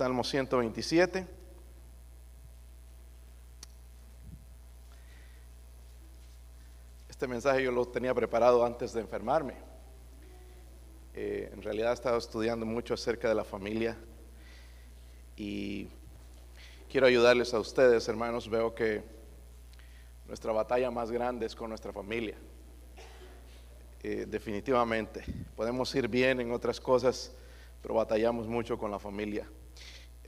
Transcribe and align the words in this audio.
Salmo 0.00 0.24
127. 0.24 1.26
Este 7.10 7.28
mensaje 7.28 7.62
yo 7.62 7.70
lo 7.70 7.86
tenía 7.86 8.14
preparado 8.14 8.64
antes 8.64 8.94
de 8.94 9.02
enfermarme. 9.02 9.56
Eh, 11.12 11.50
en 11.52 11.60
realidad 11.60 11.90
he 11.90 11.92
estado 11.92 12.16
estudiando 12.16 12.64
mucho 12.64 12.94
acerca 12.94 13.28
de 13.28 13.34
la 13.34 13.44
familia 13.44 13.94
y 15.36 15.86
quiero 16.90 17.06
ayudarles 17.06 17.52
a 17.52 17.60
ustedes, 17.60 18.08
hermanos. 18.08 18.48
Veo 18.48 18.74
que 18.74 19.02
nuestra 20.26 20.50
batalla 20.52 20.90
más 20.90 21.10
grande 21.10 21.44
es 21.44 21.54
con 21.54 21.68
nuestra 21.68 21.92
familia. 21.92 22.38
Eh, 24.02 24.24
definitivamente. 24.26 25.22
Podemos 25.54 25.94
ir 25.94 26.08
bien 26.08 26.40
en 26.40 26.52
otras 26.52 26.80
cosas, 26.80 27.34
pero 27.82 27.92
batallamos 27.92 28.46
mucho 28.46 28.78
con 28.78 28.90
la 28.90 28.98
familia. 28.98 29.46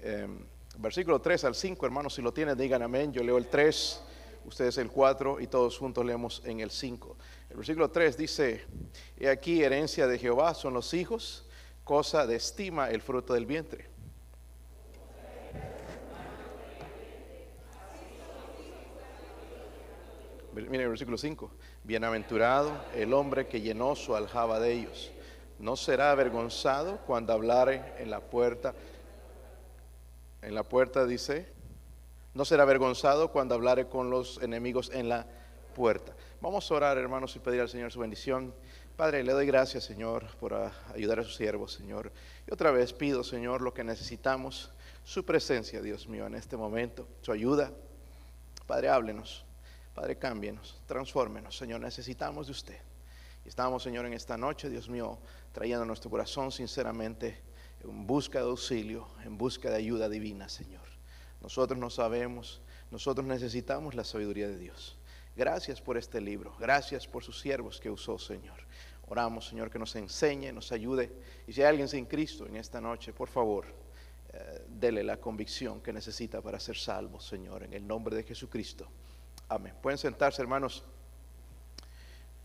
Em, 0.02 0.44
versículo 0.78 1.20
3 1.20 1.44
al 1.44 1.54
5, 1.54 1.86
hermanos, 1.86 2.14
si 2.14 2.22
lo 2.22 2.32
tienen, 2.32 2.58
digan 2.58 2.82
amén. 2.82 3.12
Yo 3.12 3.22
leo 3.22 3.38
el 3.38 3.46
3, 3.46 4.02
ustedes 4.44 4.76
el 4.78 4.90
4 4.90 5.40
y 5.40 5.46
todos 5.46 5.78
juntos 5.78 6.04
leemos 6.04 6.42
en 6.44 6.58
el 6.58 6.70
5. 6.70 7.16
El 7.50 7.56
versículo 7.56 7.90
3 7.90 8.16
dice, 8.16 8.64
he 9.16 9.28
aquí 9.28 9.62
herencia 9.62 10.08
de 10.08 10.18
Jehová 10.18 10.54
son 10.54 10.74
los 10.74 10.92
hijos, 10.92 11.46
cosa 11.84 12.26
de 12.26 12.36
estima 12.36 12.90
el 12.90 13.00
fruto 13.00 13.34
del 13.34 13.46
vientre. 13.46 13.92
Miren 20.52 20.82
el 20.82 20.88
versículo 20.88 21.16
5. 21.16 21.50
Bienaventurado 21.84 22.72
el 22.94 23.14
hombre 23.14 23.46
que 23.46 23.60
llenó 23.60 23.96
su 23.96 24.14
aljaba 24.14 24.60
de 24.60 24.72
ellos. 24.72 25.10
No 25.58 25.76
será 25.76 26.10
avergonzado 26.10 26.98
cuando 27.06 27.32
hablare 27.32 27.94
en 27.98 28.10
la 28.10 28.20
puerta. 28.20 28.74
En 30.42 30.54
la 30.54 30.64
puerta 30.64 31.06
dice, 31.06 31.52
no 32.34 32.44
será 32.44 32.64
avergonzado 32.64 33.32
cuando 33.32 33.54
hablare 33.54 33.88
con 33.88 34.10
los 34.10 34.42
enemigos 34.42 34.90
en 34.92 35.08
la 35.08 35.26
puerta. 35.74 36.14
Vamos 36.40 36.70
a 36.70 36.74
orar, 36.74 36.98
hermanos, 36.98 37.34
y 37.36 37.38
pedir 37.38 37.60
al 37.60 37.68
Señor 37.68 37.92
su 37.92 38.00
bendición. 38.00 38.54
Padre, 38.96 39.22
le 39.22 39.32
doy 39.32 39.46
gracias, 39.46 39.84
Señor, 39.84 40.26
por 40.38 40.54
ayudar 40.94 41.20
a 41.20 41.22
sus 41.22 41.36
siervos, 41.36 41.72
Señor. 41.72 42.12
Y 42.46 42.52
otra 42.52 42.70
vez 42.70 42.92
pido, 42.92 43.24
Señor, 43.24 43.62
lo 43.62 43.72
que 43.72 43.84
necesitamos, 43.84 44.70
su 45.04 45.24
presencia, 45.24 45.80
Dios 45.80 46.08
mío, 46.08 46.26
en 46.26 46.34
este 46.34 46.56
momento, 46.56 47.08
su 47.22 47.32
ayuda. 47.32 47.72
Padre, 48.66 48.88
háblenos. 48.88 49.46
Padre, 49.94 50.16
cámbienos, 50.16 50.80
transfórmenos, 50.86 51.56
Señor, 51.56 51.80
necesitamos 51.80 52.46
de 52.46 52.52
usted. 52.52 52.78
Estamos, 53.44 53.82
Señor, 53.82 54.06
en 54.06 54.12
esta 54.12 54.36
noche, 54.36 54.70
Dios 54.70 54.88
mío, 54.88 55.18
trayendo 55.52 55.84
nuestro 55.84 56.10
corazón 56.10 56.52
sinceramente 56.52 57.42
en 57.82 58.06
busca 58.06 58.38
de 58.38 58.46
auxilio, 58.46 59.08
en 59.24 59.36
busca 59.36 59.68
de 59.68 59.76
ayuda 59.76 60.08
divina, 60.08 60.48
Señor. 60.48 60.82
Nosotros 61.40 61.78
no 61.78 61.90
sabemos, 61.90 62.62
nosotros 62.90 63.26
necesitamos 63.26 63.94
la 63.96 64.04
sabiduría 64.04 64.46
de 64.46 64.56
Dios. 64.56 64.96
Gracias 65.34 65.80
por 65.80 65.96
este 65.96 66.20
libro, 66.20 66.54
gracias 66.60 67.08
por 67.08 67.24
sus 67.24 67.40
siervos 67.40 67.80
que 67.80 67.90
usó, 67.90 68.18
Señor. 68.18 68.60
Oramos, 69.08 69.48
Señor, 69.48 69.70
que 69.70 69.78
nos 69.78 69.96
enseñe, 69.96 70.52
nos 70.52 70.70
ayude. 70.70 71.12
Y 71.46 71.52
si 71.52 71.62
hay 71.62 71.68
alguien 71.68 71.88
sin 71.88 72.06
Cristo 72.06 72.46
en 72.46 72.56
esta 72.56 72.80
noche, 72.80 73.12
por 73.12 73.28
favor, 73.28 73.66
eh, 74.32 74.64
dele 74.68 75.02
la 75.02 75.16
convicción 75.16 75.80
que 75.80 75.92
necesita 75.92 76.40
para 76.40 76.60
ser 76.60 76.76
salvo, 76.76 77.18
Señor, 77.20 77.64
en 77.64 77.72
el 77.72 77.86
nombre 77.86 78.14
de 78.14 78.22
Jesucristo. 78.22 78.86
Amén. 79.48 79.74
Pueden 79.82 79.98
sentarse, 79.98 80.40
hermanos. 80.40 80.84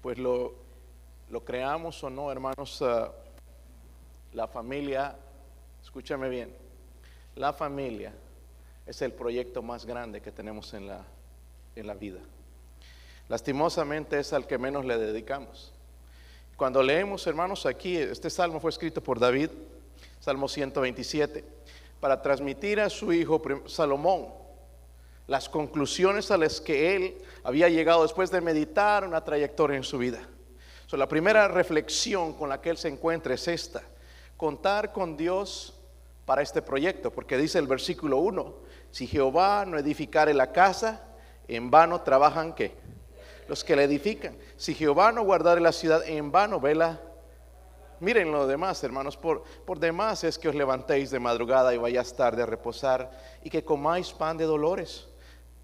Pues 0.02 0.18
lo, 0.18 0.67
lo 1.30 1.44
creamos 1.44 2.04
o 2.04 2.10
no, 2.10 2.32
hermanos, 2.32 2.82
ah, 2.82 3.12
la 4.34 4.48
familia, 4.48 5.16
escúchame 5.84 6.30
bien, 6.30 6.54
la 7.36 7.54
familia 7.54 8.14
es 8.86 9.02
el 9.02 9.12
proyecto 9.12 9.62
más 9.62 9.86
grande 9.86 10.22
que 10.22 10.32
tenemos 10.32 10.74
en 10.74 10.88
la, 10.88 11.04
en 11.76 11.88
la 11.88 11.94
vida. 11.94 12.20
Lastimosamente 13.28 14.20
es 14.20 14.32
al 14.32 14.48
que 14.48 14.58
menos 14.58 14.86
le 14.86 14.98
dedicamos. 14.98 15.74
Cuando 16.56 16.82
leemos, 16.82 17.28
hermanos, 17.28 17.66
aquí, 17.66 17.98
este 17.98 18.30
salmo 18.30 18.60
fue 18.60 18.72
escrito 18.72 19.04
por 19.04 19.20
David, 19.20 19.50
Salmo 20.20 20.48
127, 20.48 21.44
para 22.00 22.22
transmitir 22.22 22.80
a 22.80 22.90
su 22.90 23.12
hijo 23.14 23.42
Salomón 23.68 24.28
las 25.28 25.50
conclusiones 25.50 26.32
a 26.32 26.38
las 26.38 26.62
que 26.62 26.96
él 26.96 27.18
había 27.44 27.68
llegado 27.68 28.04
después 28.04 28.32
de 28.32 28.40
meditar 28.40 29.06
una 29.06 29.24
trayectoria 29.24 29.76
en 29.76 29.84
su 29.84 29.98
vida. 29.98 30.28
La 30.92 31.08
primera 31.08 31.48
reflexión 31.48 32.34
con 32.34 32.48
la 32.48 32.62
que 32.62 32.70
él 32.70 32.78
se 32.78 32.88
encuentra 32.88 33.34
es 33.34 33.48
esta, 33.48 33.82
contar 34.38 34.94
con 34.94 35.18
Dios 35.18 35.74
para 36.26 36.42
este 36.42 36.62
proyecto, 36.62 37.12
porque 37.12 37.38
dice 37.38 37.60
el 37.60 37.68
versículo 37.68 38.20
1, 38.20 38.56
si 38.92 39.08
Jehová 39.08 39.66
no 39.66 39.78
edificare 39.78 40.34
la 40.34 40.52
casa, 40.52 41.04
en 41.48 41.70
vano 41.70 42.02
trabajan 42.02 42.54
qué? 42.54 42.76
Los 43.48 43.64
que 43.64 43.76
la 43.76 43.84
edifican. 43.84 44.38
Si 44.56 44.74
Jehová 44.74 45.12
no 45.12 45.24
guardare 45.24 45.62
la 45.62 45.72
ciudad, 45.72 46.08
en 46.08 46.32
vano 46.32 46.60
vela. 46.60 47.02
Miren 48.00 48.32
lo 48.32 48.46
demás, 48.46 48.84
hermanos, 48.84 49.18
por, 49.18 49.44
por 49.66 49.80
demás 49.80 50.24
es 50.24 50.38
que 50.38 50.50
os 50.50 50.56
levantéis 50.56 51.10
de 51.10 51.20
madrugada 51.20 51.74
y 51.74 51.78
vayáis 51.78 52.14
tarde 52.14 52.44
a 52.44 52.46
reposar 52.46 53.12
y 53.44 53.50
que 53.50 53.64
comáis 53.64 54.12
pan 54.12 54.38
de 54.38 54.46
dolores 54.46 55.08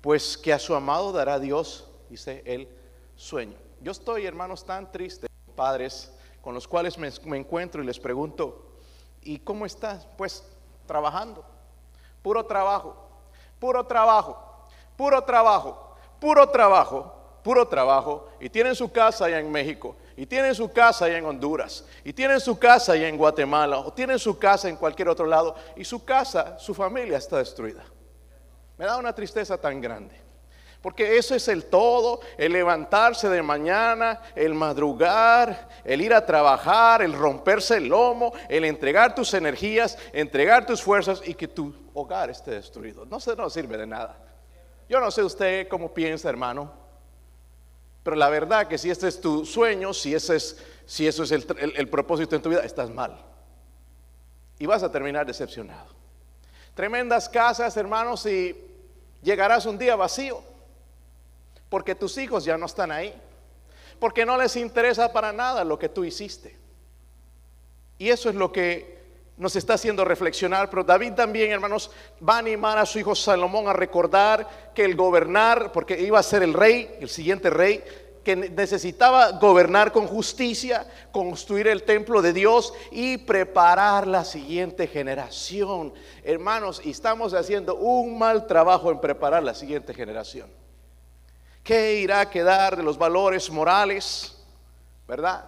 pues 0.03 0.37
que 0.37 0.51
a 0.51 0.59
su 0.59 0.75
amado 0.75 1.13
dará 1.13 1.39
Dios, 1.39 1.87
dice 2.09 2.43
el 2.45 2.67
sueño. 3.15 3.55
Yo 3.83 3.91
estoy, 3.91 4.25
hermanos, 4.25 4.65
tan 4.65 4.89
triste, 4.89 5.27
padres, 5.57 6.09
con 6.41 6.53
los 6.53 6.69
cuales 6.69 6.97
me, 6.97 7.37
encuentro 7.37 7.83
y 7.83 7.85
les 7.85 7.99
pregunto, 7.99 8.77
¿y 9.21 9.39
cómo 9.39 9.65
estás? 9.65 10.07
Pues 10.17 10.41
trabajando, 10.87 11.43
puro 12.21 12.45
trabajo, 12.45 12.95
puro 13.59 13.85
trabajo, 13.85 14.67
puro 14.95 15.21
trabajo, 15.25 15.97
puro 16.21 16.49
trabajo, 16.49 17.13
puro 17.43 17.67
trabajo, 17.67 18.29
y 18.39 18.49
tienen 18.49 18.73
su 18.73 18.89
casa 18.89 19.25
allá 19.25 19.39
en 19.39 19.51
México, 19.51 19.97
y 20.15 20.25
tienen 20.25 20.55
su 20.55 20.71
casa 20.71 21.03
allá 21.03 21.17
en 21.17 21.25
Honduras, 21.25 21.85
y 22.05 22.13
tienen 22.13 22.39
su 22.39 22.57
casa 22.57 22.93
allá 22.93 23.09
en 23.09 23.17
Guatemala, 23.17 23.79
o 23.79 23.91
tienen 23.91 24.17
su 24.17 24.39
casa 24.39 24.69
en 24.69 24.77
cualquier 24.77 25.09
otro 25.09 25.25
lado, 25.25 25.55
y 25.75 25.83
su 25.83 26.05
casa, 26.05 26.57
su 26.57 26.73
familia 26.73 27.17
está 27.17 27.37
destruida. 27.37 27.83
Me 28.77 28.85
da 28.85 28.95
una 28.95 29.13
tristeza 29.13 29.57
tan 29.57 29.81
grande. 29.81 30.22
Porque 30.83 31.17
eso 31.17 31.33
es 31.33 31.47
el 31.47 31.63
todo, 31.67 32.19
el 32.37 32.51
levantarse 32.51 33.29
de 33.29 33.41
mañana, 33.41 34.19
el 34.35 34.53
madrugar, 34.53 35.69
el 35.85 36.01
ir 36.01 36.13
a 36.13 36.25
trabajar, 36.25 37.01
el 37.01 37.13
romperse 37.13 37.77
el 37.77 37.87
lomo, 37.87 38.33
el 38.49 38.65
entregar 38.65 39.15
tus 39.15 39.33
energías, 39.33 39.97
entregar 40.11 40.65
tus 40.65 40.83
fuerzas 40.83 41.21
y 41.25 41.35
que 41.35 41.47
tu 41.47 41.73
hogar 41.93 42.29
esté 42.29 42.51
destruido. 42.51 43.05
No, 43.05 43.21
se, 43.21 43.33
no 43.33 43.49
sirve 43.49 43.77
de 43.77 43.87
nada. 43.87 44.17
Yo 44.89 44.99
no 44.99 45.09
sé 45.09 45.23
usted 45.23 45.69
cómo 45.69 45.93
piensa, 45.93 46.27
hermano, 46.27 46.73
pero 48.03 48.17
la 48.17 48.27
verdad 48.27 48.67
que 48.67 48.77
si 48.77 48.89
este 48.89 49.07
es 49.07 49.21
tu 49.21 49.45
sueño, 49.45 49.93
si, 49.93 50.13
ese 50.13 50.35
es, 50.35 50.61
si 50.85 51.07
eso 51.07 51.23
es 51.23 51.31
el, 51.31 51.45
el 51.77 51.87
propósito 51.87 52.35
en 52.35 52.41
tu 52.41 52.49
vida, 52.49 52.65
estás 52.65 52.89
mal. 52.89 53.23
Y 54.59 54.65
vas 54.65 54.83
a 54.83 54.91
terminar 54.91 55.25
decepcionado. 55.25 55.93
Tremendas 56.73 57.29
casas, 57.29 57.77
hermanos, 57.77 58.25
y 58.25 58.53
llegarás 59.21 59.65
un 59.65 59.77
día 59.77 59.95
vacío. 59.95 60.51
Porque 61.73 61.95
tus 61.95 62.19
hijos 62.19 62.45
ya 62.45 62.55
no 62.55 62.67
están 62.67 62.91
ahí. 62.91 63.11
Porque 63.99 64.27
no 64.27 64.37
les 64.37 64.55
interesa 64.57 65.11
para 65.11 65.33
nada 65.33 65.63
lo 65.63 65.79
que 65.79 65.89
tú 65.89 66.03
hiciste. 66.03 66.55
Y 67.97 68.11
eso 68.11 68.29
es 68.29 68.35
lo 68.35 68.51
que 68.51 68.99
nos 69.37 69.55
está 69.55 69.73
haciendo 69.73 70.05
reflexionar. 70.05 70.69
Pero 70.69 70.83
David 70.83 71.13
también, 71.13 71.49
hermanos, 71.49 71.89
va 72.21 72.35
a 72.35 72.37
animar 72.37 72.77
a 72.77 72.85
su 72.85 72.99
hijo 72.99 73.15
Salomón 73.15 73.67
a 73.67 73.73
recordar 73.73 74.71
que 74.75 74.85
el 74.85 74.95
gobernar, 74.95 75.71
porque 75.71 75.99
iba 75.99 76.19
a 76.19 76.21
ser 76.21 76.43
el 76.43 76.53
rey, 76.53 76.95
el 76.99 77.09
siguiente 77.09 77.49
rey, 77.49 77.83
que 78.23 78.35
necesitaba 78.35 79.31
gobernar 79.31 79.91
con 79.91 80.05
justicia, 80.05 80.87
construir 81.11 81.67
el 81.67 81.81
templo 81.81 82.21
de 82.21 82.33
Dios 82.33 82.71
y 82.91 83.17
preparar 83.17 84.05
la 84.05 84.25
siguiente 84.25 84.85
generación. 84.85 85.91
Hermanos, 86.23 86.81
y 86.85 86.91
estamos 86.91 87.33
haciendo 87.33 87.73
un 87.77 88.19
mal 88.19 88.45
trabajo 88.45 88.91
en 88.91 89.01
preparar 89.01 89.41
la 89.41 89.55
siguiente 89.55 89.91
generación. 89.95 90.61
¿Qué 91.63 91.95
irá 91.95 92.21
a 92.21 92.29
quedar 92.29 92.75
de 92.75 92.83
los 92.83 92.97
valores 92.97 93.49
morales? 93.49 94.35
¿Verdad? 95.07 95.45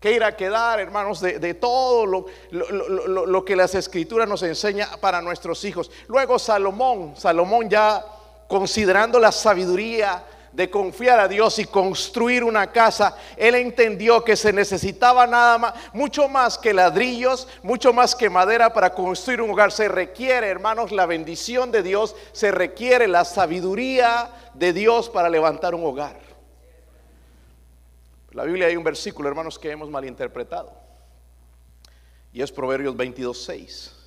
¿Qué 0.00 0.12
irá 0.12 0.26
a 0.28 0.36
quedar, 0.36 0.80
hermanos, 0.80 1.20
de, 1.20 1.54
todo 1.54 2.04
lo, 2.04 2.26
lo 2.50 3.44
que 3.44 3.56
las 3.56 3.74
escrituras 3.74 4.28
nos 4.28 4.42
enseña 4.42 4.88
para 5.00 5.22
nuestros 5.22 5.64
hijos? 5.64 5.90
Luego 6.08 6.38
Salomón, 6.38 7.14
Salomón 7.16 7.70
ya 7.70 8.04
considerando 8.48 9.18
la 9.18 9.32
sabiduría, 9.32 10.22
de 10.54 10.70
confiar 10.70 11.18
a 11.20 11.28
Dios 11.28 11.58
y 11.58 11.64
construir 11.64 12.44
una 12.44 12.70
casa, 12.72 13.16
él 13.36 13.54
entendió 13.56 14.22
que 14.24 14.36
se 14.36 14.52
necesitaba 14.52 15.26
nada 15.26 15.58
más, 15.58 15.74
mucho 15.92 16.28
más 16.28 16.56
que 16.56 16.72
ladrillos, 16.72 17.48
mucho 17.62 17.92
más 17.92 18.14
que 18.14 18.30
madera 18.30 18.72
para 18.72 18.94
construir 18.94 19.40
un 19.40 19.50
hogar. 19.50 19.72
Se 19.72 19.88
requiere, 19.88 20.48
hermanos, 20.48 20.92
la 20.92 21.06
bendición 21.06 21.70
de 21.70 21.82
Dios, 21.82 22.14
se 22.32 22.50
requiere 22.50 23.08
la 23.08 23.24
sabiduría 23.24 24.30
de 24.54 24.72
Dios 24.72 25.10
para 25.10 25.28
levantar 25.28 25.74
un 25.74 25.84
hogar. 25.84 26.18
La 28.30 28.44
Biblia 28.44 28.68
hay 28.68 28.76
un 28.76 28.84
versículo, 28.84 29.28
hermanos, 29.28 29.58
que 29.58 29.70
hemos 29.70 29.90
malinterpretado. 29.90 30.72
Y 32.32 32.42
es 32.42 32.50
Proverbios 32.50 32.96
22.6 32.96 34.04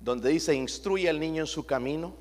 donde 0.00 0.30
dice, 0.30 0.54
instruye 0.54 1.08
al 1.08 1.18
niño 1.18 1.42
en 1.42 1.46
su 1.46 1.66
camino 1.66 2.14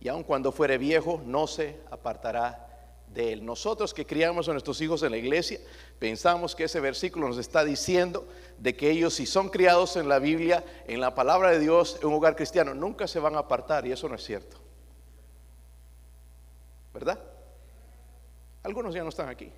y 0.00 0.08
aun 0.08 0.22
cuando 0.22 0.52
fuere 0.52 0.78
viejo 0.78 1.22
no 1.24 1.46
se 1.46 1.80
apartará 1.90 2.65
de 3.16 3.32
él. 3.32 3.44
Nosotros 3.44 3.94
que 3.94 4.04
criamos 4.04 4.48
a 4.48 4.52
nuestros 4.52 4.80
hijos 4.82 5.02
en 5.02 5.10
la 5.10 5.16
iglesia, 5.16 5.58
pensamos 5.98 6.54
que 6.54 6.64
ese 6.64 6.80
versículo 6.80 7.26
nos 7.26 7.38
está 7.38 7.64
diciendo 7.64 8.28
de 8.58 8.76
que 8.76 8.90
ellos 8.90 9.14
si 9.14 9.24
son 9.24 9.48
criados 9.48 9.96
en 9.96 10.08
la 10.08 10.18
Biblia, 10.18 10.62
en 10.86 11.00
la 11.00 11.14
palabra 11.14 11.50
de 11.50 11.58
Dios, 11.58 11.98
en 12.00 12.08
un 12.08 12.14
hogar 12.14 12.36
cristiano, 12.36 12.74
nunca 12.74 13.08
se 13.08 13.18
van 13.18 13.34
a 13.34 13.38
apartar 13.38 13.86
y 13.86 13.92
eso 13.92 14.06
no 14.08 14.14
es 14.14 14.22
cierto. 14.22 14.58
¿Verdad? 16.92 17.18
Algunos 18.62 18.94
ya 18.94 19.02
no 19.02 19.08
están 19.08 19.30
aquí. 19.30 19.50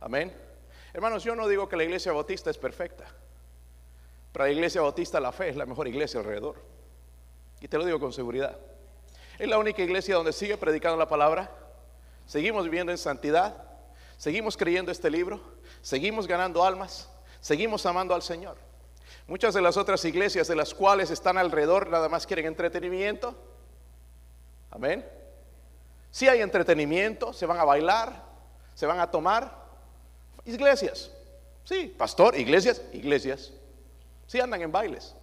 Amén. 0.00 0.32
Hermanos, 0.92 1.24
yo 1.24 1.34
no 1.34 1.48
digo 1.48 1.68
que 1.68 1.76
la 1.76 1.84
iglesia 1.84 2.12
bautista 2.12 2.50
es 2.50 2.58
perfecta. 2.58 3.06
Para 4.32 4.46
la 4.46 4.52
iglesia 4.52 4.80
bautista 4.80 5.18
la 5.18 5.32
fe 5.32 5.48
es 5.48 5.56
la 5.56 5.66
mejor 5.66 5.88
iglesia 5.88 6.20
alrededor. 6.20 6.62
Y 7.60 7.66
te 7.66 7.76
lo 7.76 7.84
digo 7.84 7.98
con 7.98 8.12
seguridad. 8.12 8.56
Es 9.38 9.48
la 9.48 9.58
única 9.58 9.82
iglesia 9.82 10.14
donde 10.14 10.32
sigue 10.32 10.56
predicando 10.56 10.96
la 10.96 11.08
palabra. 11.08 11.61
Seguimos 12.26 12.64
viviendo 12.64 12.92
en 12.92 12.98
santidad. 12.98 13.56
Seguimos 14.16 14.56
creyendo 14.56 14.92
este 14.92 15.10
libro. 15.10 15.40
Seguimos 15.80 16.26
ganando 16.26 16.64
almas. 16.64 17.08
Seguimos 17.40 17.84
amando 17.86 18.14
al 18.14 18.22
Señor. 18.22 18.56
Muchas 19.26 19.54
de 19.54 19.60
las 19.60 19.76
otras 19.76 20.04
iglesias 20.04 20.48
de 20.48 20.56
las 20.56 20.74
cuales 20.74 21.10
están 21.10 21.38
alrededor 21.38 21.88
nada 21.88 22.08
más 22.08 22.26
quieren 22.26 22.46
entretenimiento. 22.46 23.34
Amén. 24.70 25.04
Si 26.10 26.28
hay 26.28 26.40
entretenimiento, 26.40 27.32
se 27.32 27.46
van 27.46 27.58
a 27.58 27.64
bailar, 27.64 28.24
se 28.74 28.86
van 28.86 29.00
a 29.00 29.10
tomar. 29.10 29.62
Iglesias. 30.44 31.10
Sí, 31.64 31.94
pastor, 31.96 32.36
iglesias, 32.36 32.82
iglesias. 32.92 33.52
Si 34.26 34.40
andan 34.40 34.62
en 34.62 34.72
bailes. 34.72 35.14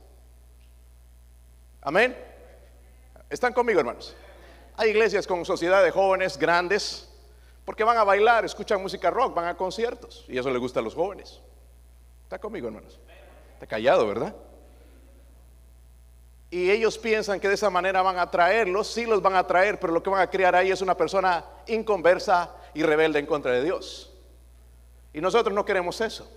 Amén. 1.82 2.18
¿Están 3.30 3.54
conmigo, 3.54 3.80
hermanos? 3.80 4.16
Hay 4.80 4.92
iglesias 4.92 5.28
con 5.28 5.44
sociedad 5.44 5.84
de 5.84 5.92
jóvenes 5.92 6.38
grandes 6.38 7.10
porque 7.66 7.84
van 7.84 7.98
a 7.98 8.06
bailar, 8.06 8.46
escuchan 8.46 8.82
música 8.82 9.10
rock, 9.10 9.36
van 9.36 9.48
a 9.48 9.58
conciertos 9.58 10.24
y 10.30 10.38
eso 10.38 10.50
le 10.50 10.58
gusta 10.58 10.80
a 10.80 10.84
los 10.84 10.96
jóvenes. 10.96 11.42
¿Está 12.24 12.40
conmigo, 12.40 12.68
hermanos? 12.70 12.98
Está 13.56 13.68
callado, 13.68 14.08
¿verdad? 14.08 14.34
Y 16.50 16.72
ellos 16.72 16.98
piensan 16.98 17.42
que 17.42 17.50
de 17.50 17.56
esa 17.56 17.70
manera 17.70 18.02
van 18.02 18.20
a 18.20 18.22
atraerlos, 18.22 18.88
sí 18.88 19.06
los 19.06 19.22
van 19.22 19.36
a 19.36 19.40
atraer, 19.40 19.82
pero 19.82 19.92
lo 19.92 20.02
que 20.02 20.12
van 20.12 20.22
a 20.22 20.30
crear 20.30 20.56
ahí 20.56 20.72
es 20.72 20.82
una 20.82 20.96
persona 20.96 21.44
inconversa 21.68 22.56
y 22.74 22.82
rebelde 22.82 23.20
en 23.20 23.26
contra 23.26 23.52
de 23.52 23.66
Dios. 23.66 24.14
Y 25.12 25.20
nosotros 25.20 25.54
no 25.54 25.66
queremos 25.66 26.00
eso. 26.00 26.32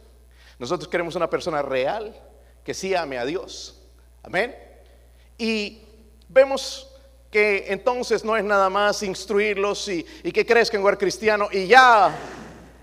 Nosotros 0.59 0.88
queremos 0.88 1.15
una 1.15 1.31
persona 1.31 1.62
real, 1.62 2.21
que 2.65 2.75
sí 2.75 2.93
ame 2.93 3.19
a 3.19 3.25
Dios. 3.25 3.81
Amén. 4.25 4.53
Y 5.38 5.83
vemos 6.29 6.92
que 7.32 7.73
entonces 7.73 8.25
no 8.26 8.37
es 8.37 8.44
nada 8.44 8.69
más 8.69 9.02
instruirlos 9.02 9.88
y, 9.88 10.05
que 10.05 10.44
crezcan 10.44 10.76
en 10.76 10.82
lugar 10.82 10.99
cristiano 10.99 11.49
y 11.50 11.67
ya 11.67 12.14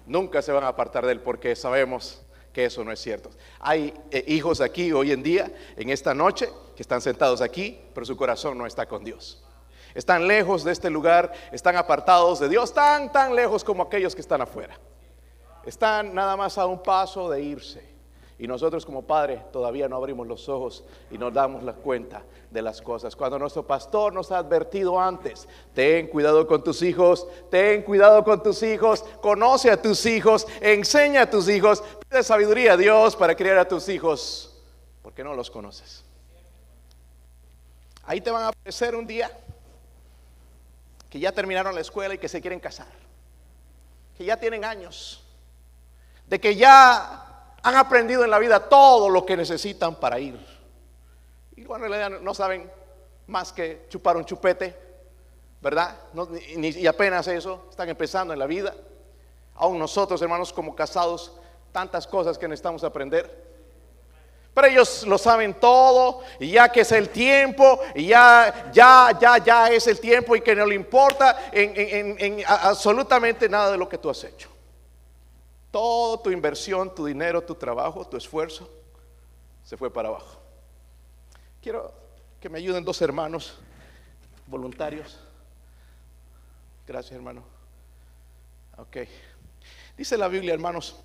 nunca 0.08 0.42
se 0.42 0.52
van 0.52 0.64
a 0.64 0.70
apartar 0.70 1.06
de 1.06 1.12
él 1.12 1.22
porque 1.22 1.56
sabemos 1.56 2.24
que 2.52 2.66
eso 2.66 2.84
no 2.84 2.92
es 2.92 3.00
cierto. 3.00 3.30
Hay 3.60 3.94
eh, 4.10 4.24
hijos 4.28 4.60
aquí 4.60 4.92
hoy 4.92 5.12
en 5.12 5.22
día, 5.22 5.52
en 5.78 5.92
esta 5.92 6.16
noche, 6.16 6.50
que 6.76 6.82
están 6.82 7.00
sentados 7.00 7.42
aquí, 7.42 7.80
pero 7.94 8.08
su 8.08 8.18
corazón 8.18 8.58
no 8.58 8.66
está 8.66 8.88
con 8.88 9.04
Dios. 9.04 9.46
Están 9.94 10.28
lejos 10.28 10.64
de 10.64 10.72
este 10.72 10.90
lugar, 10.90 11.32
están 11.52 11.76
apartados 11.76 12.40
de 12.40 12.50
Dios, 12.50 12.74
tan, 12.74 13.12
tan 13.12 13.36
lejos 13.36 13.64
como 13.64 13.84
aquellos 13.84 14.16
que 14.16 14.22
están 14.22 14.42
afuera. 14.42 14.80
Están 15.64 16.16
nada 16.16 16.36
más 16.36 16.58
a 16.58 16.66
un 16.66 16.82
paso 16.82 17.30
de 17.30 17.44
irse. 17.44 17.88
Y 18.40 18.48
nosotros 18.48 18.86
como 18.86 19.02
padres 19.02 19.52
todavía 19.52 19.90
no 19.90 19.98
abrimos 19.98 20.26
los 20.26 20.48
ojos 20.48 20.86
y 21.12 21.18
nos 21.18 21.34
damos 21.34 21.62
la 21.62 21.74
cuenta 21.74 22.24
de 22.50 22.62
las 22.62 22.82
cosas. 22.82 23.14
Cuando 23.14 23.38
nuestro 23.38 23.68
pastor 23.68 24.14
nos 24.14 24.32
ha 24.32 24.38
advertido 24.38 24.98
antes, 24.98 25.46
ten 25.74 26.08
cuidado 26.08 26.48
con 26.48 26.64
tus 26.64 26.82
hijos, 26.82 27.28
ten 27.52 27.84
cuidado 27.84 28.24
con 28.24 28.42
tus 28.42 28.64
hijos, 28.64 29.04
conoce 29.22 29.70
a 29.70 29.82
tus 29.82 30.06
hijos, 30.06 30.48
enseña 30.62 31.24
a 31.24 31.30
tus 31.30 31.50
hijos, 31.50 31.84
pide 32.08 32.24
sabiduría 32.24 32.74
a 32.74 32.78
Dios 32.78 33.14
para 33.18 33.36
criar 33.36 33.58
a 33.58 33.68
tus 33.68 33.90
hijos, 33.90 34.58
porque 35.02 35.22
no 35.22 35.36
los 35.36 35.52
conoces. 35.52 36.06
Ahí 38.06 38.22
te 38.22 38.32
van 38.32 38.44
a 38.44 38.48
aparecer 38.48 38.96
un 38.96 39.06
día 39.06 39.30
que 41.10 41.20
ya 41.20 41.34
terminaron 41.34 41.76
la 41.76 41.82
escuela 41.82 42.14
y 42.14 42.18
que 42.18 42.30
se 42.30 42.40
quieren 42.40 42.62
casar, 42.62 42.88
que 44.18 44.24
ya 44.24 44.38
tienen 44.38 44.64
años, 44.64 45.26
de 46.26 46.40
que 46.40 46.56
ya 46.56 47.29
han 47.64 47.76
aprendido 47.76 48.24
en 48.24 48.32
la 48.32 48.40
vida 48.40 48.70
todo 48.70 49.10
lo 49.10 49.26
que 49.26 49.36
necesitan 49.36 49.96
para 49.96 50.20
ir. 50.20 50.40
Y 51.56 51.66
bueno, 51.66 51.86
en 51.86 51.92
realidad 51.92 52.22
no 52.22 52.34
saben 52.34 52.72
más 53.28 53.52
que 53.52 53.86
chupar 53.90 54.18
un 54.18 54.26
chupete, 54.26 54.76
¿verdad? 55.62 55.96
y 56.56 56.88
apenas 56.88 57.28
eso, 57.28 57.68
están 57.70 57.90
empezando 57.90 58.34
en 58.34 58.40
la 58.40 58.48
vida. 58.48 58.74
Aún 59.56 59.78
nosotros, 59.78 60.22
hermanos, 60.22 60.54
como 60.54 60.76
casados, 60.76 61.34
tantas 61.72 62.08
cosas 62.08 62.38
que 62.38 62.48
necesitamos 62.48 62.84
aprender. 62.84 63.50
Pero 64.54 64.68
ellos 64.68 65.06
lo 65.06 65.18
saben 65.18 65.54
todo 65.54 66.22
y 66.40 66.52
ya 66.52 66.70
que 66.70 66.82
es 66.82 66.92
el 66.92 67.10
tiempo 67.10 67.80
y 67.94 68.08
ya, 68.08 68.72
ya, 68.74 69.18
ya, 69.20 69.38
ya 69.38 69.70
es 69.70 69.86
el 69.88 70.00
tiempo 70.00 70.36
y 70.36 70.42
que 70.42 70.56
no 70.56 70.66
le 70.66 70.76
importa 70.76 71.50
en 71.52 72.44
absolutamente 72.48 73.48
nada 73.48 73.72
de 73.72 73.78
lo 73.78 73.88
que 73.88 73.98
tú 73.98 74.10
has 74.10 74.24
hecho. 74.24 74.50
Todo 75.72 76.20
tu 76.20 76.32
inversión, 76.32 76.94
tu 76.94 77.06
dinero, 77.06 77.42
tu 77.44 77.56
trabajo, 77.56 78.08
tu 78.08 78.18
esfuerzo 78.18 78.70
se 79.64 79.78
fue 79.78 79.92
para 79.94 80.10
abajo. 80.10 80.40
Quiero 81.62 81.94
que 82.40 82.50
me 82.50 82.58
ayuden 82.58 82.84
dos 82.84 83.02
hermanos 83.02 83.60
voluntarios. 84.48 85.20
Gracias, 86.88 87.14
hermano. 87.14 87.44
Ok. 88.78 88.98
Dice 89.96 90.18
la 90.18 90.28
Biblia, 90.28 90.54
hermanos, 90.54 90.96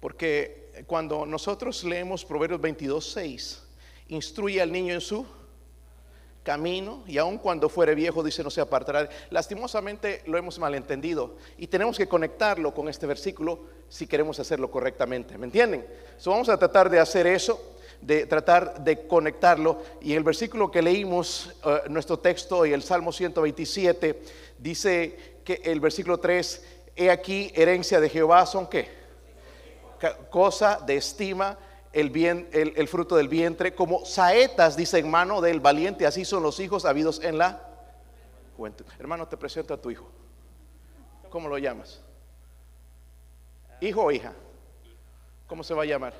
porque 0.00 0.84
cuando 0.86 1.26
nosotros 1.26 1.84
leemos 1.84 2.24
Proverbios 2.24 2.60
22, 2.60 3.12
6, 3.12 3.62
instruye 4.08 4.62
al 4.62 4.70
niño 4.72 4.94
en 4.94 5.00
su 5.00 5.26
camino 6.44 7.02
y 7.06 7.18
aun 7.18 7.38
cuando 7.38 7.68
fuere 7.68 7.96
viejo 7.96 8.22
dice 8.22 8.44
no 8.44 8.50
se 8.50 8.60
apartará. 8.60 9.08
Lastimosamente 9.30 10.22
lo 10.26 10.38
hemos 10.38 10.58
malentendido 10.60 11.34
y 11.58 11.66
tenemos 11.66 11.96
que 11.96 12.06
conectarlo 12.06 12.72
con 12.72 12.88
este 12.88 13.06
versículo 13.06 13.60
si 13.88 14.06
queremos 14.06 14.38
hacerlo 14.38 14.70
correctamente. 14.70 15.36
¿Me 15.36 15.46
entienden? 15.46 15.84
vamos 16.24 16.48
a 16.48 16.56
tratar 16.56 16.88
de 16.88 17.00
hacer 17.00 17.26
eso, 17.26 17.76
de 18.00 18.26
tratar 18.26 18.84
de 18.84 19.06
conectarlo 19.06 19.82
y 20.00 20.12
el 20.12 20.22
versículo 20.22 20.70
que 20.70 20.82
leímos, 20.82 21.52
eh, 21.64 21.82
nuestro 21.88 22.18
texto 22.18 22.64
y 22.66 22.72
el 22.72 22.82
Salmo 22.82 23.10
127 23.10 24.20
dice 24.58 25.40
que 25.44 25.60
el 25.64 25.80
versículo 25.80 26.18
3, 26.18 26.64
he 26.94 27.10
aquí 27.10 27.50
herencia 27.54 28.00
de 28.00 28.08
Jehová 28.08 28.46
son 28.46 28.68
qué? 28.68 28.88
Cosa 30.30 30.78
de 30.86 30.96
estima 30.96 31.58
el, 31.94 32.10
bien, 32.10 32.48
el, 32.52 32.88
fruto 32.88 33.14
del 33.14 33.28
vientre, 33.28 33.74
como 33.74 34.04
saetas, 34.04 34.76
dice 34.76 34.98
en 34.98 35.08
mano 35.08 35.40
del 35.40 35.60
valiente, 35.60 36.06
así 36.06 36.24
son 36.24 36.42
los 36.42 36.58
hijos 36.58 36.84
habidos 36.84 37.22
en 37.22 37.38
la 37.38 37.60
juventud. 38.56 38.84
Hermano, 38.98 39.28
te 39.28 39.36
presento 39.36 39.72
a 39.72 39.80
tu 39.80 39.92
hijo. 39.92 40.10
¿Cómo 41.30 41.48
lo 41.48 41.56
llamas? 41.56 42.02
¿Hijo 43.80 44.02
o 44.02 44.10
hija? 44.10 44.32
¿Cómo 45.46 45.62
se 45.62 45.72
va 45.72 45.84
a 45.84 45.86
llamar? 45.86 46.14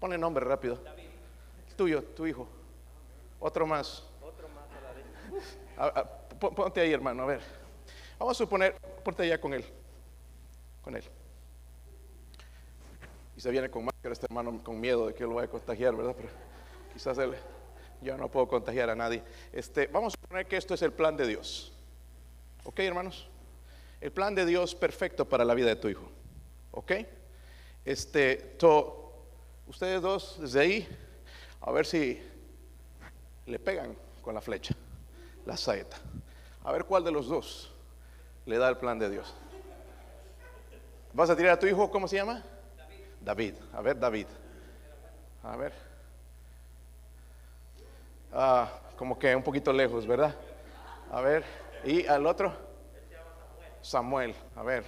Pone 0.00 0.18
nombre 0.18 0.44
rápido. 0.44 0.80
tuyo, 1.76 2.02
tu 2.02 2.26
hijo. 2.26 2.48
Otro 3.38 3.66
más. 3.68 4.02
Ponte 6.40 6.80
ahí, 6.80 6.92
hermano, 6.92 7.22
a 7.22 7.26
ver. 7.26 7.40
Vamos 8.18 8.36
a 8.36 8.38
suponer, 8.38 8.74
ponte 9.04 9.22
allá 9.22 9.40
con 9.40 9.54
él. 9.54 9.64
Con 10.82 10.96
él 10.96 11.04
y 13.36 13.40
se 13.40 13.50
viene 13.50 13.68
con 13.70 13.84
máscara 13.84 14.12
este 14.12 14.26
hermano 14.26 14.62
con 14.64 14.80
miedo 14.80 15.06
de 15.06 15.14
que 15.14 15.24
lo 15.24 15.34
vaya 15.34 15.46
a 15.46 15.50
contagiar, 15.50 15.94
¿verdad? 15.94 16.14
Pero 16.16 16.30
quizás 16.92 17.18
él, 17.18 17.34
yo 18.00 18.16
no 18.16 18.30
puedo 18.30 18.48
contagiar 18.48 18.88
a 18.88 18.94
nadie. 18.94 19.22
Este, 19.52 19.86
vamos 19.88 20.14
a 20.14 20.16
suponer 20.18 20.46
que 20.46 20.56
esto 20.56 20.72
es 20.72 20.82
el 20.82 20.92
plan 20.92 21.16
de 21.16 21.26
Dios. 21.26 21.72
¿Ok, 22.64 22.80
hermanos? 22.80 23.28
El 24.00 24.10
plan 24.10 24.34
de 24.34 24.46
Dios 24.46 24.74
perfecto 24.74 25.28
para 25.28 25.44
la 25.44 25.54
vida 25.54 25.68
de 25.68 25.76
tu 25.76 25.88
hijo. 25.88 26.08
¿Ok? 26.70 26.92
Este, 27.84 28.36
to, 28.58 29.26
ustedes 29.66 30.00
dos, 30.00 30.38
desde 30.40 30.60
ahí, 30.60 30.88
a 31.60 31.70
ver 31.72 31.84
si 31.84 32.22
le 33.44 33.58
pegan 33.58 33.94
con 34.22 34.34
la 34.34 34.40
flecha, 34.40 34.74
la 35.44 35.56
saeta. 35.56 35.98
A 36.64 36.72
ver 36.72 36.84
cuál 36.84 37.04
de 37.04 37.12
los 37.12 37.28
dos 37.28 37.70
le 38.46 38.56
da 38.56 38.68
el 38.70 38.78
plan 38.78 38.98
de 38.98 39.10
Dios. 39.10 39.34
¿Vas 41.12 41.30
a 41.30 41.36
tirar 41.36 41.52
a 41.52 41.58
tu 41.58 41.66
hijo, 41.66 41.90
cómo 41.90 42.08
se 42.08 42.16
llama? 42.16 42.42
David. 43.26 43.54
A 43.72 43.82
ver, 43.82 43.98
David. 43.98 44.28
A 45.42 45.56
ver. 45.56 45.72
Ah, 48.32 48.80
como 48.96 49.18
que 49.18 49.34
un 49.34 49.42
poquito 49.42 49.72
lejos, 49.72 50.06
¿verdad? 50.06 50.32
A 51.10 51.20
ver. 51.20 51.44
¿Y 51.84 52.06
al 52.06 52.24
otro? 52.24 52.56
Samuel. 53.82 54.32
A 54.54 54.62
ver. 54.62 54.84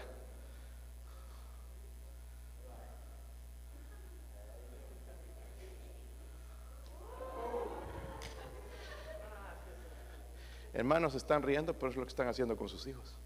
Hermanos, 10.72 11.16
están 11.16 11.42
riendo, 11.42 11.74
pero 11.74 11.90
es 11.90 11.96
lo 11.96 12.04
que 12.04 12.10
están 12.10 12.28
haciendo 12.28 12.56
con 12.56 12.68
sus 12.68 12.86
hijos. 12.86 13.18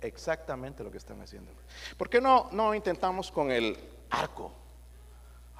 Exactamente 0.00 0.82
lo 0.82 0.90
que 0.90 0.98
están 0.98 1.20
haciendo. 1.20 1.50
¿Por 1.96 2.08
qué 2.08 2.20
no, 2.20 2.48
no 2.52 2.74
intentamos 2.74 3.30
con 3.30 3.50
el 3.50 3.76
arco? 4.10 4.52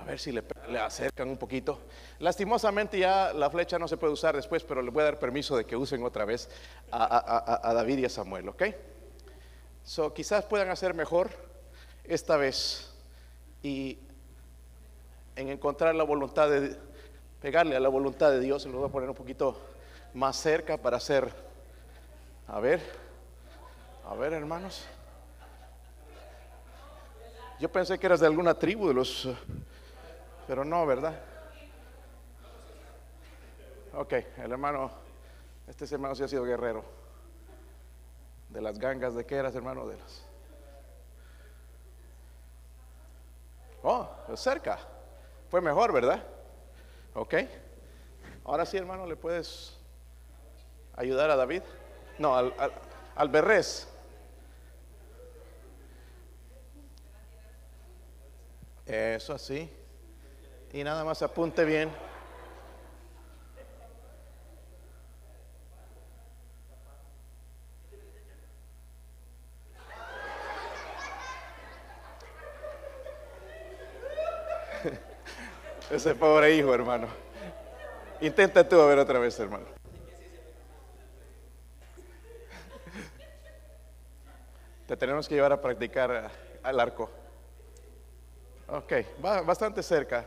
A 0.00 0.04
ver 0.04 0.18
si 0.18 0.32
le, 0.32 0.42
acercan 0.80 1.28
un 1.28 1.36
poquito. 1.36 1.80
Lastimosamente 2.20 2.98
ya 2.98 3.34
la 3.34 3.50
flecha 3.50 3.78
no 3.78 3.86
se 3.86 3.98
puede 3.98 4.14
usar 4.14 4.34
después, 4.34 4.64
pero 4.64 4.80
le 4.80 4.90
voy 4.90 5.02
a 5.02 5.04
dar 5.04 5.18
permiso 5.18 5.56
de 5.56 5.66
que 5.66 5.76
usen 5.76 6.02
otra 6.02 6.24
vez 6.24 6.48
a, 6.90 7.72
David 7.74 7.98
y 7.98 8.04
a 8.06 8.08
Samuel, 8.08 8.48
¿ok? 8.48 8.62
So, 9.84 10.14
quizás 10.14 10.44
puedan 10.46 10.70
hacer 10.70 10.94
mejor 10.94 11.30
esta 12.04 12.38
vez 12.38 12.94
y 13.62 13.98
en 15.36 15.50
encontrar 15.50 15.94
la 15.94 16.04
voluntad 16.04 16.48
de 16.48 16.76
pegarle 17.42 17.76
a 17.76 17.80
la 17.80 17.88
voluntad 17.88 18.30
de 18.30 18.40
Dios, 18.40 18.62
se 18.62 18.68
lo 18.68 18.78
voy 18.78 18.88
a 18.88 18.92
poner 18.92 19.08
un 19.08 19.14
poquito 19.14 19.58
más 20.14 20.36
cerca 20.36 20.76
para 20.76 20.96
hacer, 20.96 21.30
a 22.48 22.60
ver, 22.60 22.80
a 24.10 24.14
ver 24.14 24.32
hermanos. 24.32 24.84
Yo 27.60 27.70
pensé 27.70 27.98
que 27.98 28.06
eras 28.06 28.20
de 28.20 28.26
alguna 28.26 28.54
tribu 28.54 28.88
de 28.88 28.94
los 28.94 29.28
pero 30.48 30.64
no, 30.64 30.84
¿verdad? 30.84 31.14
Ok, 33.94 34.12
el 34.38 34.50
hermano, 34.50 34.90
este 35.68 35.84
hermano 35.94 36.16
sí 36.16 36.24
ha 36.24 36.28
sido 36.28 36.44
guerrero. 36.44 36.82
De 38.48 38.60
las 38.60 38.76
gangas 38.76 39.14
de 39.14 39.24
qué 39.24 39.36
eras, 39.36 39.54
hermano, 39.54 39.86
de 39.86 39.96
las. 39.96 40.24
Oh, 43.84 44.08
cerca. 44.34 44.78
Fue 45.50 45.60
mejor, 45.60 45.92
¿verdad? 45.92 46.24
Ok. 47.14 47.34
Ahora 48.44 48.66
sí, 48.66 48.76
hermano, 48.76 49.06
le 49.06 49.14
puedes 49.14 49.78
ayudar 50.96 51.30
a 51.30 51.36
David. 51.36 51.62
No, 52.18 52.36
al, 52.36 52.52
al, 52.58 52.72
al 53.14 53.28
Berrés. 53.28 53.89
Eso 58.90 59.34
así 59.34 59.70
y 60.72 60.82
nada 60.82 61.04
más 61.04 61.22
apunte 61.22 61.64
bien. 61.64 61.90
Ese 75.90 76.16
pobre 76.16 76.56
hijo, 76.56 76.74
hermano. 76.74 77.06
Intenta 78.20 78.68
tú 78.68 78.80
a 78.80 78.86
ver 78.86 78.98
otra 78.98 79.20
vez, 79.20 79.38
hermano. 79.38 79.66
Te 84.88 84.96
tenemos 84.96 85.28
que 85.28 85.36
llevar 85.36 85.52
a 85.52 85.60
practicar 85.60 86.28
al 86.64 86.80
arco. 86.80 87.19
Ok, 88.72 88.92
va 89.24 89.40
bastante 89.42 89.82
cerca. 89.82 90.24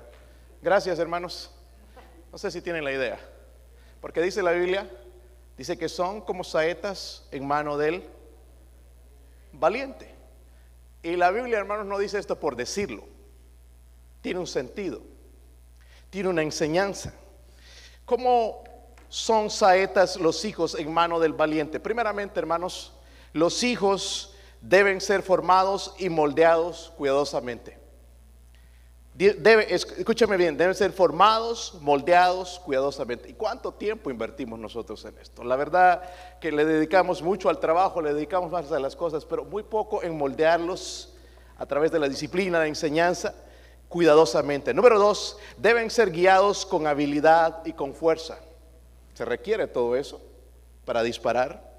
Gracias, 0.62 1.00
hermanos. 1.00 1.50
No 2.30 2.38
sé 2.38 2.52
si 2.52 2.62
tienen 2.62 2.84
la 2.84 2.92
idea. 2.92 3.18
Porque 4.02 4.22
dice 4.22 4.44
la 4.44 4.52
Biblia, 4.52 4.90
dice 5.58 5.78
que 5.78 5.88
son 5.88 6.20
como 6.20 6.44
saetas 6.44 7.26
en 7.32 7.48
mano 7.48 7.78
del 7.78 8.06
valiente. 9.54 10.14
Y 11.02 11.16
la 11.16 11.32
Biblia, 11.32 11.58
hermanos, 11.58 11.86
no 11.86 11.98
dice 11.98 12.20
esto 12.20 12.38
por 12.38 12.58
decirlo. 12.58 13.06
Tiene 14.20 14.42
un 14.42 14.48
sentido. 14.48 15.02
Tiene 16.10 16.28
una 16.28 16.42
enseñanza. 16.42 17.14
¿Cómo 18.04 18.66
son 19.08 19.50
saetas 19.50 20.18
los 20.18 20.44
hijos 20.44 20.76
en 20.76 20.94
mano 20.94 21.18
del 21.22 21.32
valiente? 21.32 21.80
Primeramente, 21.80 22.42
hermanos, 22.42 22.92
los 23.32 23.64
hijos 23.64 24.36
deben 24.60 25.00
ser 25.00 25.22
formados 25.22 25.96
y 25.98 26.10
moldeados 26.10 26.92
cuidadosamente. 26.98 27.83
Debe, 29.16 29.72
escúchame 29.72 30.38
bien, 30.38 30.58
deben 30.58 30.74
ser 30.74 30.92
formados, 30.92 31.78
moldeados 31.82 32.60
cuidadosamente. 32.66 33.30
¿Y 33.30 33.34
cuánto 33.34 33.72
tiempo 33.72 34.10
invertimos 34.10 34.58
nosotros 34.58 35.06
en 35.06 35.16
esto? 35.20 35.44
La 35.44 35.56
verdad 35.56 36.02
que 36.42 36.52
le 36.52 36.66
dedicamos 36.66 37.22
mucho 37.22 37.48
al 37.50 37.60
trabajo, 37.60 38.02
le 38.02 38.12
dedicamos 38.16 38.52
más 38.52 38.72
a 38.72 38.80
las 38.80 38.96
cosas, 38.96 39.24
pero 39.24 39.46
muy 39.46 39.62
poco 39.62 40.02
en 40.02 40.18
moldearlos 40.18 41.14
a 41.58 41.66
través 41.68 41.92
de 41.92 42.00
la 42.00 42.10
disciplina, 42.10 42.58
la 42.58 42.66
enseñanza, 42.66 43.36
cuidadosamente. 43.88 44.74
Número 44.74 44.98
dos, 44.98 45.38
deben 45.58 45.92
ser 45.92 46.10
guiados 46.10 46.66
con 46.66 46.88
habilidad 46.88 47.64
y 47.66 47.74
con 47.74 47.94
fuerza. 47.94 48.40
Se 49.14 49.26
requiere 49.26 49.68
todo 49.68 49.96
eso 49.96 50.20
para 50.86 51.04
disparar. 51.04 51.72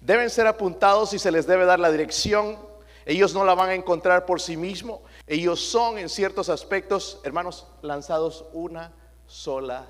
Deben 0.00 0.30
ser 0.30 0.46
apuntados 0.46 1.12
y 1.12 1.18
se 1.18 1.30
les 1.30 1.46
debe 1.46 1.66
dar 1.66 1.80
la 1.80 1.90
dirección. 1.90 2.58
Ellos 3.04 3.34
no 3.34 3.44
la 3.44 3.54
van 3.54 3.68
a 3.68 3.74
encontrar 3.74 4.24
por 4.24 4.40
sí 4.40 4.56
mismos 4.56 5.00
ellos 5.28 5.60
son 5.60 5.98
en 5.98 6.08
ciertos 6.08 6.48
aspectos, 6.48 7.20
hermanos, 7.22 7.66
lanzados 7.82 8.46
una 8.54 8.92
sola 9.26 9.86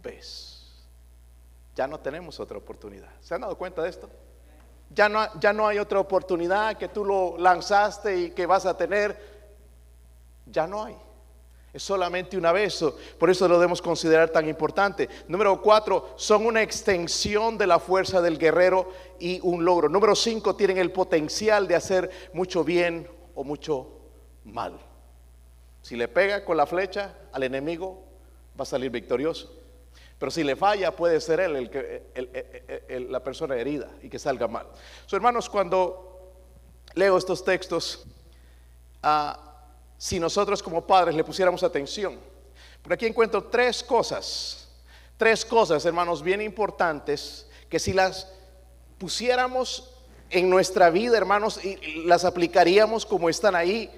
vez. 0.00 0.86
Ya 1.74 1.88
no 1.88 1.98
tenemos 1.98 2.38
otra 2.38 2.56
oportunidad. 2.56 3.10
¿Se 3.20 3.34
han 3.34 3.40
dado 3.40 3.58
cuenta 3.58 3.82
de 3.82 3.88
esto? 3.88 4.08
Ya 4.90 5.08
no, 5.08 5.26
ya 5.40 5.52
no 5.52 5.66
hay 5.66 5.80
otra 5.80 5.98
oportunidad 5.98 6.78
que 6.78 6.88
tú 6.88 7.04
lo 7.04 7.36
lanzaste 7.36 8.16
y 8.16 8.30
que 8.30 8.46
vas 8.46 8.64
a 8.64 8.76
tener. 8.76 9.18
Ya 10.46 10.68
no 10.68 10.84
hay. 10.84 10.96
Es 11.72 11.82
solamente 11.82 12.38
una 12.38 12.52
vez. 12.52 12.82
Por 13.18 13.28
eso 13.28 13.48
lo 13.48 13.58
debemos 13.58 13.82
considerar 13.82 14.30
tan 14.30 14.48
importante. 14.48 15.08
Número 15.26 15.60
cuatro, 15.60 16.10
son 16.14 16.46
una 16.46 16.62
extensión 16.62 17.58
de 17.58 17.66
la 17.66 17.80
fuerza 17.80 18.22
del 18.22 18.38
guerrero 18.38 18.88
y 19.18 19.40
un 19.42 19.64
logro. 19.64 19.88
Número 19.88 20.14
cinco, 20.14 20.54
tienen 20.54 20.78
el 20.78 20.92
potencial 20.92 21.66
de 21.66 21.74
hacer 21.74 22.08
mucho 22.32 22.62
bien 22.62 23.10
o 23.34 23.42
mucho 23.42 23.95
mal. 24.46 24.78
Si 25.82 25.96
le 25.96 26.08
pega 26.08 26.44
con 26.44 26.56
la 26.56 26.66
flecha 26.66 27.14
al 27.32 27.42
enemigo, 27.42 28.02
va 28.58 28.62
a 28.62 28.66
salir 28.66 28.90
victorioso. 28.90 29.52
Pero 30.18 30.30
si 30.30 30.42
le 30.42 30.56
falla, 30.56 30.96
puede 30.96 31.20
ser 31.20 31.40
él 31.40 31.56
el 31.56 31.70
que, 31.70 33.06
la 33.08 33.22
persona 33.22 33.56
herida 33.56 33.90
y 34.02 34.08
que 34.08 34.18
salga 34.18 34.48
mal. 34.48 34.66
So, 35.06 35.16
hermanos, 35.16 35.50
cuando 35.50 36.32
leo 36.94 37.18
estos 37.18 37.44
textos, 37.44 38.06
ah, 39.02 39.38
si 39.98 40.18
nosotros 40.18 40.62
como 40.62 40.86
padres 40.86 41.14
le 41.14 41.22
pusiéramos 41.22 41.62
atención, 41.62 42.18
por 42.82 42.92
aquí 42.92 43.06
encuentro 43.06 43.44
tres 43.44 43.82
cosas, 43.82 44.68
tres 45.16 45.44
cosas, 45.44 45.84
hermanos, 45.84 46.22
bien 46.22 46.40
importantes, 46.40 47.46
que 47.68 47.78
si 47.78 47.92
las 47.92 48.32
pusiéramos 48.98 49.92
en 50.30 50.48
nuestra 50.48 50.88
vida, 50.90 51.16
hermanos, 51.16 51.62
y 51.62 52.04
las 52.04 52.24
aplicaríamos 52.24 53.04
como 53.04 53.28
están 53.28 53.54
ahí, 53.54 53.90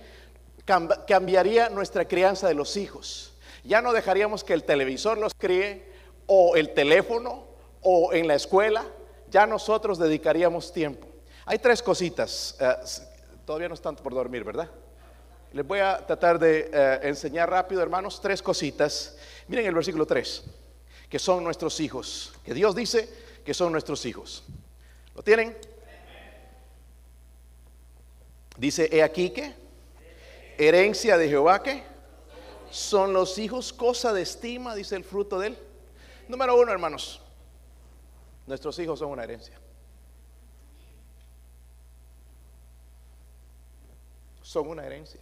cambiaría 1.07 1.71
nuestra 1.71 2.07
crianza 2.07 2.47
de 2.47 2.55
los 2.55 2.77
hijos. 2.77 3.33
Ya 3.65 3.81
no 3.81 3.93
dejaríamos 3.93 4.45
que 4.45 4.53
el 4.53 4.65
televisor 4.65 5.17
los 5.19 5.33
críe 5.35 5.91
o 6.27 6.57
el 6.57 6.75
teléfono 6.75 7.47
o 7.81 8.13
en 8.13 8.29
la 8.29 8.35
escuela. 8.35 8.85
Ya 9.31 9.47
nosotros 9.47 9.99
dedicaríamos 9.99 10.73
tiempo. 10.73 11.07
Hay 11.47 11.59
tres 11.59 11.83
cositas. 11.83 12.57
Eh, 12.61 12.75
todavía 13.47 13.69
no 13.69 13.75
están 13.75 13.97
por 13.97 14.13
dormir, 14.13 14.45
¿verdad? 14.45 14.71
Les 15.53 15.67
voy 15.67 15.79
a 15.79 16.07
tratar 16.07 16.39
de 16.39 16.71
eh, 16.71 17.01
enseñar 17.05 17.49
rápido, 17.49 17.81
hermanos, 17.81 18.21
tres 18.21 18.43
cositas. 18.43 19.17
Miren 19.49 19.65
el 19.65 19.75
versículo 19.75 20.05
3, 20.05 20.45
que 21.09 21.19
son 21.19 21.43
nuestros 21.43 21.81
hijos, 21.81 22.35
que 22.45 22.53
Dios 22.53 22.77
dice 22.77 23.09
que 23.45 23.55
son 23.55 23.73
nuestros 23.73 24.05
hijos. 24.05 24.45
¿Lo 25.15 25.23
tienen? 25.23 25.57
Dice, 28.59 28.91
he 28.93 29.03
aquí 29.03 29.31
que 29.31 29.68
herencia 30.59 31.17
de 31.17 31.29
Jehová 31.29 31.63
que 31.63 31.83
son 32.71 33.13
los 33.13 33.39
hijos 33.39 33.73
cosa 33.73 34.13
de 34.13 34.23
estima, 34.23 34.75
dice 34.75 34.97
el 34.97 35.05
fruto 35.05 35.39
de 35.39 35.49
él. 35.49 35.59
Número 36.29 36.61
uno, 36.61 36.71
hermanos, 36.71 37.23
nuestros 38.47 38.79
hijos 38.79 38.99
son 38.99 39.11
una 39.11 39.25
herencia. 39.25 39.59
Son 44.43 44.67
una 44.69 44.85
herencia. 44.85 45.21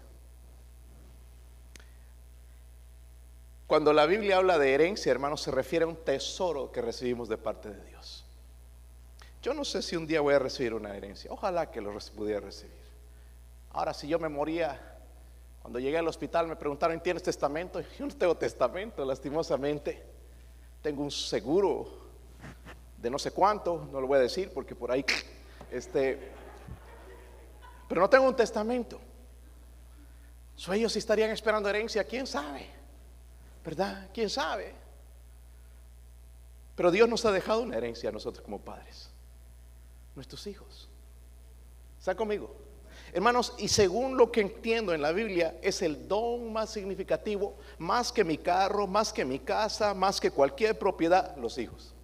Cuando 3.67 3.93
la 3.93 4.07
Biblia 4.07 4.37
habla 4.37 4.59
de 4.59 4.73
herencia, 4.73 5.11
hermanos, 5.11 5.43
se 5.43 5.51
refiere 5.51 5.85
a 5.85 5.89
un 5.89 5.97
tesoro 5.97 6.71
que 6.71 6.81
recibimos 6.81 7.29
de 7.29 7.37
parte 7.37 7.71
de 7.71 7.85
Dios. 7.85 8.25
Yo 9.43 9.55
no 9.55 9.65
sé 9.65 9.83
si 9.83 9.97
un 9.97 10.07
día 10.07 10.21
voy 10.21 10.35
a 10.35 10.39
recibir 10.39 10.75
una 10.75 10.97
herencia. 10.97 11.31
Ojalá 11.33 11.71
que 11.71 11.81
lo 11.81 11.97
pudiera 12.17 12.41
recibir. 12.41 12.75
Ahora, 13.73 13.93
si 13.93 14.09
yo 14.09 14.19
me 14.19 14.29
moría 14.29 14.96
cuando 15.67 15.81
llegué 15.81 15.99
al 15.99 16.07
hospital 16.07 16.47
me 16.47 16.55
preguntaron, 16.55 17.01
¿tienes 17.01 17.25
testamento? 17.25 17.81
Yo 17.99 18.07
no 18.07 18.15
tengo 18.15 18.37
testamento, 18.37 19.05
lastimosamente. 19.05 20.01
Tengo 20.81 21.03
un 21.03 21.11
seguro 21.11 21.89
de 22.97 23.11
no 23.11 23.19
sé 23.19 23.33
cuánto, 23.33 23.89
no 23.91 24.01
lo 24.01 24.07
voy 24.07 24.19
a 24.19 24.21
decir 24.21 24.53
porque 24.55 24.77
por 24.77 24.93
ahí, 24.93 25.05
este, 25.73 26.31
pero 27.89 28.01
no 28.01 28.09
tengo 28.09 28.29
un 28.29 28.37
testamento. 28.37 29.01
So, 30.55 30.73
ellos 30.73 30.95
estarían 30.95 31.31
esperando 31.31 31.69
herencia, 31.69 32.05
quién 32.05 32.29
sabe, 32.29 32.71
¿verdad? 33.65 34.09
¿Quién 34.15 34.31
sabe? 34.31 34.73
Pero 36.77 36.93
Dios 36.93 37.09
nos 37.09 37.25
ha 37.25 37.33
dejado 37.33 37.63
una 37.63 37.77
herencia 37.77 38.11
a 38.11 38.13
nosotros 38.13 38.45
como 38.45 38.61
padres, 38.61 39.11
nuestros 40.15 40.47
hijos. 40.47 40.89
¿Está 41.99 42.15
conmigo? 42.15 42.66
Hermanos, 43.17 43.55
y 43.57 43.69
según 43.69 44.19
lo 44.19 44.31
que 44.31 44.43
entiendo 44.43 44.93
en 44.93 45.01
la 45.01 45.11
Biblia, 45.11 45.57
es 45.63 45.81
el 45.81 46.07
don 46.07 46.53
más 46.53 46.69
significativo, 46.69 47.57
más 47.79 48.13
que 48.13 48.25
mi 48.25 48.37
carro, 48.37 48.87
más 48.87 49.11
que 49.11 49.25
mi 49.25 49.39
casa, 49.39 49.95
más 49.95 50.21
que 50.21 50.31
cualquier 50.31 50.79
propiedad, 50.79 51.35
los 51.39 51.57
hijos. 51.57 51.95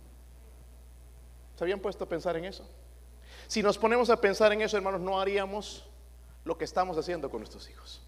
¿Se 1.54 1.64
habían 1.64 1.80
puesto 1.80 2.04
a 2.04 2.08
pensar 2.08 2.38
en 2.38 2.46
eso? 2.46 2.66
Si 3.46 3.62
nos 3.62 3.76
ponemos 3.76 4.08
a 4.08 4.18
pensar 4.22 4.54
en 4.54 4.62
eso, 4.62 4.78
hermanos, 4.78 5.02
no 5.02 5.20
haríamos 5.20 5.86
lo 6.46 6.56
que 6.56 6.64
estamos 6.64 6.96
haciendo 6.96 7.28
con 7.28 7.40
nuestros 7.40 7.68
hijos. 7.68 8.00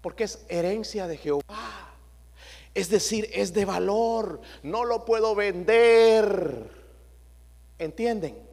Porque 0.00 0.22
es 0.22 0.46
herencia 0.48 1.08
de 1.08 1.16
Jehová. 1.16 1.90
Es 2.74 2.90
decir, 2.90 3.28
es 3.32 3.52
de 3.52 3.64
valor. 3.64 4.40
No 4.62 4.84
lo 4.84 5.04
puedo 5.04 5.34
vender. 5.34 6.70
¿Entienden? 7.76 8.49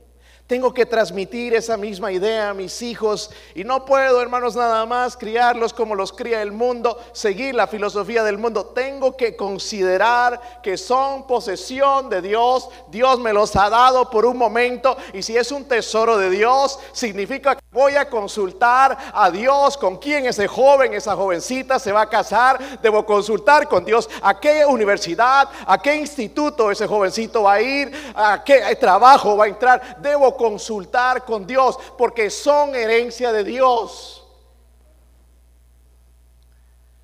Tengo 0.48 0.74
que 0.74 0.86
transmitir 0.86 1.54
esa 1.54 1.76
misma 1.76 2.10
idea 2.10 2.52
a 2.52 2.54
mis 2.54 2.82
hijos 2.82 3.30
y 3.54 3.66
no 3.66 3.84
puedo, 3.84 4.22
hermanos, 4.22 4.56
nada 4.56 4.86
más 4.86 5.18
criarlos 5.18 5.74
como 5.74 5.94
los 5.94 6.14
cría 6.14 6.42
el 6.42 6.54
mundo, 6.54 6.98
seguir 7.12 7.54
la 7.54 7.68
filosofía 7.68 8.24
del 8.24 8.38
mundo. 8.38 8.68
Tengo 8.68 9.18
que 9.18 9.36
considerar 9.36 10.62
que 10.64 10.78
son 10.78 11.28
posesión 11.28 12.10
de 12.10 12.22
Dios. 12.22 12.70
Dios 12.90 13.20
me 13.20 13.34
los 13.34 13.58
ha 13.58 13.70
dado 13.70 14.10
por 14.10 14.26
un 14.26 14.38
momento 14.38 14.96
y 15.12 15.22
si 15.22 15.36
es 15.36 15.52
un 15.52 15.66
tesoro 15.66 16.18
de 16.18 16.30
Dios, 16.30 16.80
significa 16.94 17.58
que 17.58 17.67
voy 17.78 17.96
a 17.96 18.10
consultar 18.10 18.98
a 19.14 19.30
Dios 19.30 19.78
con 19.78 19.98
quién 19.98 20.26
ese 20.26 20.48
joven, 20.48 20.96
esa 20.96 21.16
jovencita 21.16 21.78
se 21.78 21.92
va 21.92 22.02
a 22.02 22.10
casar. 22.10 22.82
Debo 22.82 23.06
consultar 23.06 23.68
con 23.68 23.86
Dios 23.86 24.10
a 24.24 24.40
qué 24.40 24.66
universidad, 24.66 25.48
a 25.66 25.80
qué 25.80 25.96
instituto 25.96 26.72
ese 26.72 26.88
jovencito 26.88 27.44
va 27.44 27.54
a 27.54 27.62
ir, 27.62 28.14
a 28.16 28.44
qué 28.44 28.76
trabajo 28.78 29.38
va 29.38 29.46
a 29.46 29.48
entrar. 29.48 30.02
Debo 30.02 30.36
consultar 30.36 31.24
con 31.24 31.46
Dios 31.46 31.78
porque 31.98 32.32
son 32.32 32.74
herencia 32.74 33.32
de 33.32 33.44
Dios. 33.44 34.28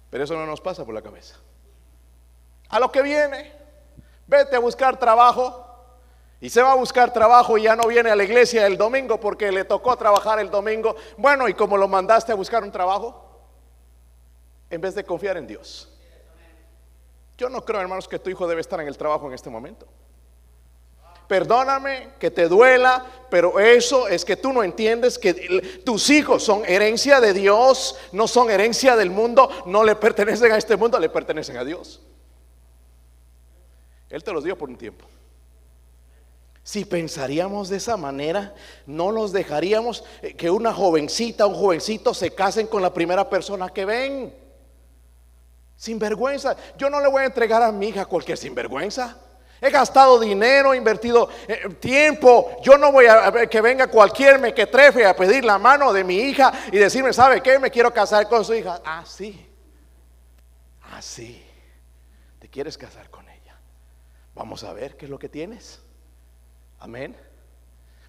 Pero 0.10 0.24
eso 0.24 0.34
no 0.34 0.48
nos 0.48 0.60
pasa 0.60 0.84
por 0.84 0.96
la 0.96 1.04
cabeza. 1.04 1.36
A 2.70 2.80
lo 2.80 2.92
que 2.92 3.04
viene, 3.04 3.52
vete 4.26 4.56
a 4.56 4.60
buscar 4.60 4.98
trabajo 4.98 5.63
y 6.44 6.50
se 6.50 6.62
va 6.62 6.74
a 6.74 6.76
buscar 6.76 7.14
trabajo 7.14 7.58
y 7.58 7.64
ya 7.64 7.74
no 7.78 7.88
viene 7.88 8.12
a 8.12 8.18
la 8.18 8.26
iglesia 8.26 8.68
el 8.68 8.76
domingo 8.76 9.18
porque 9.18 9.50
le 9.50 9.64
tocó 9.64 9.96
trabajar 9.96 10.40
el 10.40 10.52
domingo. 10.52 10.94
Bueno, 11.18 11.48
y 11.48 11.54
como 11.54 11.78
lo 11.78 11.88
mandaste 11.88 12.34
a 12.34 12.36
buscar 12.36 12.64
un 12.64 12.70
trabajo, 12.70 13.40
en 14.70 14.82
vez 14.82 14.94
de 14.94 15.06
confiar 15.06 15.38
en 15.38 15.48
Dios. 15.48 15.90
Yo 17.38 17.48
no 17.48 17.64
creo, 17.64 17.80
hermanos, 17.80 18.10
que 18.10 18.20
tu 18.20 18.30
hijo 18.30 18.46
debe 18.46 18.60
estar 18.60 18.82
en 18.82 18.90
el 18.90 18.98
trabajo 18.98 19.28
en 19.28 19.34
este 19.34 19.50
momento 19.50 19.88
perdóname 21.26 22.10
que 22.20 22.30
te 22.30 22.50
duela, 22.50 23.06
pero 23.30 23.58
eso 23.58 24.10
es 24.10 24.26
que 24.26 24.36
tú 24.36 24.52
no 24.52 24.62
entiendes 24.62 25.18
que 25.18 25.34
tus 25.84 26.10
hijos 26.10 26.44
son 26.44 26.64
herencia 26.66 27.22
de 27.22 27.34
Dios, 27.34 27.98
no 28.12 28.28
son 28.28 28.52
herencia 28.52 28.96
del 28.98 29.10
mundo, 29.10 29.50
no 29.66 29.84
le 29.84 29.96
pertenecen 29.96 30.52
a 30.52 30.58
este 30.58 30.76
mundo, 30.76 31.00
le 31.00 31.10
pertenecen 31.10 31.58
a 31.58 31.64
Dios. 31.64 32.02
Él 34.10 34.24
te 34.24 34.32
los 34.34 34.44
dio 34.44 34.58
por 34.58 34.70
un 34.70 34.78
tiempo. 34.78 35.08
Si 36.64 36.86
pensaríamos 36.86 37.68
de 37.68 37.78
esa 37.78 37.98
manera, 37.98 38.56
no 38.86 39.12
nos 39.12 39.34
dejaríamos 39.34 40.06
eh, 40.22 40.34
que 40.34 40.50
una 40.50 40.74
jovencita, 40.74 41.46
un 41.46 41.56
jovencito 41.56 42.14
se 42.14 42.34
casen 42.34 42.68
con 42.68 42.82
la 42.82 42.94
primera 42.94 43.30
persona 43.30 43.70
que 43.70 43.84
ven. 43.84 44.34
Sin 45.76 46.00
vergüenza. 46.00 46.56
Yo 46.78 46.90
no 46.90 47.02
le 47.02 47.10
voy 47.10 47.24
a 47.24 47.26
entregar 47.26 47.62
a 47.62 47.72
mi 47.72 47.88
hija 47.88 48.06
cualquier 48.06 48.38
sinvergüenza. 48.38 49.18
He 49.60 49.70
gastado 49.70 50.20
dinero, 50.20 50.74
he 50.74 50.78
invertido 50.78 51.30
eh, 51.48 51.68
tiempo. 51.82 52.52
Yo 52.64 52.78
no 52.78 52.94
voy 52.94 53.08
a 53.08 53.48
que 53.48 53.60
venga 53.60 53.88
cualquier 53.88 54.40
me 54.40 54.54
que 54.54 54.68
trefe 54.68 55.06
a 55.06 55.16
pedir 55.16 55.44
la 55.44 55.58
mano 55.58 55.92
de 55.92 56.06
mi 56.06 56.16
hija 56.16 56.54
y 56.72 56.78
decirme, 56.78 57.12
¿sabe 57.12 57.42
qué? 57.42 57.60
Me 57.60 57.72
quiero 57.72 57.94
casar 57.94 58.30
con 58.30 58.46
su 58.46 58.54
hija. 58.54 58.82
Ah, 58.86 59.04
sí. 59.06 59.50
Ah. 60.82 61.02
¿Te 62.40 62.50
quieres 62.50 62.78
casar 62.78 63.10
con 63.10 63.28
ella? 63.28 63.58
Vamos 64.34 64.64
a 64.64 64.72
ver 64.72 64.96
qué 64.96 65.06
es 65.06 65.12
lo 65.12 65.20
que 65.20 65.28
tienes. 65.28 65.82
Amén. 66.84 67.16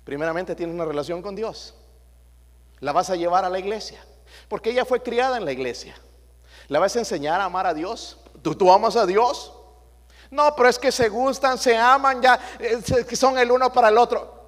Primeramente 0.02 0.56
tienes 0.56 0.74
una 0.74 0.84
relación 0.84 1.22
con 1.22 1.36
Dios. 1.36 1.74
La 2.80 2.90
vas 2.90 3.08
a 3.08 3.14
llevar 3.14 3.44
a 3.44 3.48
la 3.48 3.60
iglesia. 3.60 4.04
Porque 4.48 4.70
ella 4.70 4.84
fue 4.84 5.00
criada 5.00 5.36
en 5.36 5.44
la 5.44 5.52
iglesia. 5.52 5.94
La 6.66 6.80
vas 6.80 6.96
a 6.96 6.98
enseñar 6.98 7.40
a 7.40 7.44
amar 7.44 7.68
a 7.68 7.72
Dios. 7.72 8.18
¿Tú, 8.42 8.56
tú 8.56 8.72
amas 8.72 8.96
a 8.96 9.06
Dios? 9.06 9.52
No, 10.28 10.56
pero 10.56 10.68
es 10.68 10.80
que 10.80 10.90
se 10.90 11.08
gustan, 11.08 11.56
se 11.56 11.78
aman, 11.78 12.20
ya 12.20 12.40
que 13.08 13.14
son 13.14 13.38
el 13.38 13.52
uno 13.52 13.72
para 13.72 13.90
el 13.90 13.96
otro. 13.96 14.44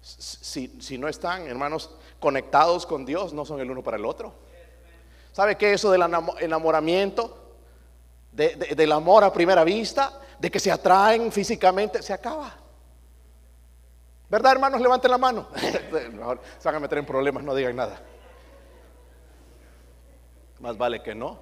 Si, 0.00 0.80
si, 0.80 0.96
no 0.96 1.06
están, 1.06 1.46
hermanos, 1.46 1.90
conectados 2.18 2.86
con 2.86 3.04
Dios, 3.04 3.34
no 3.34 3.44
son 3.44 3.60
el 3.60 3.70
uno 3.70 3.82
para 3.82 3.98
el 3.98 4.06
otro. 4.06 4.32
¿Sabe 5.30 5.58
qué? 5.58 5.74
Eso 5.74 5.90
del 5.90 6.02
enamoramiento, 6.40 7.56
del 8.32 8.92
amor 8.92 9.24
a 9.24 9.32
primera 9.32 9.62
vista, 9.62 10.18
de 10.38 10.50
que 10.50 10.58
se 10.58 10.72
atraen 10.72 11.30
físicamente, 11.30 12.00
se 12.00 12.14
acaba. 12.14 12.62
¿Verdad, 14.32 14.52
hermanos? 14.52 14.80
Levanten 14.80 15.10
la 15.10 15.18
mano. 15.18 15.46
se 15.56 16.64
van 16.64 16.74
a 16.76 16.80
meter 16.80 16.96
en 16.96 17.04
problemas, 17.04 17.44
no 17.44 17.54
digan 17.54 17.76
nada. 17.76 18.00
Más 20.58 20.78
vale 20.78 21.02
que 21.02 21.14
no. 21.14 21.38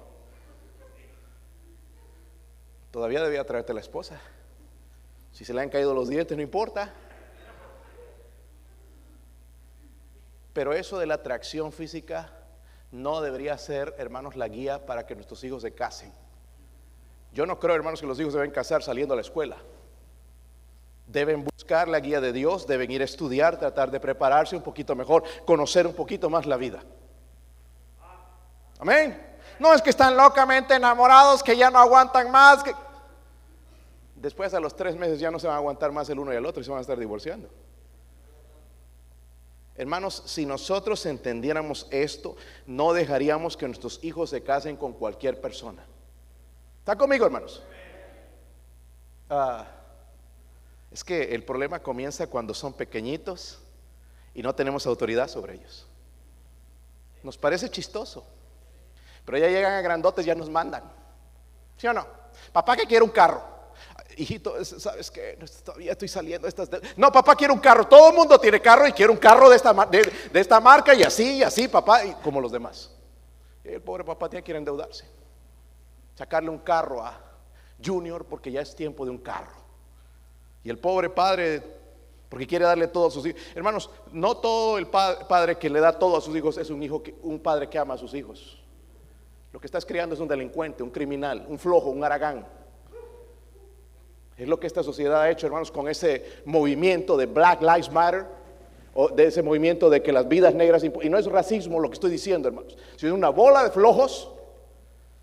Todavía 2.91 3.23
debía 3.23 3.45
traerte 3.45 3.73
la 3.73 3.79
esposa. 3.79 4.19
Si 5.31 5.45
se 5.45 5.53
le 5.53 5.61
han 5.61 5.69
caído 5.69 5.93
los 5.93 6.09
dientes, 6.09 6.35
no 6.35 6.43
importa. 6.43 6.93
Pero 10.51 10.73
eso 10.73 10.99
de 10.99 11.05
la 11.05 11.13
atracción 11.13 11.71
física 11.71 12.33
no 12.91 13.21
debería 13.21 13.57
ser, 13.57 13.95
hermanos, 13.99 14.35
la 14.35 14.49
guía 14.49 14.85
para 14.85 15.05
que 15.05 15.15
nuestros 15.15 15.41
hijos 15.45 15.61
se 15.61 15.73
casen. 15.73 16.11
Yo 17.31 17.45
no 17.45 17.57
creo, 17.57 17.73
hermanos, 17.73 18.01
que 18.01 18.07
los 18.07 18.19
hijos 18.19 18.33
deben 18.33 18.51
casar 18.51 18.83
saliendo 18.83 19.13
a 19.13 19.15
la 19.15 19.21
escuela. 19.21 19.55
Deben 21.11 21.43
buscar 21.43 21.89
la 21.89 21.99
guía 21.99 22.21
de 22.21 22.31
Dios, 22.31 22.65
deben 22.65 22.89
ir 22.89 23.01
a 23.01 23.05
estudiar, 23.05 23.59
tratar 23.59 23.91
de 23.91 23.99
prepararse 23.99 24.55
un 24.55 24.61
poquito 24.61 24.95
mejor, 24.95 25.23
conocer 25.45 25.85
un 25.85 25.93
poquito 25.93 26.29
más 26.29 26.45
la 26.45 26.55
vida. 26.55 26.81
Amén. 28.79 29.21
No 29.59 29.73
es 29.73 29.81
que 29.81 29.89
están 29.89 30.15
locamente 30.15 30.73
enamorados, 30.73 31.43
que 31.43 31.57
ya 31.57 31.69
no 31.69 31.79
aguantan 31.79 32.31
más. 32.31 32.63
Después 34.15 34.53
a 34.53 34.59
los 34.61 34.73
tres 34.75 34.95
meses 34.95 35.19
ya 35.19 35.29
no 35.29 35.37
se 35.37 35.47
van 35.47 35.55
a 35.55 35.59
aguantar 35.59 35.91
más 35.91 36.09
el 36.09 36.17
uno 36.17 36.31
y 36.31 36.37
el 36.37 36.45
otro 36.45 36.61
y 36.61 36.63
se 36.63 36.71
van 36.71 36.77
a 36.77 36.81
estar 36.81 36.97
divorciando. 36.97 37.49
Hermanos, 39.75 40.23
si 40.25 40.45
nosotros 40.45 41.05
entendiéramos 41.05 41.87
esto, 41.91 42.37
no 42.65 42.93
dejaríamos 42.93 43.57
que 43.57 43.67
nuestros 43.67 43.99
hijos 44.03 44.29
se 44.29 44.43
casen 44.43 44.77
con 44.77 44.93
cualquier 44.93 45.41
persona. 45.41 45.83
¿Está 46.79 46.95
conmigo, 46.95 47.25
hermanos? 47.25 47.61
Ah, 49.29 49.65
es 50.91 51.03
que 51.03 51.33
el 51.33 51.43
problema 51.43 51.81
comienza 51.81 52.27
cuando 52.27 52.53
son 52.53 52.73
pequeñitos 52.73 53.59
y 54.33 54.41
no 54.41 54.53
tenemos 54.53 54.85
autoridad 54.85 55.27
sobre 55.27 55.55
ellos. 55.55 55.87
Nos 57.23 57.37
parece 57.37 57.69
chistoso. 57.69 58.25
Pero 59.25 59.37
ya 59.37 59.47
llegan 59.47 59.73
a 59.73 59.81
grandotes, 59.81 60.25
ya 60.25 60.35
nos 60.35 60.49
mandan. 60.49 60.83
¿Sí 61.77 61.87
o 61.87 61.93
no? 61.93 62.05
Papá 62.51 62.75
que 62.75 62.85
quiere 62.85 63.03
un 63.03 63.11
carro. 63.11 63.41
Hijito, 64.17 64.63
¿sabes 64.65 65.09
qué? 65.09 65.37
Todavía 65.63 65.93
estoy 65.93 66.07
saliendo. 66.07 66.47
Estas 66.47 66.69
No, 66.97 67.11
papá 67.11 67.35
quiere 67.35 67.53
un 67.53 67.59
carro. 67.59 67.87
Todo 67.87 68.09
el 68.09 68.15
mundo 68.15 68.39
tiene 68.39 68.61
carro 68.61 68.87
y 68.87 68.91
quiere 68.91 69.11
un 69.11 69.17
carro 69.17 69.49
de 69.49 69.55
esta, 69.55 69.73
de, 69.85 70.11
esta 70.33 70.59
marca 70.59 70.93
y 70.93 71.03
así, 71.03 71.37
y 71.37 71.43
así, 71.43 71.67
papá, 71.67 72.03
y 72.03 72.13
como 72.15 72.41
los 72.41 72.51
demás. 72.51 72.91
el 73.63 73.81
pobre 73.81 74.03
papá 74.03 74.29
tiene 74.29 74.43
que 74.43 74.51
endeudarse. 74.51 75.05
Sacarle 76.15 76.49
un 76.49 76.59
carro 76.59 77.03
a 77.03 77.17
Junior 77.83 78.25
porque 78.25 78.51
ya 78.51 78.61
es 78.61 78.75
tiempo 78.75 79.05
de 79.05 79.11
un 79.11 79.19
carro. 79.19 79.60
Y 80.63 80.69
el 80.69 80.77
pobre 80.77 81.09
padre, 81.09 81.61
porque 82.29 82.47
quiere 82.47 82.65
darle 82.65 82.87
todo 82.87 83.07
a 83.07 83.11
sus 83.11 83.25
hijos. 83.25 83.41
Hermanos, 83.55 83.89
no 84.11 84.37
todo 84.37 84.77
el 84.77 84.87
padre 84.87 85.57
que 85.57 85.69
le 85.69 85.79
da 85.79 85.97
todo 85.97 86.17
a 86.17 86.21
sus 86.21 86.35
hijos 86.35 86.57
es 86.57 86.69
un, 86.69 86.81
hijo 86.83 87.01
un 87.23 87.39
padre 87.39 87.69
que 87.69 87.77
ama 87.77 87.95
a 87.95 87.97
sus 87.97 88.13
hijos. 88.13 88.61
Lo 89.51 89.59
que 89.59 89.67
estás 89.67 89.85
criando 89.85 90.15
es 90.15 90.21
un 90.21 90.27
delincuente, 90.27 90.83
un 90.83 90.91
criminal, 90.91 91.45
un 91.47 91.59
flojo, 91.59 91.89
un 91.89 92.03
aragán. 92.03 92.45
Es 94.37 94.47
lo 94.47 94.59
que 94.59 94.67
esta 94.67 94.81
sociedad 94.81 95.21
ha 95.21 95.29
hecho, 95.29 95.45
hermanos, 95.45 95.71
con 95.71 95.87
ese 95.87 96.41
movimiento 96.45 97.17
de 97.17 97.25
Black 97.25 97.61
Lives 97.61 97.91
Matter, 97.91 98.25
o 98.93 99.09
de 99.09 99.25
ese 99.25 99.41
movimiento 99.41 99.89
de 99.89 100.01
que 100.01 100.11
las 100.11 100.27
vidas 100.27 100.53
negras, 100.53 100.83
y 100.83 101.09
no 101.09 101.17
es 101.17 101.25
racismo 101.25 101.79
lo 101.79 101.89
que 101.89 101.93
estoy 101.93 102.11
diciendo, 102.11 102.49
hermanos, 102.49 102.77
sino 102.97 103.15
una 103.15 103.29
bola 103.29 103.63
de 103.63 103.71
flojos 103.71 104.29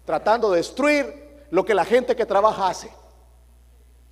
tratando 0.04 0.50
de 0.50 0.58
destruir 0.58 1.46
lo 1.50 1.64
que 1.64 1.74
la 1.74 1.84
gente 1.84 2.16
que 2.16 2.24
trabaja 2.24 2.68
hace. 2.68 2.90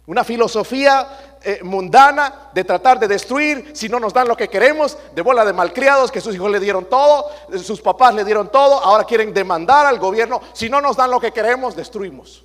Una 0.07 0.23
filosofía 0.23 1.39
eh, 1.43 1.61
mundana 1.65 2.51
de 2.55 2.63
tratar 2.63 2.99
de 2.99 3.09
destruir 3.09 3.73
si 3.75 3.89
no 3.89 3.99
nos 3.99 4.13
dan 4.13 4.29
lo 4.29 4.37
que 4.37 4.49
queremos, 4.49 4.97
de 5.13 5.23
bola 5.23 5.45
de 5.45 5.53
malcriados 5.53 6.13
que 6.13 6.21
sus 6.21 6.35
hijos 6.35 6.51
le 6.51 6.61
dieron 6.61 6.85
todo, 6.85 7.29
sus 7.63 7.81
papás 7.81 8.15
le 8.15 8.25
dieron 8.25 8.49
todo, 8.49 8.79
ahora 8.81 9.05
quieren 9.05 9.35
demandar 9.35 9.85
al 9.85 9.99
gobierno, 9.99 10.41
si 10.53 10.71
no 10.71 10.81
nos 10.81 10.97
dan 10.97 11.11
lo 11.11 11.19
que 11.19 11.33
queremos, 11.33 11.75
destruimos. 11.75 12.45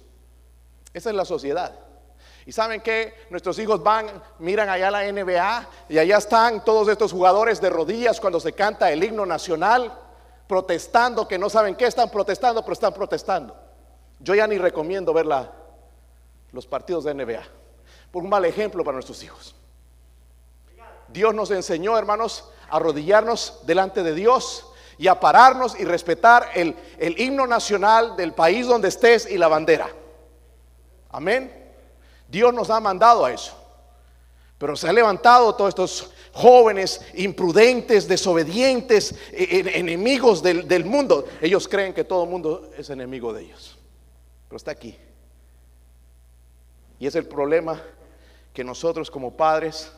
Esa 0.93 1.09
es 1.09 1.15
la 1.15 1.25
sociedad. 1.25 1.71
Y 2.45 2.51
saben 2.51 2.81
que 2.81 3.13
nuestros 3.29 3.59
hijos 3.59 3.83
van, 3.83 4.07
miran 4.39 4.67
allá 4.67 4.89
la 4.89 5.03
NBA 5.11 5.67
y 5.89 5.99
allá 5.99 6.17
están 6.17 6.65
todos 6.65 6.87
estos 6.87 7.11
jugadores 7.11 7.61
de 7.61 7.69
rodillas 7.69 8.19
cuando 8.19 8.39
se 8.39 8.53
canta 8.53 8.91
el 8.91 9.03
himno 9.03 9.25
nacional, 9.25 9.93
protestando, 10.47 11.27
que 11.27 11.37
no 11.37 11.49
saben 11.49 11.75
qué 11.75 11.85
están 11.85 12.09
protestando, 12.09 12.63
pero 12.63 12.73
están 12.73 12.93
protestando. 12.93 13.55
Yo 14.19 14.33
ya 14.33 14.47
ni 14.47 14.57
recomiendo 14.57 15.13
ver 15.13 15.27
los 16.51 16.67
partidos 16.67 17.03
de 17.03 17.13
NBA, 17.13 17.43
por 18.11 18.23
un 18.23 18.29
mal 18.29 18.45
ejemplo 18.45 18.83
para 18.83 18.95
nuestros 18.95 19.23
hijos. 19.23 19.55
Dios 21.07 21.33
nos 21.33 21.51
enseñó, 21.51 21.97
hermanos, 21.97 22.49
a 22.69 22.77
arrodillarnos 22.77 23.59
delante 23.65 24.03
de 24.03 24.13
Dios 24.13 24.65
y 24.97 25.07
a 25.07 25.19
pararnos 25.19 25.77
y 25.79 25.83
respetar 25.83 26.49
el, 26.53 26.75
el 26.97 27.19
himno 27.19 27.47
nacional 27.47 28.15
del 28.15 28.33
país 28.33 28.67
donde 28.67 28.87
estés 28.87 29.29
y 29.29 29.37
la 29.37 29.47
bandera. 29.47 29.89
Amén. 31.09 31.51
Dios 32.27 32.53
nos 32.53 32.69
ha 32.69 32.79
mandado 32.79 33.25
a 33.25 33.33
eso. 33.33 33.57
Pero 34.57 34.75
se 34.75 34.87
han 34.87 34.95
levantado 34.95 35.55
todos 35.55 35.69
estos 35.69 36.11
jóvenes 36.33 37.01
imprudentes, 37.15 38.07
desobedientes, 38.07 39.15
e, 39.31 39.43
e, 39.43 39.79
enemigos 39.79 40.41
del, 40.41 40.67
del, 40.67 40.85
mundo. 40.85 41.27
Ellos 41.41 41.67
creen 41.67 41.93
que 41.93 42.03
todo 42.03 42.23
el 42.23 42.29
mundo 42.29 42.69
es 42.77 42.89
enemigo 42.89 43.33
de 43.33 43.43
ellos. 43.43 43.77
Pero 44.47 44.57
está 44.57 44.71
aquí. 44.71 44.97
Y 47.01 47.07
es 47.07 47.15
el 47.15 47.25
problema 47.25 47.81
que 48.53 48.63
nosotros 48.63 49.09
como 49.09 49.35
padres 49.35 49.91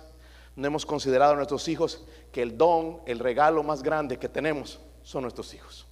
no 0.55 0.65
hemos 0.65 0.85
considerado 0.85 1.33
a 1.33 1.35
nuestros 1.35 1.67
hijos 1.67 2.01
que 2.31 2.41
el 2.41 2.57
don, 2.57 3.01
el 3.05 3.19
regalo 3.19 3.61
más 3.61 3.83
grande 3.83 4.17
que 4.17 4.29
tenemos 4.29 4.79
son 5.03 5.23
nuestros 5.23 5.53
hijos. 5.53 5.85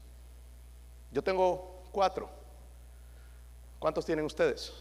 Yo 1.12 1.22
tengo 1.22 1.84
cuatro. 1.92 2.30
¿Cuántos 3.78 4.06
tienen 4.06 4.24
ustedes? 4.24 4.72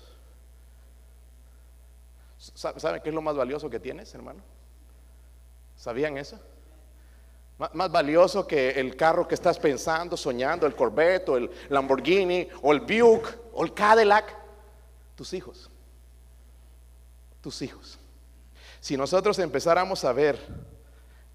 ¿Saben 2.38 3.02
qué 3.02 3.08
es 3.08 3.14
lo 3.14 3.22
más 3.22 3.34
valioso 3.34 3.68
que 3.68 3.80
tienes, 3.80 4.14
hermano? 4.14 4.40
¿Sabían 5.74 6.16
eso? 6.16 6.38
más 7.72 7.90
valioso 7.90 8.46
que 8.46 8.70
el 8.70 8.96
carro 8.96 9.26
que 9.26 9.34
estás 9.34 9.58
pensando, 9.58 10.16
soñando, 10.16 10.64
el 10.64 10.76
Corvette 10.76 11.28
o 11.28 11.36
el 11.36 11.50
Lamborghini 11.70 12.48
o 12.62 12.72
el 12.72 12.82
Buick 12.82 13.36
o 13.52 13.64
el 13.64 13.74
Cadillac. 13.74 14.36
Tus 15.16 15.34
hijos. 15.34 15.68
Tus 17.40 17.62
hijos. 17.62 17.98
Si 18.80 18.96
nosotros 18.96 19.38
empezáramos 19.38 20.04
a 20.04 20.12
ver 20.12 20.38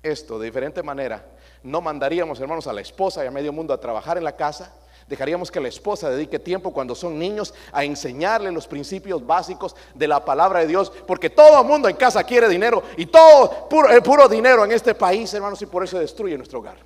esto 0.01 0.39
de 0.39 0.45
diferente 0.45 0.83
manera, 0.83 1.25
no 1.63 1.81
mandaríamos, 1.81 2.39
hermanos, 2.39 2.67
a 2.67 2.73
la 2.73 2.81
esposa 2.81 3.23
y 3.23 3.27
a 3.27 3.31
medio 3.31 3.51
mundo 3.51 3.73
a 3.73 3.79
trabajar 3.79 4.17
en 4.17 4.23
la 4.23 4.35
casa, 4.35 4.73
Dejaríamos 5.07 5.51
que 5.51 5.59
la 5.59 5.67
esposa 5.67 6.09
dedique 6.09 6.39
tiempo 6.39 6.73
cuando 6.73 6.95
son 6.95 7.19
niños 7.19 7.53
a 7.71 7.83
enseñarle 7.83 8.51
los 8.51 8.67
principios 8.67 9.25
básicos 9.25 9.75
de 9.93 10.07
la 10.07 10.25
palabra 10.25 10.61
de 10.61 10.67
Dios, 10.67 10.91
porque 11.05 11.29
todo 11.29 11.61
el 11.61 11.67
mundo 11.67 11.87
en 11.87 11.95
casa 11.95 12.23
quiere 12.23 12.49
dinero 12.49 12.81
y 12.97 13.05
todo 13.05 13.69
puro, 13.69 13.89
eh, 13.91 14.01
puro 14.01 14.27
dinero 14.27 14.65
en 14.65 14.71
este 14.71 14.95
país, 14.95 15.31
hermanos, 15.33 15.61
y 15.61 15.67
por 15.67 15.83
eso 15.83 15.99
destruye 15.99 16.35
nuestro 16.37 16.57
hogar. 16.57 16.77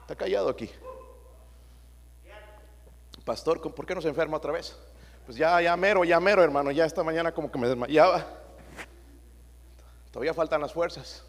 Está 0.00 0.16
callado 0.16 0.48
aquí. 0.48 0.68
Pastor, 3.24 3.60
¿por 3.60 3.86
qué 3.86 3.94
no 3.94 4.02
se 4.02 4.08
enferma 4.08 4.36
otra 4.36 4.52
vez? 4.52 4.76
Pues 5.26 5.36
ya, 5.36 5.60
ya 5.60 5.76
mero, 5.76 6.04
ya 6.04 6.20
mero, 6.20 6.42
hermano, 6.44 6.70
ya 6.70 6.84
esta 6.84 7.02
mañana 7.02 7.32
como 7.32 7.50
que 7.50 7.58
me 7.58 7.66
desmayaba. 7.66 8.24
Todavía 10.12 10.32
faltan 10.32 10.60
las 10.60 10.72
fuerzas. 10.72 11.24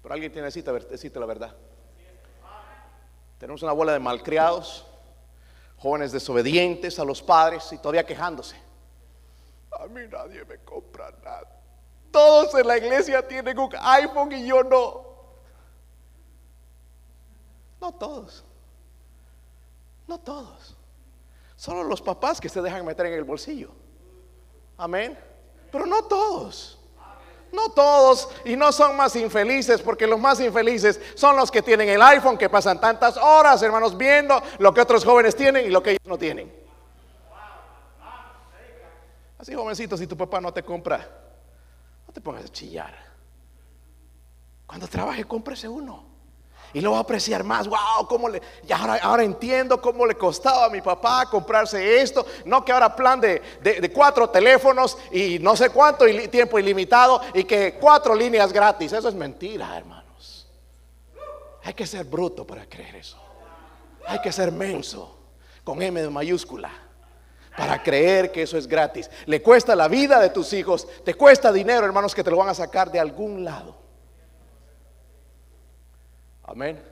Pero 0.00 0.14
alguien 0.14 0.32
tiene 0.32 0.50
cita, 0.52 0.72
decirte 0.72 1.18
la 1.18 1.26
verdad. 1.26 1.54
Tenemos 3.38 3.62
una 3.64 3.72
bola 3.72 3.92
de 3.92 3.98
malcriados, 3.98 4.86
jóvenes 5.78 6.12
desobedientes 6.12 6.98
a 7.00 7.04
los 7.04 7.20
padres 7.20 7.72
y 7.72 7.78
todavía 7.78 8.06
quejándose. 8.06 8.56
A 9.72 9.86
mí 9.86 10.02
nadie 10.08 10.44
me 10.44 10.58
compra 10.58 11.10
nada. 11.24 11.60
Todos 12.12 12.54
en 12.54 12.68
la 12.68 12.78
iglesia 12.78 13.26
tienen 13.26 13.58
un 13.58 13.70
iPhone 13.80 14.30
y 14.32 14.46
yo 14.46 14.62
no. 14.62 15.06
No 17.80 17.92
todos. 17.92 18.44
No 20.06 20.18
todos. 20.18 20.77
Solo 21.58 21.82
los 21.82 22.00
papás 22.00 22.40
que 22.40 22.48
se 22.48 22.62
dejan 22.62 22.86
meter 22.86 23.06
en 23.06 23.14
el 23.14 23.24
bolsillo. 23.24 23.72
Amén. 24.76 25.18
Pero 25.72 25.86
no 25.86 26.04
todos. 26.04 26.78
No 27.52 27.70
todos 27.70 28.28
y 28.44 28.54
no 28.54 28.70
son 28.70 28.96
más 28.96 29.16
infelices 29.16 29.82
porque 29.82 30.06
los 30.06 30.20
más 30.20 30.38
infelices 30.38 31.00
son 31.16 31.34
los 31.34 31.50
que 31.50 31.60
tienen 31.60 31.88
el 31.88 32.00
iPhone 32.00 32.38
que 32.38 32.48
pasan 32.48 32.80
tantas 32.80 33.16
horas, 33.16 33.60
hermanos, 33.60 33.96
viendo 33.96 34.40
lo 34.60 34.72
que 34.72 34.80
otros 34.80 35.04
jóvenes 35.04 35.34
tienen 35.34 35.66
y 35.66 35.70
lo 35.70 35.82
que 35.82 35.90
ellos 35.90 36.06
no 36.06 36.16
tienen. 36.16 36.54
Así 39.36 39.52
jovencito, 39.52 39.96
si 39.96 40.06
tu 40.06 40.16
papá 40.16 40.40
no 40.40 40.52
te 40.52 40.62
compra, 40.62 41.08
no 42.06 42.12
te 42.12 42.20
pongas 42.20 42.44
a 42.44 42.48
chillar. 42.50 42.94
Cuando 44.64 44.86
trabaje, 44.86 45.24
cómprese 45.24 45.66
uno 45.66 46.07
y 46.72 46.80
lo 46.80 46.92
va 46.92 46.98
a 46.98 47.00
apreciar 47.00 47.44
más. 47.44 47.66
Wow, 47.66 48.06
cómo 48.08 48.28
le, 48.28 48.42
y 48.66 48.72
ahora, 48.72 48.98
ahora 49.02 49.22
entiendo 49.22 49.80
cómo 49.80 50.06
le 50.06 50.16
costaba 50.16 50.66
a 50.66 50.70
mi 50.70 50.80
papá 50.80 51.26
comprarse 51.30 52.00
esto. 52.00 52.24
No 52.44 52.64
que 52.64 52.72
ahora 52.72 52.94
plan 52.94 53.20
de, 53.20 53.42
de, 53.60 53.92
cuatro 53.92 54.28
teléfonos 54.30 54.98
y 55.12 55.38
no 55.38 55.56
sé 55.56 55.70
cuánto 55.70 56.04
tiempo 56.30 56.58
ilimitado 56.58 57.20
y 57.34 57.44
que 57.44 57.74
cuatro 57.74 58.14
líneas 58.14 58.52
gratis. 58.52 58.92
Eso 58.92 59.08
es 59.08 59.14
mentira, 59.14 59.76
hermanos. 59.76 60.46
Hay 61.64 61.74
que 61.74 61.86
ser 61.86 62.04
bruto 62.04 62.46
para 62.46 62.66
creer 62.66 62.96
eso. 62.96 63.18
Hay 64.06 64.20
que 64.20 64.32
ser 64.32 64.52
menso 64.52 65.16
con 65.64 65.82
M 65.82 66.00
de 66.00 66.08
mayúscula 66.08 66.70
para 67.56 67.82
creer 67.82 68.30
que 68.30 68.42
eso 68.42 68.56
es 68.56 68.66
gratis. 68.66 69.10
Le 69.26 69.42
cuesta 69.42 69.74
la 69.74 69.88
vida 69.88 70.20
de 70.20 70.30
tus 70.30 70.52
hijos, 70.52 70.86
te 71.04 71.14
cuesta 71.14 71.52
dinero, 71.52 71.84
hermanos, 71.84 72.14
que 72.14 72.22
te 72.22 72.30
lo 72.30 72.36
van 72.36 72.48
a 72.48 72.54
sacar 72.54 72.90
de 72.90 73.00
algún 73.00 73.44
lado. 73.44 73.87
Amén. 76.48 76.82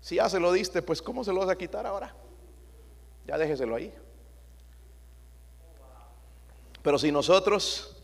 Si 0.00 0.14
ya 0.14 0.28
se 0.28 0.38
lo 0.38 0.52
diste, 0.52 0.80
pues 0.80 1.02
¿cómo 1.02 1.24
se 1.24 1.32
lo 1.32 1.40
vas 1.40 1.48
a 1.48 1.58
quitar 1.58 1.86
ahora? 1.86 2.14
Ya 3.26 3.36
déjeselo 3.36 3.74
ahí. 3.74 3.92
Pero 6.80 6.96
si 6.98 7.10
nosotros 7.10 7.96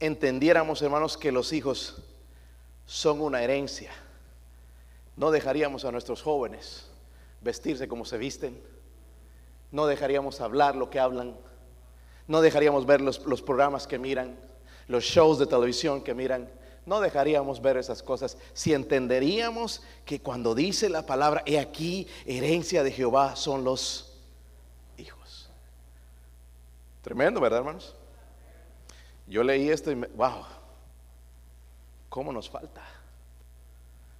entendiéramos, 0.00 0.82
hermanos, 0.82 1.16
que 1.16 1.30
los 1.30 1.52
hijos 1.52 2.02
son 2.84 3.20
una 3.20 3.42
herencia, 3.42 3.92
no 5.14 5.30
dejaríamos 5.30 5.84
a 5.84 5.92
nuestros 5.92 6.20
jóvenes 6.20 6.90
vestirse 7.40 7.86
como 7.86 8.04
se 8.04 8.18
visten, 8.18 8.60
no 9.70 9.86
dejaríamos 9.86 10.40
hablar 10.40 10.74
lo 10.74 10.90
que 10.90 10.98
hablan, 10.98 11.36
no 12.26 12.40
dejaríamos 12.40 12.86
ver 12.86 13.00
los, 13.00 13.24
los 13.24 13.40
programas 13.40 13.86
que 13.86 14.00
miran, 14.00 14.36
los 14.88 15.04
shows 15.04 15.38
de 15.38 15.46
televisión 15.46 16.02
que 16.02 16.12
miran, 16.12 16.50
no 16.86 17.00
dejaríamos 17.00 17.60
ver 17.60 17.76
esas 17.76 18.02
cosas 18.02 18.38
si 18.54 18.72
entenderíamos 18.72 19.82
que 20.04 20.20
cuando 20.20 20.54
dice 20.54 20.88
la 20.88 21.04
palabra, 21.04 21.42
he 21.44 21.58
aquí, 21.58 22.06
herencia 22.24 22.84
de 22.84 22.92
Jehová 22.92 23.34
son 23.34 23.64
los 23.64 24.16
hijos. 24.96 25.50
Tremendo, 27.02 27.40
¿verdad, 27.40 27.58
hermanos? 27.58 27.96
Yo 29.26 29.42
leí 29.42 29.68
esto 29.68 29.90
y 29.90 29.96
me, 29.96 30.06
wow, 30.08 30.44
¿cómo 32.08 32.32
nos 32.32 32.48
falta? 32.48 32.82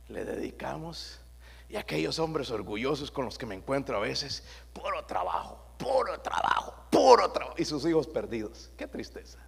Le 0.09 0.25
dedicamos 0.25 1.21
y 1.69 1.77
aquellos 1.77 2.19
hombres 2.19 2.51
orgullosos 2.51 3.13
con 3.13 3.25
los 3.25 3.39
que 3.39 3.47
me 3.47 3.55
encuentro 3.55 3.97
a 3.97 4.01
veces, 4.01 4.43
puro 4.73 5.05
trabajo, 5.05 5.57
puro 5.79 6.21
trabajo, 6.21 6.75
puro 6.91 7.31
trabajo, 7.31 7.55
y 7.59 7.65
sus 7.65 7.87
hijos 7.87 8.09
perdidos. 8.09 8.71
Qué 8.77 8.89
tristeza. 8.89 9.39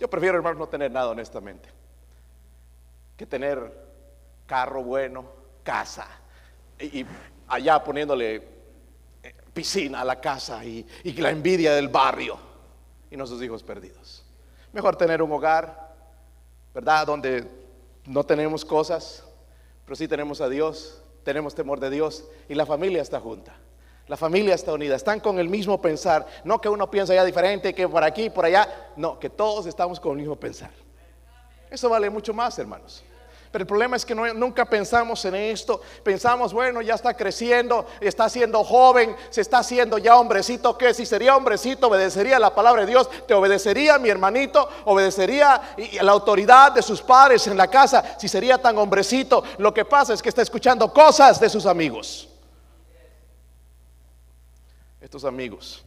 Yo 0.00 0.08
prefiero, 0.08 0.38
hermanos, 0.38 0.58
no 0.58 0.68
tener 0.68 0.90
nada 0.90 1.10
honestamente 1.10 1.77
que 3.18 3.26
tener 3.26 3.58
carro 4.46 4.84
bueno, 4.84 5.26
casa, 5.64 6.06
y, 6.78 7.04
allá 7.48 7.82
poniéndole 7.82 8.36
eh, 9.22 9.34
piscina 9.52 10.02
a 10.02 10.04
la 10.04 10.20
casa 10.20 10.64
y, 10.64 10.86
y 11.02 11.12
la 11.14 11.30
envidia 11.30 11.74
del 11.74 11.88
barrio 11.88 12.38
y 13.10 13.16
nuestros 13.16 13.42
hijos 13.42 13.64
perdidos. 13.64 14.24
Mejor 14.72 14.94
tener 14.94 15.20
un 15.20 15.32
hogar, 15.32 15.96
¿verdad? 16.72 17.06
Donde 17.06 17.44
no 18.06 18.24
tenemos 18.24 18.64
cosas, 18.64 19.24
pero 19.84 19.96
sí 19.96 20.06
tenemos 20.06 20.40
a 20.40 20.48
Dios, 20.48 21.02
tenemos 21.24 21.56
temor 21.56 21.80
de 21.80 21.90
Dios 21.90 22.24
y 22.48 22.54
la 22.54 22.66
familia 22.66 23.02
está 23.02 23.18
junta. 23.18 23.56
La 24.06 24.16
familia 24.16 24.54
está 24.54 24.72
unida, 24.72 24.94
están 24.94 25.18
con 25.18 25.40
el 25.40 25.48
mismo 25.48 25.82
pensar, 25.82 26.24
no 26.44 26.60
que 26.60 26.68
uno 26.68 26.88
piensa 26.88 27.14
ya 27.14 27.24
diferente, 27.24 27.74
que 27.74 27.88
por 27.88 28.04
aquí, 28.04 28.30
por 28.30 28.44
allá, 28.44 28.92
no, 28.96 29.18
que 29.18 29.28
todos 29.28 29.66
estamos 29.66 29.98
con 29.98 30.12
el 30.12 30.18
mismo 30.18 30.36
pensar. 30.36 30.70
Eso 31.70 31.88
vale 31.88 32.10
mucho 32.10 32.32
más, 32.32 32.58
hermanos. 32.58 33.04
Pero 33.50 33.62
el 33.62 33.66
problema 33.66 33.96
es 33.96 34.04
que 34.04 34.14
nunca 34.14 34.66
pensamos 34.66 35.24
en 35.24 35.34
esto. 35.34 35.80
Pensamos, 36.02 36.52
bueno, 36.52 36.82
ya 36.82 36.94
está 36.94 37.14
creciendo, 37.14 37.86
está 38.00 38.28
siendo 38.28 38.62
joven, 38.62 39.16
se 39.30 39.40
está 39.40 39.58
haciendo 39.60 39.96
ya 39.96 40.16
hombrecito. 40.16 40.76
¿Qué? 40.76 40.92
Si 40.92 41.06
sería 41.06 41.34
hombrecito, 41.34 41.88
obedecería 41.88 42.38
la 42.38 42.54
palabra 42.54 42.82
de 42.82 42.88
Dios, 42.88 43.08
te 43.26 43.32
obedecería 43.32 43.98
mi 43.98 44.10
hermanito, 44.10 44.68
obedecería 44.84 45.74
la 46.02 46.12
autoridad 46.12 46.72
de 46.72 46.82
sus 46.82 47.00
padres 47.00 47.46
en 47.46 47.56
la 47.56 47.68
casa. 47.68 48.16
Si 48.18 48.28
sería 48.28 48.58
tan 48.58 48.76
hombrecito, 48.76 49.42
lo 49.56 49.72
que 49.72 49.86
pasa 49.86 50.12
es 50.12 50.20
que 50.20 50.28
está 50.28 50.42
escuchando 50.42 50.92
cosas 50.92 51.40
de 51.40 51.48
sus 51.48 51.64
amigos. 51.64 52.28
Estos 55.00 55.24
amigos 55.24 55.82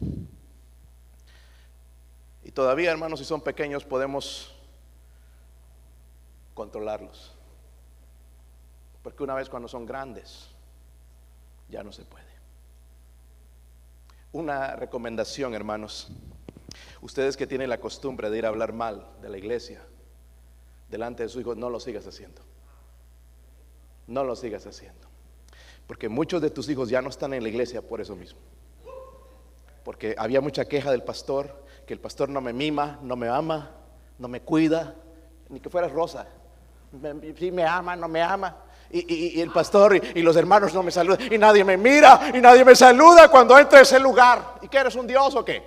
todavía, 2.52 2.90
hermanos, 2.90 3.18
si 3.18 3.24
son 3.24 3.40
pequeños, 3.40 3.84
podemos 3.84 4.51
controlarlos. 6.54 7.34
Porque 9.02 9.22
una 9.22 9.34
vez 9.34 9.48
cuando 9.48 9.68
son 9.68 9.86
grandes, 9.86 10.48
ya 11.68 11.82
no 11.82 11.92
se 11.92 12.04
puede. 12.04 12.32
Una 14.32 14.76
recomendación, 14.76 15.54
hermanos. 15.54 16.08
Ustedes 17.00 17.36
que 17.36 17.46
tienen 17.46 17.68
la 17.68 17.80
costumbre 17.80 18.30
de 18.30 18.38
ir 18.38 18.46
a 18.46 18.48
hablar 18.48 18.72
mal 18.72 19.06
de 19.20 19.28
la 19.28 19.38
iglesia 19.38 19.82
delante 20.88 21.22
de 21.22 21.28
su 21.28 21.40
hijo, 21.40 21.54
no 21.54 21.70
lo 21.70 21.80
sigas 21.80 22.06
haciendo. 22.06 22.42
No 24.06 24.24
lo 24.24 24.36
sigas 24.36 24.66
haciendo. 24.66 25.08
Porque 25.86 26.08
muchos 26.08 26.40
de 26.40 26.50
tus 26.50 26.68
hijos 26.68 26.88
ya 26.88 27.02
no 27.02 27.08
están 27.08 27.34
en 27.34 27.42
la 27.42 27.48
iglesia 27.48 27.82
por 27.82 28.00
eso 28.00 28.14
mismo. 28.14 28.40
Porque 29.84 30.14
había 30.16 30.40
mucha 30.40 30.66
queja 30.66 30.90
del 30.90 31.02
pastor, 31.02 31.64
que 31.86 31.94
el 31.94 32.00
pastor 32.00 32.28
no 32.28 32.40
me 32.40 32.52
mima, 32.52 32.98
no 33.02 33.16
me 33.16 33.28
ama, 33.28 33.74
no 34.18 34.28
me 34.28 34.42
cuida, 34.42 34.94
ni 35.48 35.60
que 35.60 35.70
fuera 35.70 35.88
rosa. 35.88 36.28
Si 37.38 37.50
me 37.50 37.64
ama, 37.64 37.96
no 37.96 38.08
me 38.08 38.22
ama. 38.22 38.56
Y, 38.90 39.40
el 39.40 39.50
pastor 39.50 39.96
y, 39.96 40.18
y, 40.18 40.22
los 40.22 40.36
hermanos 40.36 40.74
no 40.74 40.82
me 40.82 40.90
saludan. 40.90 41.32
Y 41.32 41.38
nadie 41.38 41.64
me 41.64 41.78
mira 41.78 42.30
y 42.34 42.40
nadie 42.40 42.64
me 42.64 42.76
saluda 42.76 43.28
cuando 43.28 43.58
entro 43.58 43.78
a 43.78 43.82
ese 43.82 43.98
lugar. 43.98 44.56
¿Y 44.60 44.68
qué 44.68 44.78
eres 44.78 44.94
un 44.94 45.06
Dios 45.06 45.34
o 45.34 45.44
qué? 45.44 45.62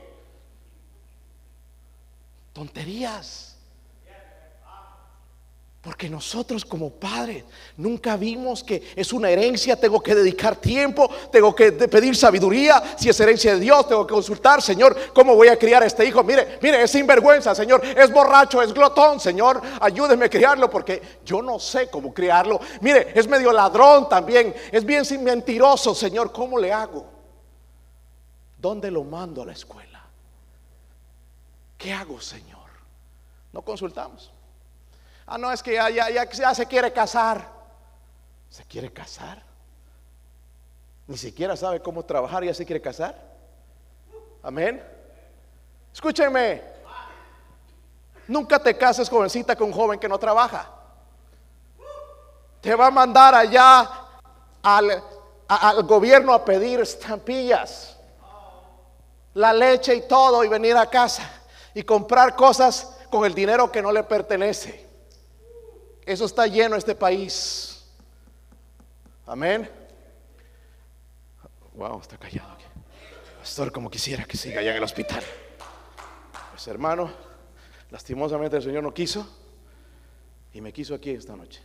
Tonterías. 2.53 3.54
Porque 5.85 6.09
nosotros 6.09 6.65
como 6.65 6.89
padres 6.89 7.43
nunca 7.77 8.17
vimos 8.17 8.63
que 8.63 8.81
es 8.95 9.13
una 9.13 9.29
herencia, 9.29 9.79
tengo 9.79 10.01
que 10.01 10.15
dedicar 10.15 10.55
tiempo, 10.55 11.07
tengo 11.31 11.53
que 11.53 11.73
pedir 11.73 12.15
sabiduría, 12.15 12.95
si 12.97 13.07
es 13.07 13.19
herencia 13.19 13.53
de 13.53 13.59
Dios, 13.59 13.87
tengo 13.87 14.07
que 14.07 14.15
consultar, 14.15 14.63
Señor, 14.63 14.97
¿cómo 15.13 15.35
voy 15.35 15.47
a 15.47 15.59
criar 15.59 15.83
a 15.83 15.85
este 15.85 16.03
hijo? 16.03 16.23
Mire, 16.23 16.57
mire, 16.59 16.81
es 16.81 16.89
sinvergüenza, 16.89 17.53
Señor, 17.53 17.85
es 17.85 18.11
borracho, 18.11 18.63
es 18.63 18.73
glotón, 18.73 19.19
Señor, 19.19 19.61
ayúdeme 19.79 20.25
a 20.25 20.29
criarlo 20.29 20.71
porque 20.71 21.19
yo 21.23 21.43
no 21.43 21.59
sé 21.59 21.87
cómo 21.87 22.11
criarlo. 22.11 22.59
Mire, 22.81 23.11
es 23.13 23.27
medio 23.27 23.51
ladrón 23.51 24.09
también, 24.09 24.55
es 24.71 24.83
bien 24.83 25.05
sin 25.05 25.23
mentiroso, 25.23 25.93
Señor, 25.93 26.31
¿cómo 26.31 26.57
le 26.57 26.73
hago? 26.73 27.05
¿Dónde 28.57 28.89
lo 28.89 29.03
mando 29.03 29.43
a 29.43 29.45
la 29.45 29.53
escuela? 29.53 30.03
¿Qué 31.77 31.93
hago, 31.93 32.19
Señor? 32.19 32.71
No 33.53 33.61
consultamos. 33.61 34.31
Ah, 35.27 35.37
no, 35.37 35.51
es 35.51 35.63
que 35.63 35.73
ya, 35.73 35.89
ya, 35.89 36.09
ya, 36.09 36.53
se 36.53 36.65
quiere 36.67 36.93
casar. 36.93 37.49
¿Se 38.49 38.63
quiere 38.65 38.91
casar? 38.93 39.41
Ni 41.07 41.17
siquiera 41.17 41.55
sabe 41.55 41.81
cómo 41.81 42.03
trabajar 42.03 42.43
ya 42.43 42.53
se 42.53 42.65
quiere 42.65 42.81
casar. 42.81 43.19
Amén. 44.43 44.83
Escúchenme. 45.93 46.61
Nunca 48.27 48.59
te 48.59 48.77
cases 48.77 49.09
jovencita 49.09 49.55
con 49.55 49.67
un 49.67 49.73
joven 49.73 49.99
que 49.99 50.09
no 50.09 50.17
trabaja. 50.17 50.69
Te 52.61 52.75
va 52.75 52.87
a 52.87 52.91
mandar 52.91 53.35
allá 53.35 53.89
al, 54.61 55.03
al 55.47 55.83
gobierno 55.83 56.33
a 56.33 56.43
pedir 56.43 56.79
estampillas, 56.79 57.97
la 59.33 59.53
leche 59.53 59.93
y 59.95 60.07
todo 60.07 60.43
y 60.43 60.47
venir 60.47 60.75
a 60.75 60.89
casa 60.89 61.23
y 61.73 61.83
comprar 61.83 62.35
cosas 62.35 62.97
con 63.11 63.25
el 63.25 63.35
dinero 63.35 63.71
que 63.71 63.81
no 63.81 63.91
le 63.91 64.03
pertenece. 64.03 64.84
Eso 66.05 66.25
está 66.25 66.45
lleno 66.45 66.75
este 66.75 66.93
país. 66.93 67.83
Amén. 69.25 69.69
Wow, 71.73 71.99
está 71.99 72.17
callado 72.17 72.53
aquí. 72.53 72.65
Pastor, 73.39 73.71
como 73.71 73.89
quisiera 73.89 74.23
que 74.25 74.37
siga 74.37 74.59
allá 74.59 74.71
en 74.71 74.77
el 74.77 74.83
hospital. 74.83 75.23
Pues 76.51 76.67
hermano, 76.67 77.11
lastimosamente 77.89 78.57
el 78.57 78.63
Señor 78.63 78.83
no 78.83 78.93
quiso 78.93 79.27
y 80.53 80.61
me 80.61 80.71
quiso 80.71 80.93
aquí 80.93 81.09
esta 81.09 81.35
noche. 81.35 81.61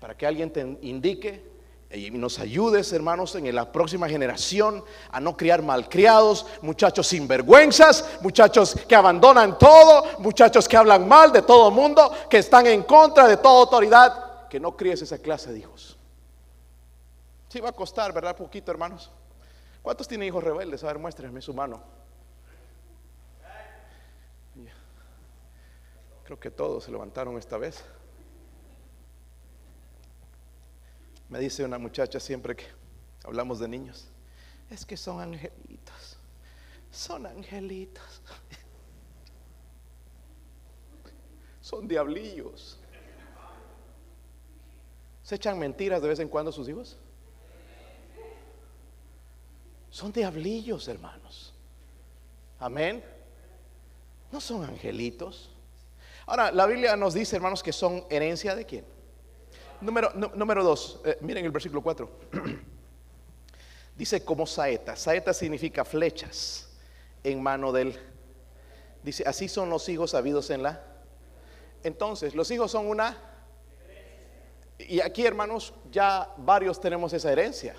Para 0.00 0.16
que 0.16 0.26
alguien 0.26 0.52
te 0.52 0.60
indique 0.82 1.59
y 1.92 2.10
nos 2.12 2.38
ayudes, 2.38 2.92
hermanos, 2.92 3.34
en 3.34 3.52
la 3.52 3.72
próxima 3.72 4.08
generación 4.08 4.84
a 5.10 5.20
no 5.20 5.36
criar 5.36 5.60
malcriados, 5.60 6.46
muchachos 6.62 7.08
sinvergüenzas, 7.08 8.20
muchachos 8.20 8.76
que 8.86 8.94
abandonan 8.94 9.58
todo, 9.58 10.20
muchachos 10.20 10.68
que 10.68 10.76
hablan 10.76 11.08
mal 11.08 11.32
de 11.32 11.42
todo 11.42 11.70
mundo, 11.72 12.12
que 12.28 12.38
están 12.38 12.66
en 12.68 12.84
contra 12.84 13.26
de 13.26 13.38
toda 13.38 13.60
autoridad. 13.60 14.48
Que 14.48 14.60
no 14.60 14.76
críes 14.76 15.02
esa 15.02 15.18
clase 15.18 15.52
de 15.52 15.58
hijos. 15.58 15.96
Sí 17.48 17.60
va 17.60 17.70
a 17.70 17.72
costar, 17.72 18.12
¿verdad? 18.12 18.36
Poquito, 18.36 18.70
hermanos. 18.70 19.10
¿Cuántos 19.82 20.06
tienen 20.06 20.28
hijos 20.28 20.44
rebeldes? 20.44 20.84
A 20.84 20.88
ver, 20.88 20.98
muéstrenme 20.98 21.42
su 21.42 21.52
mano. 21.52 21.82
Creo 26.22 26.38
que 26.38 26.52
todos 26.52 26.84
se 26.84 26.92
levantaron 26.92 27.36
esta 27.36 27.58
vez. 27.58 27.84
Me 31.30 31.38
dice 31.38 31.64
una 31.64 31.78
muchacha 31.78 32.18
siempre 32.18 32.56
que 32.56 32.64
hablamos 33.24 33.60
de 33.60 33.68
niños, 33.68 34.08
es 34.68 34.84
que 34.84 34.96
son 34.96 35.20
angelitos, 35.20 36.18
son 36.90 37.24
angelitos, 37.24 38.20
son 41.60 41.86
diablillos. 41.86 42.80
¿Se 45.22 45.36
echan 45.36 45.56
mentiras 45.56 46.02
de 46.02 46.08
vez 46.08 46.18
en 46.18 46.28
cuando 46.28 46.50
sus 46.50 46.68
hijos? 46.68 46.98
Son 49.88 50.12
diablillos, 50.12 50.88
hermanos. 50.88 51.54
Amén. 52.58 53.04
No 54.32 54.40
son 54.40 54.64
angelitos. 54.64 55.50
Ahora, 56.26 56.50
la 56.50 56.66
Biblia 56.66 56.96
nos 56.96 57.14
dice, 57.14 57.36
hermanos, 57.36 57.62
que 57.62 57.72
son 57.72 58.04
herencia 58.10 58.56
de 58.56 58.66
quién? 58.66 58.99
Número, 59.80 60.12
número 60.34 60.62
dos, 60.62 61.00
eh, 61.04 61.16
miren 61.22 61.44
el 61.44 61.50
versículo 61.50 61.82
4. 61.82 62.10
Dice 63.96 64.24
como 64.24 64.46
saeta. 64.46 64.94
Saeta 64.96 65.32
significa 65.32 65.84
flechas 65.84 66.68
en 67.24 67.42
mano 67.42 67.72
del. 67.72 67.98
Dice, 69.02 69.24
así 69.26 69.48
son 69.48 69.70
los 69.70 69.88
hijos 69.88 70.14
habidos 70.14 70.50
en 70.50 70.62
la. 70.62 70.82
Entonces, 71.82 72.34
los 72.34 72.50
hijos 72.50 72.70
son 72.70 72.86
una. 72.86 73.16
Y 74.78 75.00
aquí, 75.00 75.24
hermanos, 75.26 75.74
ya 75.90 76.32
varios 76.38 76.80
tenemos 76.80 77.12
esa 77.12 77.32
herencia. 77.32 77.76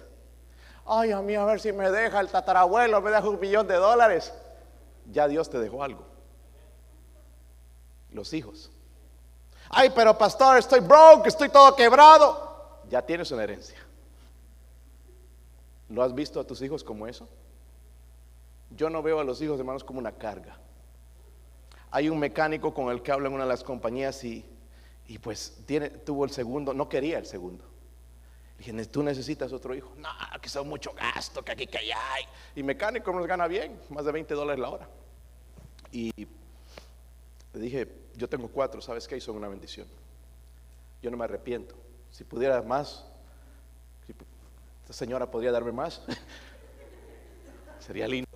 Ay, 0.85 1.11
a 1.11 1.21
mí, 1.21 1.35
a 1.35 1.45
ver 1.45 1.59
si 1.59 1.71
me 1.71 1.89
deja 1.91 2.19
el 2.19 2.29
tatarabuelo, 2.29 3.01
me 3.01 3.11
deja 3.11 3.27
un 3.27 3.39
millón 3.39 3.67
de 3.67 3.75
dólares. 3.75 4.33
Ya 5.11 5.27
Dios 5.27 5.49
te 5.49 5.59
dejó 5.59 5.83
algo. 5.83 6.05
Los 8.11 8.33
hijos. 8.33 8.71
Ay, 9.73 9.89
pero 9.95 10.17
pastor, 10.17 10.57
estoy 10.57 10.81
broke, 10.81 11.27
estoy 11.27 11.47
todo 11.47 11.73
quebrado. 11.75 12.81
Ya 12.89 13.01
tienes 13.01 13.31
una 13.31 13.43
herencia. 13.43 13.77
¿Lo 15.87 16.03
has 16.03 16.13
visto 16.13 16.41
a 16.41 16.43
tus 16.43 16.61
hijos 16.61 16.83
como 16.83 17.07
eso? 17.07 17.27
Yo 18.75 18.89
no 18.89 19.01
veo 19.01 19.19
a 19.19 19.23
los 19.23 19.41
hijos 19.41 19.57
hermanos 19.57 19.83
como 19.83 19.99
una 19.99 20.11
carga. 20.11 20.57
Hay 21.89 22.09
un 22.09 22.19
mecánico 22.19 22.73
con 22.73 22.91
el 22.91 23.01
que 23.01 23.13
hablo 23.13 23.27
en 23.27 23.33
una 23.33 23.43
de 23.43 23.49
las 23.49 23.63
compañías 23.63 24.23
y, 24.25 24.45
y 25.07 25.17
pues 25.19 25.57
tiene, 25.65 25.89
tuvo 25.89 26.25
el 26.25 26.31
segundo, 26.31 26.73
no 26.73 26.89
quería 26.89 27.17
el 27.17 27.25
segundo. 27.25 27.63
Dije, 28.57 28.85
tú 28.85 29.03
necesitas 29.03 29.53
otro 29.53 29.73
hijo. 29.73 29.93
No, 29.97 30.09
que 30.41 30.49
son 30.49 30.67
mucho 30.67 30.93
gasto, 30.93 31.43
que 31.43 31.53
aquí, 31.53 31.67
que 31.67 31.77
allá. 31.77 31.97
Y 32.55 32.63
mecánico 32.63 33.11
nos 33.13 33.25
gana 33.25 33.47
bien, 33.47 33.79
más 33.89 34.03
de 34.03 34.11
20 34.11 34.33
dólares 34.33 34.59
la 34.59 34.69
hora. 34.69 34.89
Y 35.91 36.11
le 37.53 37.59
dije, 37.59 38.00
yo 38.15 38.27
tengo 38.29 38.47
cuatro, 38.47 38.81
¿sabes 38.81 39.07
qué? 39.07 39.19
son 39.19 39.37
una 39.37 39.47
bendición. 39.47 39.87
Yo 41.01 41.09
no 41.09 41.17
me 41.17 41.25
arrepiento. 41.25 41.75
Si 42.09 42.23
pudiera 42.23 42.61
más, 42.61 43.05
esta 44.81 44.93
señora 44.93 45.29
podría 45.29 45.51
darme 45.51 45.71
más, 45.71 46.01
sería 47.79 48.07
lindo. 48.07 48.29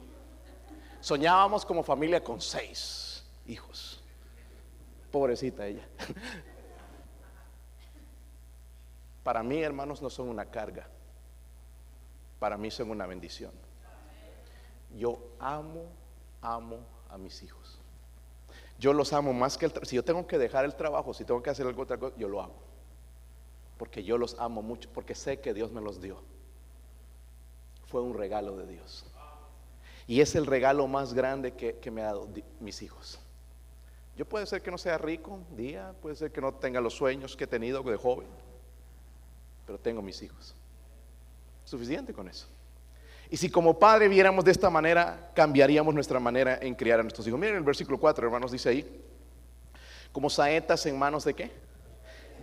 Soñábamos 1.01 1.65
como 1.65 1.83
familia 1.83 2.23
con 2.23 2.41
seis 2.41 3.23
hijos. 3.45 4.01
Pobrecita 5.11 5.67
ella. 5.67 5.87
Para 9.23 9.43
mí, 9.43 9.61
hermanos, 9.61 10.01
no 10.01 10.09
son 10.09 10.29
una 10.29 10.45
carga. 10.45 10.87
Para 12.39 12.57
mí 12.57 12.71
son 12.71 12.89
una 12.91 13.05
bendición. 13.05 13.51
Yo 14.95 15.19
amo, 15.39 15.85
amo 16.41 16.79
a 17.09 17.17
mis 17.17 17.41
hijos. 17.43 17.79
Yo 18.77 18.93
los 18.93 19.13
amo 19.13 19.33
más 19.33 19.57
que 19.57 19.65
el 19.65 19.73
Si 19.83 19.95
yo 19.95 20.03
tengo 20.03 20.27
que 20.27 20.37
dejar 20.37 20.65
el 20.65 20.75
trabajo, 20.75 21.13
si 21.13 21.23
tengo 21.23 21.41
que 21.41 21.49
hacer 21.49 21.65
algo 21.65 21.81
otra 21.83 21.97
cosa, 21.97 22.15
yo 22.17 22.27
lo 22.27 22.41
hago. 22.41 22.55
Porque 23.77 24.03
yo 24.03 24.17
los 24.17 24.39
amo 24.39 24.61
mucho, 24.61 24.89
porque 24.93 25.15
sé 25.15 25.39
que 25.39 25.53
Dios 25.53 25.71
me 25.71 25.81
los 25.81 26.01
dio. 26.01 26.21
Fue 27.85 28.01
un 28.01 28.13
regalo 28.13 28.57
de 28.57 28.67
Dios. 28.67 29.05
Y 30.07 30.21
es 30.21 30.35
el 30.35 30.45
regalo 30.45 30.87
más 30.87 31.13
grande 31.13 31.53
que, 31.53 31.77
que 31.77 31.91
me 31.91 32.01
ha 32.01 32.05
dado 32.05 32.29
mis 32.59 32.81
hijos. 32.81 33.19
Yo 34.15 34.25
puede 34.25 34.45
ser 34.45 34.61
que 34.61 34.71
no 34.71 34.77
sea 34.77 34.97
rico 34.97 35.39
día, 35.55 35.93
puede 36.01 36.15
ser 36.15 36.31
que 36.31 36.39
no 36.39 36.53
tenga 36.53 36.79
los 36.79 36.93
sueños 36.93 37.35
que 37.35 37.43
he 37.43 37.47
tenido 37.47 37.83
de 37.83 37.97
joven, 37.97 38.27
pero 39.65 39.77
tengo 39.77 40.01
mis 40.01 40.21
hijos. 40.21 40.55
Suficiente 41.65 42.13
con 42.13 42.27
eso. 42.29 42.47
Y 43.29 43.37
si 43.37 43.49
como 43.49 43.79
padre 43.79 44.07
viéramos 44.07 44.45
de 44.45 44.51
esta 44.51 44.69
manera, 44.69 45.31
cambiaríamos 45.33 45.93
nuestra 45.93 46.19
manera 46.19 46.59
en 46.61 46.75
criar 46.75 46.99
a 46.99 47.03
nuestros 47.03 47.27
hijos. 47.27 47.39
Miren 47.39 47.55
el 47.55 47.63
versículo 47.63 47.97
4, 47.97 48.25
hermanos, 48.25 48.51
dice 48.51 48.69
ahí, 48.69 49.01
como 50.11 50.29
saetas 50.29 50.85
en 50.85 50.97
manos 50.97 51.25
de 51.25 51.33
qué? 51.33 51.51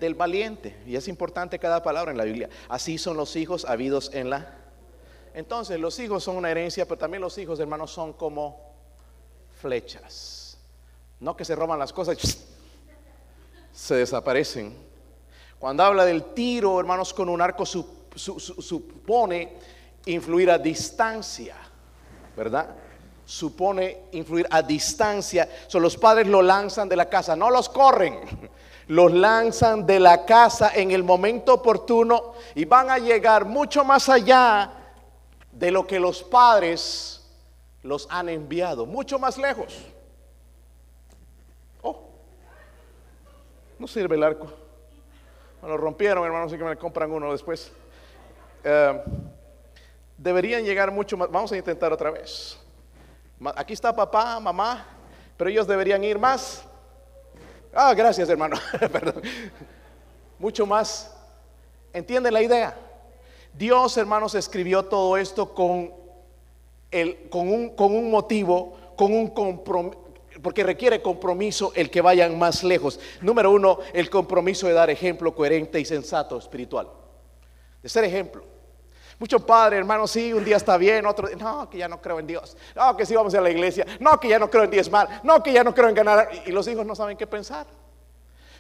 Del 0.00 0.14
valiente. 0.14 0.76
Y 0.86 0.96
es 0.96 1.08
importante 1.08 1.58
cada 1.58 1.82
palabra 1.82 2.10
en 2.10 2.18
la 2.18 2.24
Biblia. 2.24 2.50
Así 2.68 2.98
son 2.98 3.16
los 3.16 3.36
hijos 3.36 3.64
habidos 3.64 4.12
en 4.12 4.30
la... 4.30 4.58
Entonces, 5.34 5.80
los 5.80 5.98
hijos 5.98 6.22
son 6.24 6.36
una 6.36 6.50
herencia, 6.50 6.86
pero 6.86 6.98
también 6.98 7.22
los 7.22 7.38
hijos, 7.38 7.58
hermanos, 7.60 7.90
son 7.90 8.12
como 8.12 8.74
flechas. 9.60 10.58
No 11.20 11.36
que 11.36 11.44
se 11.44 11.54
roban 11.54 11.78
las 11.78 11.92
cosas, 11.92 12.18
se 13.72 13.94
desaparecen. 13.94 14.76
Cuando 15.58 15.84
habla 15.84 16.04
del 16.04 16.34
tiro, 16.34 16.80
hermanos, 16.80 17.14
con 17.14 17.28
un 17.28 17.40
arco 17.40 17.64
supone 17.64 19.56
influir 20.06 20.50
a 20.50 20.58
distancia, 20.58 21.56
¿verdad? 22.36 22.74
Supone 23.24 24.04
influir 24.12 24.46
a 24.50 24.62
distancia. 24.62 25.48
son 25.66 25.82
los 25.82 25.96
padres 25.96 26.26
lo 26.26 26.42
lanzan 26.42 26.88
de 26.88 26.96
la 26.96 27.08
casa, 27.08 27.36
no 27.36 27.50
los 27.50 27.68
corren, 27.68 28.20
los 28.88 29.12
lanzan 29.12 29.86
de 29.86 30.00
la 30.00 30.24
casa 30.24 30.72
en 30.74 30.90
el 30.90 31.04
momento 31.04 31.54
oportuno 31.54 32.34
y 32.54 32.64
van 32.64 32.90
a 32.90 32.98
llegar 32.98 33.44
mucho 33.44 33.84
más 33.84 34.08
allá 34.08 34.72
de 35.52 35.70
lo 35.70 35.86
que 35.86 36.00
los 36.00 36.22
padres 36.22 37.22
los 37.82 38.06
han 38.10 38.28
enviado, 38.28 38.86
mucho 38.86 39.18
más 39.18 39.38
lejos. 39.38 39.86
Oh, 41.82 42.08
no 43.78 43.86
sirve 43.86 44.16
el 44.16 44.22
arco. 44.22 44.52
Me 45.62 45.68
lo 45.68 45.76
rompieron, 45.76 46.24
hermanos, 46.24 46.50
así 46.50 46.58
que 46.58 46.64
me 46.64 46.76
compran 46.76 47.10
uno 47.12 47.30
después. 47.30 47.70
Eh, 48.64 49.02
deberían 50.22 50.64
llegar 50.64 50.90
mucho 50.90 51.16
más. 51.16 51.30
Vamos 51.30 51.50
a 51.52 51.56
intentar 51.56 51.92
otra 51.92 52.10
vez. 52.10 52.58
Aquí 53.56 53.72
está 53.72 53.94
papá, 53.94 54.38
mamá, 54.38 54.86
pero 55.36 55.50
ellos 55.50 55.66
deberían 55.66 56.02
ir 56.04 56.18
más. 56.18 56.62
Ah, 57.74 57.92
gracias, 57.94 58.28
hermano. 58.28 58.56
Perdón. 58.92 59.22
Mucho 60.38 60.64
más. 60.64 61.12
¿Entienden 61.92 62.32
la 62.32 62.42
idea? 62.42 62.76
Dios, 63.52 63.96
hermanos, 63.96 64.34
escribió 64.34 64.84
todo 64.84 65.16
esto 65.16 65.52
con, 65.54 65.92
el, 66.90 67.28
con, 67.28 67.48
un, 67.48 67.70
con 67.74 67.94
un 67.94 68.10
motivo, 68.10 68.76
con 68.96 69.12
un 69.12 69.28
compromiso, 69.28 69.98
porque 70.42 70.62
requiere 70.62 71.02
compromiso 71.02 71.72
el 71.74 71.90
que 71.90 72.00
vayan 72.00 72.38
más 72.38 72.62
lejos. 72.62 72.98
Número 73.20 73.50
uno, 73.50 73.78
el 73.92 74.08
compromiso 74.08 74.68
de 74.68 74.72
dar 74.72 74.88
ejemplo 74.88 75.34
coherente 75.34 75.80
y 75.80 75.84
sensato 75.84 76.38
espiritual. 76.38 76.88
De 77.82 77.88
ser 77.88 78.04
ejemplo. 78.04 78.51
Muchos 79.22 79.42
padres, 79.42 79.78
hermanos, 79.78 80.10
sí, 80.10 80.32
un 80.32 80.44
día 80.44 80.56
está 80.56 80.76
bien, 80.76 81.06
otro 81.06 81.28
día, 81.28 81.36
no, 81.36 81.70
que 81.70 81.78
ya 81.78 81.86
no 81.86 82.02
creo 82.02 82.18
en 82.18 82.26
Dios. 82.26 82.56
No, 82.74 82.96
que 82.96 83.06
sí 83.06 83.14
vamos 83.14 83.32
a 83.32 83.40
la 83.40 83.50
iglesia. 83.50 83.86
No, 84.00 84.18
que 84.18 84.26
ya 84.26 84.36
no 84.36 84.50
creo 84.50 84.64
en 84.64 84.70
diezmar. 84.72 85.20
No, 85.22 85.40
que 85.40 85.52
ya 85.52 85.62
no 85.62 85.72
creo 85.72 85.88
en 85.88 85.94
ganar. 85.94 86.28
Y 86.44 86.50
los 86.50 86.66
hijos 86.66 86.84
no 86.84 86.96
saben 86.96 87.16
qué 87.16 87.24
pensar. 87.24 87.64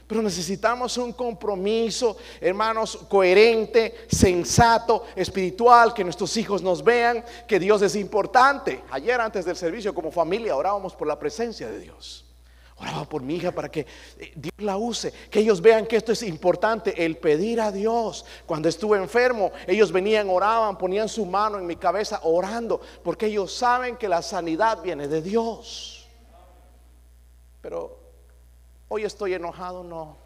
Pero 0.06 0.22
necesitamos 0.22 0.96
un 0.98 1.14
compromiso, 1.14 2.16
hermanos, 2.40 2.96
coherente, 3.08 4.06
sensato, 4.08 5.06
espiritual, 5.16 5.92
que 5.92 6.04
nuestros 6.04 6.36
hijos 6.36 6.62
nos 6.62 6.84
vean 6.84 7.24
que 7.48 7.58
Dios 7.58 7.82
es 7.82 7.96
importante. 7.96 8.84
Ayer 8.92 9.20
antes 9.20 9.44
del 9.44 9.56
servicio 9.56 9.92
como 9.92 10.12
familia 10.12 10.54
orábamos 10.54 10.94
por 10.94 11.08
la 11.08 11.18
presencia 11.18 11.68
de 11.68 11.80
Dios. 11.80 12.24
Oraba 12.82 13.04
por 13.08 13.22
mi 13.22 13.36
hija 13.36 13.52
para 13.52 13.70
que 13.70 13.86
eh, 14.18 14.32
Dios 14.34 14.54
la 14.58 14.76
use, 14.76 15.12
que 15.30 15.38
ellos 15.38 15.60
vean 15.60 15.86
que 15.86 15.96
esto 15.96 16.10
es 16.10 16.22
importante, 16.24 17.04
el 17.04 17.16
pedir 17.16 17.60
a 17.60 17.70
Dios. 17.70 18.24
Cuando 18.44 18.68
estuve 18.68 18.98
enfermo, 18.98 19.52
ellos 19.68 19.92
venían, 19.92 20.28
oraban, 20.28 20.76
ponían 20.76 21.08
su 21.08 21.24
mano 21.24 21.58
en 21.58 21.66
mi 21.66 21.76
cabeza 21.76 22.18
orando, 22.24 22.80
porque 23.04 23.26
ellos 23.26 23.54
saben 23.54 23.96
que 23.96 24.08
la 24.08 24.20
sanidad 24.20 24.82
viene 24.82 25.06
de 25.06 25.22
Dios. 25.22 26.08
Pero 27.60 28.00
hoy 28.88 29.04
estoy 29.04 29.34
enojado, 29.34 29.84
no. 29.84 30.16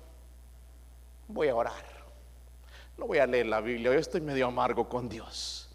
Voy 1.29 1.49
a 1.49 1.57
orar. 1.57 1.85
No 2.97 3.07
voy 3.07 3.19
a 3.19 3.27
leer 3.27 3.47
la 3.47 3.61
Biblia, 3.61 3.91
hoy 3.91 3.99
estoy 3.99 4.23
medio 4.23 4.47
amargo 4.47 4.89
con 4.89 5.11
Dios. 5.11 5.69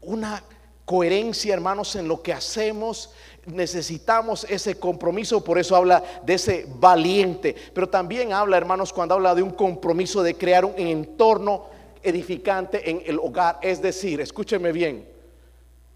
Una 0.00 0.42
coherencia, 0.84 1.54
hermanos, 1.54 1.94
en 1.96 2.08
lo 2.08 2.22
que 2.22 2.32
hacemos. 2.32 3.12
Necesitamos 3.46 4.44
ese 4.44 4.78
compromiso, 4.78 5.44
por 5.44 5.58
eso 5.58 5.76
habla 5.76 6.02
de 6.24 6.34
ese 6.34 6.66
valiente. 6.78 7.54
Pero 7.74 7.88
también 7.88 8.32
habla, 8.32 8.56
hermanos, 8.56 8.92
cuando 8.92 9.14
habla 9.14 9.34
de 9.34 9.42
un 9.42 9.50
compromiso 9.50 10.22
de 10.22 10.36
crear 10.36 10.64
un 10.64 10.78
entorno 10.78 11.66
edificante 12.02 12.90
en 12.90 13.02
el 13.06 13.18
hogar. 13.18 13.58
Es 13.62 13.82
decir, 13.82 14.20
escúcheme 14.20 14.72
bien, 14.72 15.08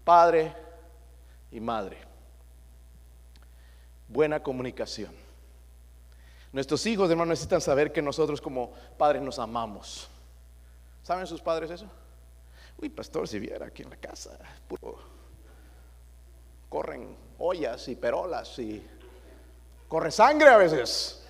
padre 0.03 0.53
y 1.51 1.59
madre. 1.59 1.97
Buena 4.07 4.41
comunicación. 4.41 5.11
Nuestros 6.51 6.85
hijos, 6.87 7.09
hermanos, 7.09 7.29
necesitan 7.29 7.61
saber 7.61 7.91
que 7.91 8.01
nosotros 8.01 8.41
como 8.41 8.71
padres 8.97 9.21
nos 9.21 9.37
amamos. 9.37 10.07
¿Saben 11.03 11.27
sus 11.27 11.41
padres 11.41 11.69
eso? 11.69 11.85
Uy, 12.81 12.89
pastor, 12.89 13.27
si 13.27 13.39
viera 13.39 13.67
aquí 13.67 13.83
en 13.83 13.89
la 13.89 13.97
casa, 13.97 14.37
corren 16.69 17.28
ollas 17.39 17.87
y 17.87 17.95
perolas 17.95 18.59
y 18.59 18.85
corre 19.87 20.11
sangre 20.11 20.49
a 20.49 20.57
veces. 20.57 21.25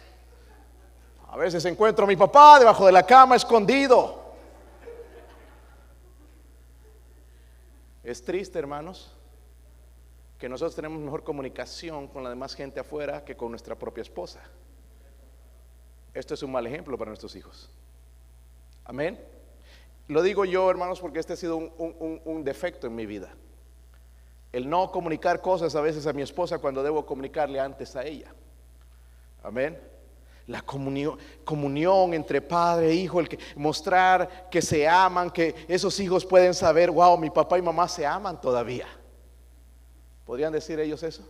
A 1.27 1.37
veces 1.37 1.63
encuentro 1.65 2.05
a 2.05 2.07
mi 2.07 2.15
papá 2.15 2.59
debajo 2.59 2.85
de 2.85 2.91
la 2.91 3.03
cama 3.03 3.35
escondido. 3.35 4.19
Es 8.03 8.23
triste, 8.23 8.57
hermanos, 8.57 9.11
que 10.39 10.49
nosotros 10.49 10.75
tenemos 10.75 10.99
mejor 10.99 11.23
comunicación 11.23 12.07
con 12.07 12.23
la 12.23 12.29
demás 12.29 12.55
gente 12.55 12.79
afuera 12.79 13.23
que 13.23 13.37
con 13.37 13.51
nuestra 13.51 13.75
propia 13.75 14.01
esposa. 14.01 14.41
Esto 16.13 16.33
es 16.33 16.41
un 16.41 16.51
mal 16.51 16.65
ejemplo 16.65 16.97
para 16.97 17.09
nuestros 17.09 17.35
hijos. 17.35 17.69
Amén. 18.83 19.23
Lo 20.07 20.23
digo 20.23 20.43
yo, 20.45 20.67
hermanos, 20.71 20.99
porque 20.99 21.19
este 21.19 21.33
ha 21.33 21.35
sido 21.35 21.57
un, 21.57 22.43
defecto 22.43 22.87
en 22.87 22.95
mi 22.95 23.05
vida. 23.05 23.31
El 24.51 24.69
no 24.69 24.91
comunicar 24.91 25.41
cosas 25.41 25.75
a 25.75 25.81
veces 25.81 26.07
a 26.07 26.13
mi 26.13 26.21
esposa 26.21 26.57
cuando 26.57 26.81
debo 26.81 27.05
comunicarle 27.05 27.59
antes 27.59 27.95
a 27.95 28.03
ella. 28.03 28.33
Amén. 29.43 29.79
La 30.47 30.61
comunión, 30.63 31.19
comunión 31.45 32.13
entre 32.15 32.41
padre 32.41 32.89
e 32.89 32.95
hijo, 32.95 33.19
el 33.19 33.29
que 33.29 33.37
mostrar 33.55 34.49
que 34.49 34.61
se 34.61 34.87
aman, 34.87 35.29
que 35.29 35.53
esos 35.67 35.99
hijos 35.99 36.25
pueden 36.25 36.55
saber, 36.55 36.89
wow, 36.89 37.15
mi 37.17 37.29
papá 37.29 37.59
y 37.59 37.61
mamá 37.61 37.87
se 37.87 38.05
aman 38.05 38.41
todavía. 38.41 38.87
¿Podrían 40.25 40.51
decir 40.51 40.79
ellos 40.79 41.03
eso? 41.03 41.23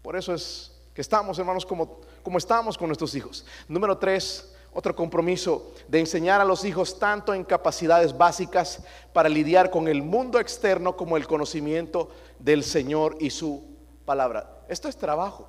Por 0.00 0.14
eso 0.14 0.32
es 0.32 0.80
que 0.94 1.00
estamos, 1.00 1.38
hermanos, 1.38 1.66
como, 1.66 2.00
como 2.22 2.38
estamos 2.38 2.78
con 2.78 2.88
nuestros 2.88 3.14
hijos. 3.14 3.44
Número 3.66 3.98
tres, 3.98 4.49
otro 4.72 4.94
compromiso 4.94 5.72
de 5.88 6.00
enseñar 6.00 6.40
a 6.40 6.44
los 6.44 6.64
hijos 6.64 6.98
tanto 6.98 7.34
en 7.34 7.44
capacidades 7.44 8.16
básicas 8.16 8.82
para 9.12 9.28
lidiar 9.28 9.70
con 9.70 9.88
el 9.88 10.02
mundo 10.02 10.38
externo 10.38 10.96
como 10.96 11.16
el 11.16 11.26
conocimiento 11.26 12.10
del 12.38 12.62
Señor 12.62 13.16
y 13.18 13.30
su 13.30 13.64
palabra. 14.04 14.64
Esto 14.68 14.88
es 14.88 14.96
trabajo. 14.96 15.48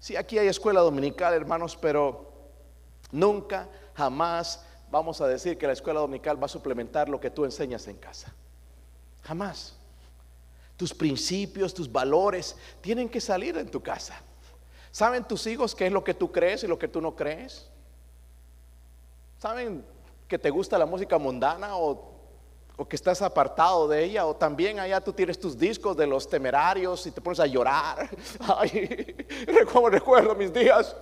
Sí, 0.00 0.16
aquí 0.16 0.38
hay 0.38 0.48
escuela 0.48 0.80
dominical, 0.80 1.34
hermanos, 1.34 1.76
pero 1.76 2.32
nunca, 3.10 3.68
jamás 3.94 4.64
vamos 4.90 5.20
a 5.20 5.28
decir 5.28 5.58
que 5.58 5.66
la 5.66 5.72
escuela 5.72 6.00
dominical 6.00 6.40
va 6.40 6.46
a 6.46 6.48
suplementar 6.48 7.08
lo 7.08 7.20
que 7.20 7.30
tú 7.30 7.44
enseñas 7.44 7.86
en 7.88 7.96
casa. 7.96 8.32
Jamás. 9.22 9.76
Tus 10.76 10.94
principios, 10.94 11.74
tus 11.74 11.90
valores 11.90 12.56
tienen 12.80 13.08
que 13.08 13.20
salir 13.20 13.56
en 13.58 13.68
tu 13.68 13.82
casa. 13.82 14.20
¿Saben 14.90 15.24
tus 15.24 15.46
hijos 15.46 15.74
qué 15.74 15.86
es 15.86 15.92
lo 15.92 16.04
que 16.04 16.14
tú 16.14 16.30
crees 16.30 16.64
y 16.64 16.66
lo 16.66 16.78
que 16.78 16.88
tú 16.88 17.00
no 17.00 17.14
crees? 17.14 17.68
¿Saben 19.38 19.84
que 20.26 20.36
te 20.36 20.50
gusta 20.50 20.76
la 20.76 20.84
música 20.84 21.16
mundana 21.16 21.76
o, 21.76 22.16
que 22.88 22.96
estás 22.96 23.22
apartado 23.22 23.86
de 23.86 24.02
ella? 24.02 24.26
O 24.26 24.34
también 24.34 24.80
allá 24.80 25.00
tú 25.00 25.12
tienes 25.12 25.38
tus 25.38 25.56
discos 25.56 25.96
de 25.96 26.08
los 26.08 26.28
temerarios 26.28 27.06
y 27.06 27.12
te 27.12 27.20
pones 27.20 27.38
a 27.38 27.46
llorar. 27.46 28.10
Ay, 28.40 29.14
como 29.72 29.90
recuerdo 29.90 30.34
mis 30.34 30.52
días. 30.52 30.96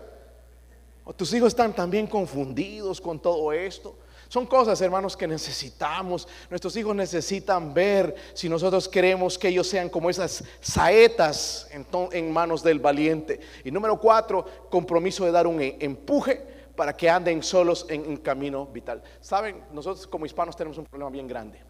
O 1.04 1.14
tus 1.14 1.32
hijos 1.32 1.48
están 1.48 1.72
también 1.72 2.06
confundidos 2.06 3.00
con 3.00 3.18
todo 3.18 3.54
esto. 3.54 3.96
Son 4.28 4.44
cosas, 4.44 4.78
hermanos, 4.82 5.16
que 5.16 5.26
necesitamos. 5.26 6.28
Nuestros 6.50 6.76
hijos 6.76 6.94
necesitan 6.94 7.72
ver 7.72 8.14
si 8.34 8.50
nosotros 8.50 8.86
queremos 8.86 9.38
que 9.38 9.48
ellos 9.48 9.66
sean 9.66 9.88
como 9.88 10.10
esas 10.10 10.44
saetas 10.60 11.70
en, 12.12 12.32
manos 12.32 12.62
del 12.62 12.80
valiente. 12.80 13.40
Y 13.64 13.70
número 13.70 13.98
cuatro, 13.98 14.44
compromiso 14.68 15.24
de 15.24 15.30
dar 15.30 15.46
un 15.46 15.62
e, 15.62 15.78
empuje 15.80 16.55
para 16.76 16.96
que 16.96 17.08
anden 17.08 17.42
solos 17.42 17.86
en 17.88 18.06
un 18.06 18.18
camino 18.18 18.66
vital. 18.66 19.02
Saben, 19.20 19.64
nosotros 19.72 20.06
como 20.06 20.26
hispanos 20.26 20.54
tenemos 20.54 20.78
un 20.78 20.84
problema 20.84 21.10
bien 21.10 21.26
grande. 21.26 21.60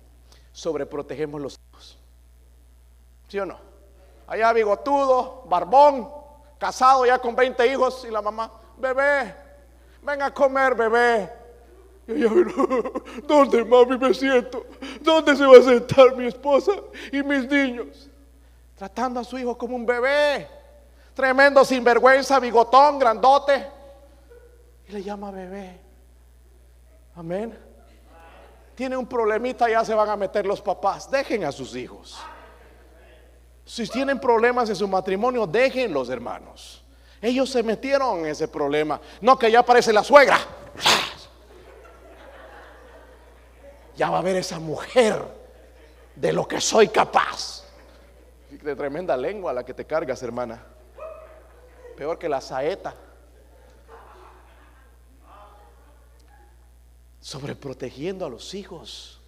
Sobreprotegemos 0.52 1.40
los 1.40 1.58
hijos. 1.70 1.98
¿Sí 3.28 3.38
o 3.38 3.46
no? 3.46 3.58
Allá 4.26 4.52
bigotudo, 4.52 5.44
barbón, 5.46 6.10
casado 6.58 7.06
ya 7.06 7.18
con 7.18 7.36
20 7.36 7.66
hijos 7.68 8.04
y 8.08 8.10
la 8.10 8.20
mamá, 8.20 8.50
bebé, 8.76 9.34
ven 10.02 10.22
a 10.22 10.34
comer, 10.34 10.74
bebé. 10.74 11.32
Y 12.08 12.12
ella, 12.12 12.30
¿dónde 13.26 13.64
mami 13.64 13.98
me 13.98 14.14
siento? 14.14 14.64
¿Dónde 15.00 15.36
se 15.36 15.44
va 15.44 15.58
a 15.58 15.62
sentar 15.62 16.16
mi 16.16 16.26
esposa 16.26 16.72
y 17.12 17.22
mis 17.22 17.48
niños? 17.48 18.10
Tratando 18.76 19.20
a 19.20 19.24
su 19.24 19.38
hijo 19.38 19.56
como 19.56 19.74
un 19.74 19.86
bebé. 19.86 20.48
Tremendo 21.14 21.64
sinvergüenza, 21.64 22.38
bigotón, 22.38 22.98
grandote. 22.98 23.75
Y 24.88 24.92
le 24.92 25.02
llama 25.02 25.30
bebé. 25.30 25.80
Amén. 27.14 27.58
Tiene 28.74 28.96
un 28.96 29.06
problemita, 29.06 29.68
ya 29.68 29.84
se 29.84 29.94
van 29.94 30.08
a 30.10 30.16
meter 30.16 30.46
los 30.46 30.60
papás. 30.60 31.10
Dejen 31.10 31.44
a 31.44 31.52
sus 31.52 31.74
hijos. 31.74 32.18
Si 33.64 33.88
tienen 33.88 34.20
problemas 34.20 34.68
en 34.68 34.76
su 34.76 34.86
matrimonio, 34.86 35.46
déjenlos, 35.46 36.10
hermanos. 36.10 36.84
Ellos 37.20 37.50
se 37.50 37.62
metieron 37.62 38.20
en 38.20 38.26
ese 38.26 38.46
problema. 38.46 39.00
No 39.20 39.38
que 39.38 39.50
ya 39.50 39.60
aparece 39.60 39.92
la 39.92 40.04
suegra. 40.04 40.38
Ya 43.96 44.10
va 44.10 44.18
a 44.18 44.22
ver 44.22 44.36
esa 44.36 44.58
mujer 44.58 45.20
de 46.14 46.32
lo 46.32 46.46
que 46.46 46.60
soy 46.60 46.88
capaz. 46.88 47.64
De 48.50 48.76
tremenda 48.76 49.16
lengua 49.16 49.52
la 49.52 49.64
que 49.64 49.72
te 49.72 49.86
cargas, 49.86 50.22
hermana. 50.22 50.62
Peor 51.96 52.18
que 52.18 52.28
la 52.28 52.42
saeta. 52.42 52.94
Sobreprotegiendo 57.26 58.24
a 58.24 58.28
los 58.30 58.54
hijos. 58.54 59.20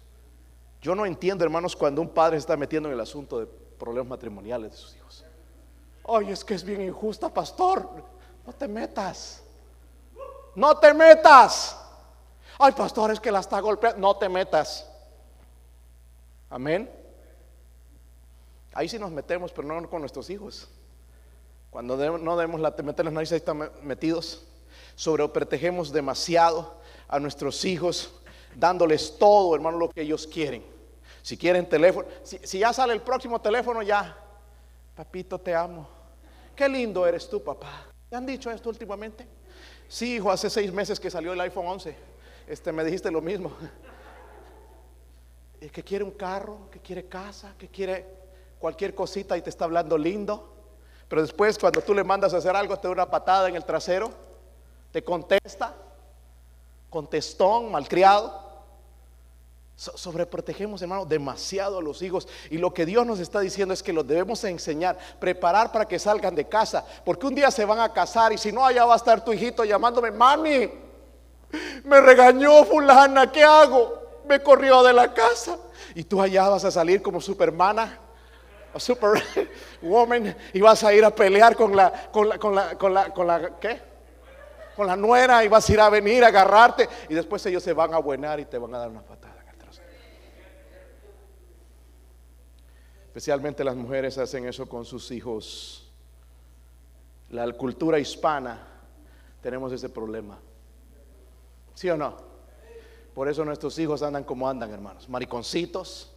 Yo 0.81 0.95
no 0.95 1.05
entiendo, 1.05 1.43
hermanos, 1.43 1.75
cuando 1.75 2.01
un 2.01 2.07
padre 2.07 2.37
se 2.37 2.39
está 2.39 2.55
metiendo 2.55 2.87
en 2.87 2.93
el 2.95 3.01
asunto 3.01 3.41
de 3.41 3.45
problemas 3.45 4.07
matrimoniales 4.07 4.71
de 4.71 4.77
sus 4.77 4.95
hijos. 4.95 5.25
Ay, 6.07 6.31
es 6.31 6.45
que 6.45 6.53
es 6.53 6.63
bien 6.63 6.79
injusta, 6.79 7.27
pastor. 7.27 7.89
No 8.47 8.53
te 8.53 8.69
metas. 8.69 9.43
No 10.55 10.77
te 10.77 10.93
metas. 10.93 11.77
Ay, 12.57 12.71
pastor, 12.71 13.11
es 13.11 13.19
que 13.19 13.33
la 13.33 13.41
está 13.41 13.59
golpeando. 13.59 13.99
No 13.99 14.15
te 14.15 14.29
metas. 14.29 14.89
Amén. 16.49 16.89
Ahí 18.75 18.87
sí 18.87 18.97
nos 18.97 19.11
metemos, 19.11 19.51
pero 19.51 19.67
no 19.67 19.89
con 19.89 19.99
nuestros 19.99 20.29
hijos. 20.29 20.69
Cuando 21.69 21.97
no 21.97 22.37
debemos 22.37 22.61
la, 22.61 22.73
meter 22.81 23.03
las 23.03 23.13
narices, 23.13 23.33
ahí 23.33 23.39
están 23.39 23.69
metidos. 23.83 24.45
Sobreprotegemos 24.95 25.91
demasiado 25.91 26.79
a 27.09 27.19
nuestros 27.19 27.65
hijos, 27.65 28.13
dándoles 28.55 29.17
todo, 29.17 29.55
hermano, 29.55 29.77
lo 29.77 29.89
que 29.89 30.01
ellos 30.01 30.27
quieren. 30.27 30.63
Si 31.21 31.37
quieren 31.37 31.67
teléfono, 31.67 32.07
si, 32.23 32.59
ya 32.59 32.71
sale 32.71 32.93
el 32.93 33.01
próximo 33.01 33.41
teléfono, 33.41 33.81
ya, 33.81 34.15
papito, 34.95 35.39
te 35.39 35.53
amo. 35.53 35.89
Qué 36.55 36.69
lindo 36.69 37.05
eres 37.05 37.29
tú, 37.29 37.43
papá. 37.43 37.87
¿Te 38.09 38.15
han 38.15 38.25
dicho 38.25 38.49
esto 38.51 38.69
últimamente? 38.69 39.27
Sí, 39.87 40.15
hijo, 40.15 40.31
hace 40.31 40.49
seis 40.49 40.71
meses 40.71 40.99
que 40.99 41.09
salió 41.09 41.33
el 41.33 41.41
iPhone 41.41 41.67
11. 41.67 41.95
Este, 42.47 42.71
me 42.71 42.83
dijiste 42.83 43.11
lo 43.11 43.21
mismo. 43.21 43.51
Que 45.73 45.83
quiere 45.83 46.05
un 46.05 46.11
carro, 46.11 46.69
que 46.71 46.79
quiere 46.79 47.09
casa, 47.09 47.53
que 47.57 47.67
quiere 47.67 48.05
cualquier 48.59 48.95
cosita 48.95 49.37
y 49.37 49.41
te 49.41 49.49
está 49.49 49.65
hablando 49.65 49.97
lindo. 49.97 50.53
Pero 51.09 51.21
después 51.21 51.57
cuando 51.57 51.81
tú 51.81 51.93
le 51.93 52.01
mandas 52.01 52.33
a 52.33 52.37
hacer 52.37 52.55
algo, 52.55 52.77
te 52.77 52.87
da 52.87 52.93
una 52.93 53.09
patada 53.11 53.49
en 53.49 53.57
el 53.57 53.65
trasero, 53.65 54.09
te 54.93 55.03
contesta, 55.03 55.75
contestón, 56.89 57.71
malcriado 57.71 58.49
sobreprotegemos, 59.79 60.81
hermano, 60.81 61.05
demasiado 61.05 61.77
a 61.77 61.81
los 61.81 62.01
hijos. 62.01 62.27
Y 62.49 62.57
lo 62.57 62.73
que 62.73 62.85
Dios 62.85 63.05
nos 63.05 63.19
está 63.19 63.39
diciendo 63.39 63.73
es 63.73 63.81
que 63.81 63.93
los 63.93 64.05
debemos 64.05 64.43
enseñar, 64.43 64.97
preparar 65.19 65.71
para 65.71 65.87
que 65.87 65.97
salgan 65.97 66.35
de 66.35 66.49
casa. 66.49 66.85
Porque 67.05 67.27
un 67.27 67.35
día 67.35 67.49
se 67.49 67.63
van 67.63 67.79
a 67.79 67.93
casar 67.93 68.33
y 68.33 68.37
si 68.37 68.51
no, 68.51 68.65
allá 68.65 68.85
va 68.85 68.93
a 68.93 68.97
estar 68.97 69.23
tu 69.23 69.31
hijito 69.31 69.63
llamándome, 69.63 70.11
mami, 70.11 70.69
me 71.85 72.01
regañó 72.01 72.65
fulana, 72.65 73.31
¿qué 73.31 73.43
hago? 73.43 74.21
Me 74.27 74.41
corrió 74.41 74.83
de 74.83 74.91
la 74.91 75.13
casa. 75.13 75.57
Y 75.95 76.03
tú 76.03 76.21
allá 76.21 76.49
vas 76.49 76.65
a 76.65 76.71
salir 76.71 77.01
como 77.01 77.21
supermana 77.21 77.99
superwoman 78.77 80.35
y 80.53 80.61
vas 80.61 80.83
a 80.83 80.93
ir 80.93 81.03
a 81.03 81.09
pelear 81.09 81.55
con 81.55 81.75
la, 81.75 81.91
con 82.11 82.29
la, 82.29 82.37
con 82.37 82.53
la, 82.53 82.75
con 82.75 82.93
la, 82.93 83.09
con 83.11 83.27
la, 83.27 83.59
¿qué? 83.59 83.88
Con 84.79 84.87
la 84.87 84.95
nuera 84.95 85.43
y 85.43 85.49
vas 85.49 85.67
a 85.67 85.73
ir 85.73 85.79
a 85.81 85.89
venir 85.89 86.23
a 86.23 86.27
agarrarte 86.27 86.87
y 87.09 87.13
después 87.13 87.45
ellos 87.45 87.61
se 87.61 87.73
van 87.73 87.93
a 87.93 87.97
buenar 87.97 88.39
y 88.39 88.45
te 88.45 88.57
van 88.57 88.73
a 88.73 88.77
dar 88.77 88.87
una 88.87 89.01
patada. 89.01 89.35
Especialmente 93.03 93.61
las 93.65 93.75
mujeres 93.75 94.17
hacen 94.17 94.47
eso 94.47 94.69
con 94.69 94.85
sus 94.85 95.11
hijos. 95.11 95.91
La 97.29 97.51
cultura 97.51 97.99
hispana 97.99 98.65
tenemos 99.41 99.73
ese 99.73 99.89
problema. 99.89 100.39
¿Sí 101.73 101.89
o 101.89 101.97
no? 101.97 102.15
Por 103.13 103.27
eso 103.27 103.43
nuestros 103.43 103.77
hijos 103.79 104.01
andan 104.01 104.23
como 104.23 104.47
andan, 104.47 104.71
hermanos. 104.71 105.09
Mariconcitos, 105.09 106.15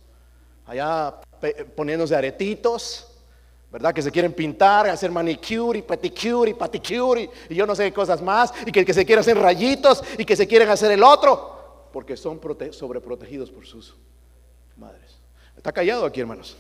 allá 0.67 1.17
poniéndose 1.75 2.15
aretitos, 2.15 3.12
¿verdad? 3.73 3.95
Que 3.95 4.03
se 4.03 4.13
quieren 4.13 4.35
pintar, 4.35 4.89
hacer 4.89 5.11
manicure 5.11 5.79
y 5.79 5.83
pedicure 5.83 6.51
y 6.51 6.55
paticure 6.55 7.31
y, 7.49 7.55
yo 7.55 7.67
no 7.67 7.75
sé 7.75 7.85
qué 7.85 7.93
cosas 7.93 8.21
más. 8.23 8.53
Y 8.67 8.71
que, 8.71 8.85
que 8.85 8.95
se 8.95 9.05
quieren 9.05 9.21
hacer 9.21 9.39
rayitos 9.39 10.05
y 10.19 10.25
que 10.25 10.37
se 10.37 10.47
quieren 10.47 10.69
hacer 10.69 10.93
el 10.93 11.03
otro. 11.03 11.89
Porque 11.93 12.17
son 12.17 12.41
sobreprotegidos 12.71 13.51
por 13.51 13.67
sus 13.67 13.95
madres. 14.77 15.19
Está 15.57 15.73
callado 15.73 16.05
aquí, 16.05 16.21
hermanos. 16.21 16.57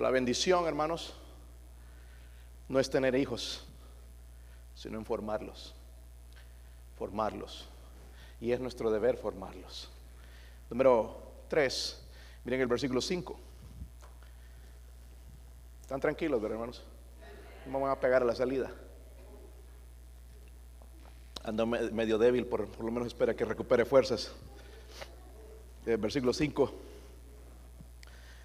la 0.00 0.10
bendición, 0.10 0.66
hermanos, 0.66 1.14
no 2.68 2.80
es 2.80 2.88
tener 2.88 3.14
hijos, 3.14 3.64
sino 4.74 4.98
en 4.98 5.04
formarlos. 5.04 5.74
Formarlos. 6.98 7.66
Y 8.40 8.52
es 8.52 8.60
nuestro 8.60 8.90
deber 8.90 9.16
formarlos. 9.16 9.90
Número 10.70 11.20
3, 11.48 12.00
miren 12.44 12.60
el 12.60 12.68
versículo 12.68 13.00
5. 13.00 13.36
¿Están 15.82 16.00
tranquilos, 16.00 16.40
hermanos? 16.42 16.84
No 17.66 17.80
van 17.80 17.90
a 17.90 17.98
pegar 17.98 18.22
a 18.22 18.24
la 18.24 18.36
salida. 18.36 18.70
Ando 21.42 21.66
medio 21.66 22.18
débil, 22.18 22.46
por, 22.46 22.68
por 22.68 22.84
lo 22.84 22.92
menos 22.92 23.08
espera 23.08 23.34
que 23.34 23.44
recupere 23.44 23.84
fuerzas. 23.84 24.32
El 25.84 25.96
versículo 25.96 26.32
5. 26.32 26.72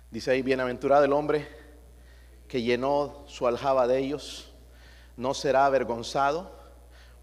Dice 0.09 0.31
ahí, 0.31 0.41
bienaventurado 0.41 1.05
el 1.05 1.13
hombre 1.13 1.47
que 2.47 2.63
llenó 2.63 3.23
su 3.27 3.45
aljaba 3.45 3.85
de 3.85 3.99
ellos, 3.99 4.51
no 5.17 5.35
será 5.35 5.67
avergonzado 5.67 6.51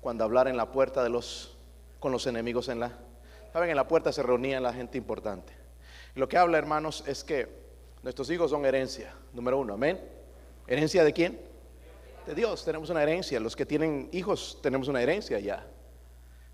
cuando 0.00 0.22
hablar 0.22 0.46
en 0.46 0.56
la 0.56 0.70
puerta 0.70 1.02
de 1.02 1.10
los, 1.10 1.56
con 1.98 2.12
los 2.12 2.26
enemigos 2.28 2.68
en 2.68 2.80
la... 2.80 2.98
Saben, 3.52 3.70
en 3.70 3.76
la 3.76 3.86
puerta 3.86 4.12
se 4.12 4.22
reunía 4.22 4.60
la 4.60 4.72
gente 4.72 4.98
importante. 4.98 5.52
lo 6.14 6.28
que 6.28 6.36
habla, 6.36 6.58
hermanos, 6.58 7.04
es 7.06 7.24
que 7.24 7.48
nuestros 8.02 8.30
hijos 8.30 8.50
son 8.50 8.64
herencia, 8.64 9.14
número 9.32 9.58
uno, 9.58 9.74
amén. 9.74 10.00
¿Herencia 10.66 11.04
de 11.04 11.12
quién? 11.12 11.40
De 12.26 12.34
Dios, 12.34 12.64
tenemos 12.64 12.90
una 12.90 13.02
herencia. 13.02 13.40
Los 13.40 13.56
que 13.56 13.66
tienen 13.66 14.08
hijos 14.12 14.58
tenemos 14.62 14.88
una 14.88 15.02
herencia 15.02 15.38
ya. 15.38 15.66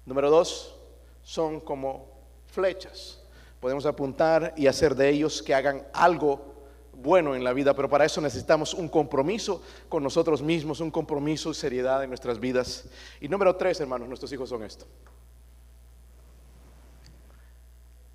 Número 0.06 0.30
dos, 0.30 0.76
son 1.22 1.60
como 1.60 2.06
flechas 2.46 3.18
podemos 3.60 3.86
apuntar 3.86 4.54
y 4.56 4.66
hacer 4.66 4.94
de 4.94 5.08
ellos 5.08 5.42
que 5.42 5.54
hagan 5.54 5.86
algo 5.92 6.54
bueno 6.92 7.34
en 7.34 7.44
la 7.44 7.52
vida, 7.52 7.74
pero 7.74 7.88
para 7.88 8.04
eso 8.04 8.20
necesitamos 8.20 8.74
un 8.74 8.88
compromiso 8.88 9.62
con 9.88 10.02
nosotros 10.02 10.42
mismos, 10.42 10.80
un 10.80 10.90
compromiso 10.90 11.50
y 11.50 11.54
seriedad 11.54 12.02
en 12.02 12.10
nuestras 12.10 12.40
vidas. 12.40 12.88
Y 13.20 13.28
número 13.28 13.54
tres, 13.56 13.80
hermanos, 13.80 14.08
nuestros 14.08 14.32
hijos 14.32 14.48
son 14.48 14.62
esto. 14.62 14.86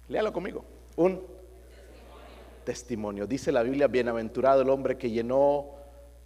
Léalo 0.07 0.31
conmigo. 0.33 0.63
Un 0.95 1.21
testimonio. 2.63 3.27
Dice 3.27 3.51
la 3.51 3.63
Biblia, 3.63 3.87
bienaventurado 3.87 4.61
el 4.61 4.69
hombre 4.69 4.97
que 4.97 5.09
llenó 5.09 5.71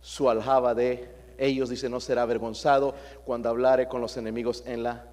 su 0.01 0.29
aljaba 0.29 0.73
de 0.73 1.15
ellos, 1.37 1.69
dice, 1.69 1.89
no 1.89 1.99
será 1.99 2.23
avergonzado 2.23 2.95
cuando 3.25 3.49
hablare 3.49 3.87
con 3.87 4.01
los 4.01 4.17
enemigos 4.17 4.63
en 4.65 4.83
la 4.83 5.05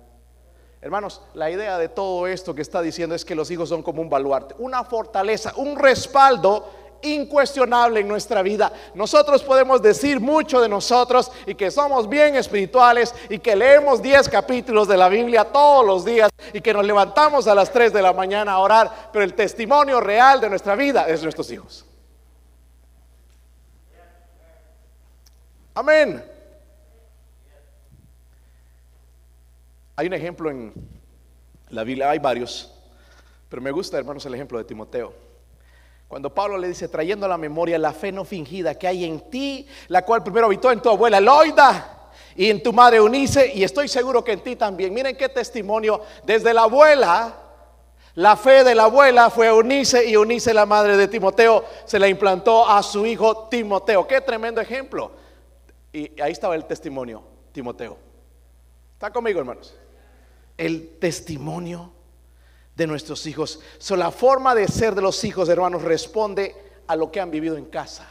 Hermanos, 0.84 1.22
la 1.32 1.50
idea 1.50 1.78
de 1.78 1.88
todo 1.88 2.26
esto 2.26 2.54
que 2.54 2.60
está 2.60 2.82
diciendo 2.82 3.14
es 3.14 3.24
que 3.24 3.34
los 3.34 3.50
hijos 3.50 3.70
son 3.70 3.82
como 3.82 4.02
un 4.02 4.10
baluarte, 4.10 4.54
una 4.58 4.84
fortaleza, 4.84 5.54
un 5.56 5.78
respaldo 5.78 6.68
incuestionable 7.03 8.01
en 8.01 8.09
nuestra 8.09 8.42
vida. 8.42 8.72
Nosotros 8.95 9.42
podemos 9.42 9.82
decir 9.82 10.20
mucho 10.20 10.61
de 10.61 10.68
nosotros 10.68 11.30
y 11.47 11.55
que 11.55 11.70
somos 11.70 12.09
bien 12.09 12.36
espirituales 12.36 13.14
y 13.28 13.38
que 13.38 13.57
leemos 13.57 14.03
10 14.03 14.28
capítulos 14.28 14.88
de 14.88 14.97
la 14.97 15.09
Biblia 15.09 15.45
todos 15.45 15.84
los 15.84 16.05
días 16.05 16.30
y 16.53 16.61
que 16.61 16.72
nos 16.72 16.84
levantamos 16.84 17.47
a 17.47 17.55
las 17.55 17.72
3 17.72 17.92
de 17.92 18.03
la 18.03 18.12
mañana 18.12 18.53
a 18.53 18.59
orar, 18.59 19.11
pero 19.12 19.24
el 19.24 19.34
testimonio 19.34 20.01
real 20.01 20.40
de 20.40 20.51
nuestra 20.51 20.74
vida 20.74 21.09
es 21.09 21.22
nuestros 21.22 21.51
hijos. 21.51 21.84
Amén. 25.74 26.24
Hay 29.97 30.07
un 30.07 30.12
ejemplo 30.12 30.51
en 30.51 30.72
la 31.70 31.84
Biblia, 31.84 32.11
hay 32.11 32.18
varios, 32.18 32.72
pero 33.49 33.62
me 33.62 33.70
gusta, 33.70 33.99
hermanos, 33.99 34.24
el 34.26 34.34
ejemplo 34.34 34.59
de 34.59 34.64
Timoteo. 34.64 35.34
Cuando 36.14 36.32
Pablo 36.32 36.56
le 36.58 36.68
dice, 36.68 36.86
trayendo 36.86 37.26
a 37.26 37.28
la 37.28 37.36
memoria 37.36 37.76
la 37.76 37.92
fe 37.92 38.12
no 38.12 38.24
fingida 38.24 38.76
que 38.76 38.86
hay 38.86 39.04
en 39.04 39.18
ti, 39.30 39.66
la 39.88 40.04
cual 40.04 40.22
primero 40.22 40.46
habitó 40.46 40.70
en 40.70 40.80
tu 40.80 40.88
abuela 40.88 41.18
Loida 41.20 42.12
y 42.36 42.50
en 42.50 42.62
tu 42.62 42.72
madre 42.72 43.00
Unice, 43.00 43.50
y 43.52 43.64
estoy 43.64 43.88
seguro 43.88 44.22
que 44.22 44.30
en 44.30 44.40
ti 44.40 44.54
también. 44.54 44.94
Miren 44.94 45.16
qué 45.16 45.28
testimonio. 45.28 46.02
Desde 46.22 46.54
la 46.54 46.62
abuela, 46.62 47.34
la 48.14 48.36
fe 48.36 48.62
de 48.62 48.76
la 48.76 48.84
abuela 48.84 49.28
fue 49.28 49.50
Unice 49.50 50.08
y 50.08 50.14
Unice, 50.16 50.54
la 50.54 50.66
madre 50.66 50.96
de 50.96 51.08
Timoteo, 51.08 51.64
se 51.84 51.98
la 51.98 52.06
implantó 52.06 52.64
a 52.64 52.80
su 52.84 53.04
hijo 53.06 53.48
Timoteo. 53.48 54.06
Qué 54.06 54.20
tremendo 54.20 54.60
ejemplo. 54.60 55.10
Y 55.92 56.20
ahí 56.20 56.30
estaba 56.30 56.54
el 56.54 56.64
testimonio, 56.64 57.24
Timoteo. 57.50 57.98
¿Está 58.92 59.10
conmigo, 59.10 59.40
hermanos? 59.40 59.74
El 60.56 60.96
testimonio 61.00 61.90
de 62.76 62.86
nuestros 62.86 63.26
hijos. 63.26 63.60
So, 63.78 63.96
la 63.96 64.10
forma 64.10 64.54
de 64.54 64.68
ser 64.68 64.94
de 64.94 65.02
los 65.02 65.22
hijos, 65.24 65.48
hermanos, 65.48 65.82
responde 65.82 66.54
a 66.86 66.96
lo 66.96 67.10
que 67.10 67.20
han 67.20 67.30
vivido 67.30 67.56
en 67.56 67.66
casa 67.66 68.08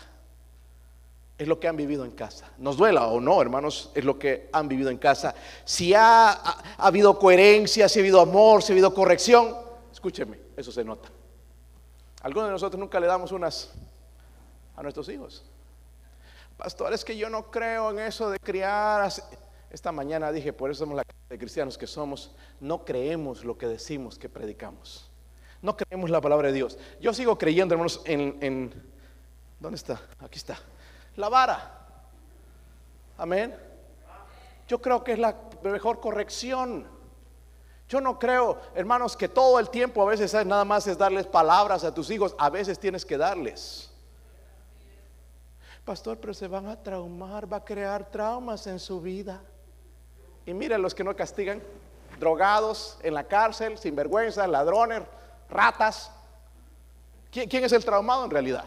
es 1.38 1.48
lo 1.48 1.60
que 1.60 1.68
han 1.68 1.76
vivido 1.76 2.06
en 2.06 2.12
casa. 2.12 2.50
Nos 2.58 2.78
duela 2.78 3.08
o 3.08 3.20
no, 3.20 3.42
hermanos, 3.42 3.92
es 3.96 4.06
lo 4.06 4.20
que 4.20 4.50
han 4.54 4.68
vivido 4.68 4.90
en 4.90 4.98
casa. 4.98 5.34
Si 5.66 5.94
ha, 5.94 6.32
habido 6.78 7.18
coherencia, 7.18 7.90
si 7.90 8.00
ha 8.00 8.02
habido 8.02 8.22
amor, 8.22 8.62
si 8.62 8.72
ha 8.72 8.74
habido 8.74 8.94
corrección, 8.94 9.56
escúcheme, 9.92 10.40
eso 10.56 10.72
se 10.72 10.84
nota. 10.84 11.10
Algunos 12.22 12.48
de 12.48 12.54
nosotros 12.54 12.80
nunca 12.80 13.00
le 13.00 13.08
damos 13.08 13.32
unas 13.32 13.72
a 14.76 14.84
nuestros 14.84 15.10
hijos. 15.10 15.44
Pastor, 16.56 16.94
es 16.94 17.04
que 17.04 17.18
yo 17.18 17.30
no 17.30 17.50
creo 17.50 17.90
en 17.90 18.00
eso 18.00 18.30
de 18.30 18.40
criar. 18.40 19.12
Esta 19.74 19.92
mañana 19.92 20.32
dije, 20.32 20.54
por 20.54 20.72
eso 20.72 20.86
somos 20.86 20.96
la 20.96 21.04
de 21.30 21.38
cristianos 21.38 21.78
que 21.78 21.88
somos, 21.88 22.32
no 22.62 22.86
creemos 22.86 23.44
lo 23.44 23.58
que 23.58 23.68
decimos 23.68 24.18
que 24.18 24.30
predicamos. 24.30 25.12
No 25.62 25.76
creemos 25.76 26.10
la 26.10 26.22
palabra 26.22 26.48
de 26.48 26.54
Dios. 26.54 26.78
Yo 27.02 27.14
sigo 27.14 27.38
creyendo, 27.38 27.74
hermanos, 27.74 28.02
en, 28.06 28.38
en 28.42 28.74
¿dónde 29.60 29.76
está? 29.76 30.00
Aquí 30.20 30.38
está 30.38 30.58
la 31.16 31.30
vara. 31.30 31.80
Amén. 33.18 33.56
Yo 34.68 34.82
creo 34.82 35.04
que 35.04 35.14
es 35.14 35.20
la 35.20 35.36
mejor 35.64 36.00
corrección. 36.00 36.88
Yo 37.88 38.02
no 38.02 38.18
creo, 38.18 38.60
hermanos, 38.74 39.16
que 39.16 39.28
todo 39.28 39.60
el 39.60 39.70
tiempo 39.70 40.02
a 40.02 40.06
veces 40.06 40.34
nada 40.46 40.66
más 40.66 40.88
es 40.88 40.98
darles 40.98 41.28
palabras 41.28 41.84
a 41.84 41.94
tus 41.94 42.10
hijos, 42.10 42.36
a 42.40 42.50
veces 42.50 42.80
tienes 42.80 43.06
que 43.06 43.18
darles. 43.18 43.92
Pastor, 45.86 46.18
pero 46.18 46.34
se 46.34 46.48
van 46.48 46.68
a 46.68 46.82
traumar, 46.82 47.52
va 47.52 47.58
a 47.58 47.66
crear 47.66 48.10
traumas 48.10 48.66
en 48.68 48.80
su 48.80 49.02
vida. 49.02 49.42
Y 50.46 50.54
miren 50.54 50.82
los 50.82 50.94
que 50.94 51.04
no 51.04 51.16
castigan, 51.16 51.62
drogados 52.20 52.98
en 53.02 53.14
la 53.14 53.26
cárcel, 53.26 53.78
sinvergüenza, 53.78 54.48
ladrones, 54.48 55.04
ratas. 55.50 56.12
¿Quién, 57.32 57.50
¿Quién, 57.50 57.64
es 57.64 57.72
el 57.72 57.84
traumado 57.84 58.26
en 58.26 58.32
realidad? 58.32 58.66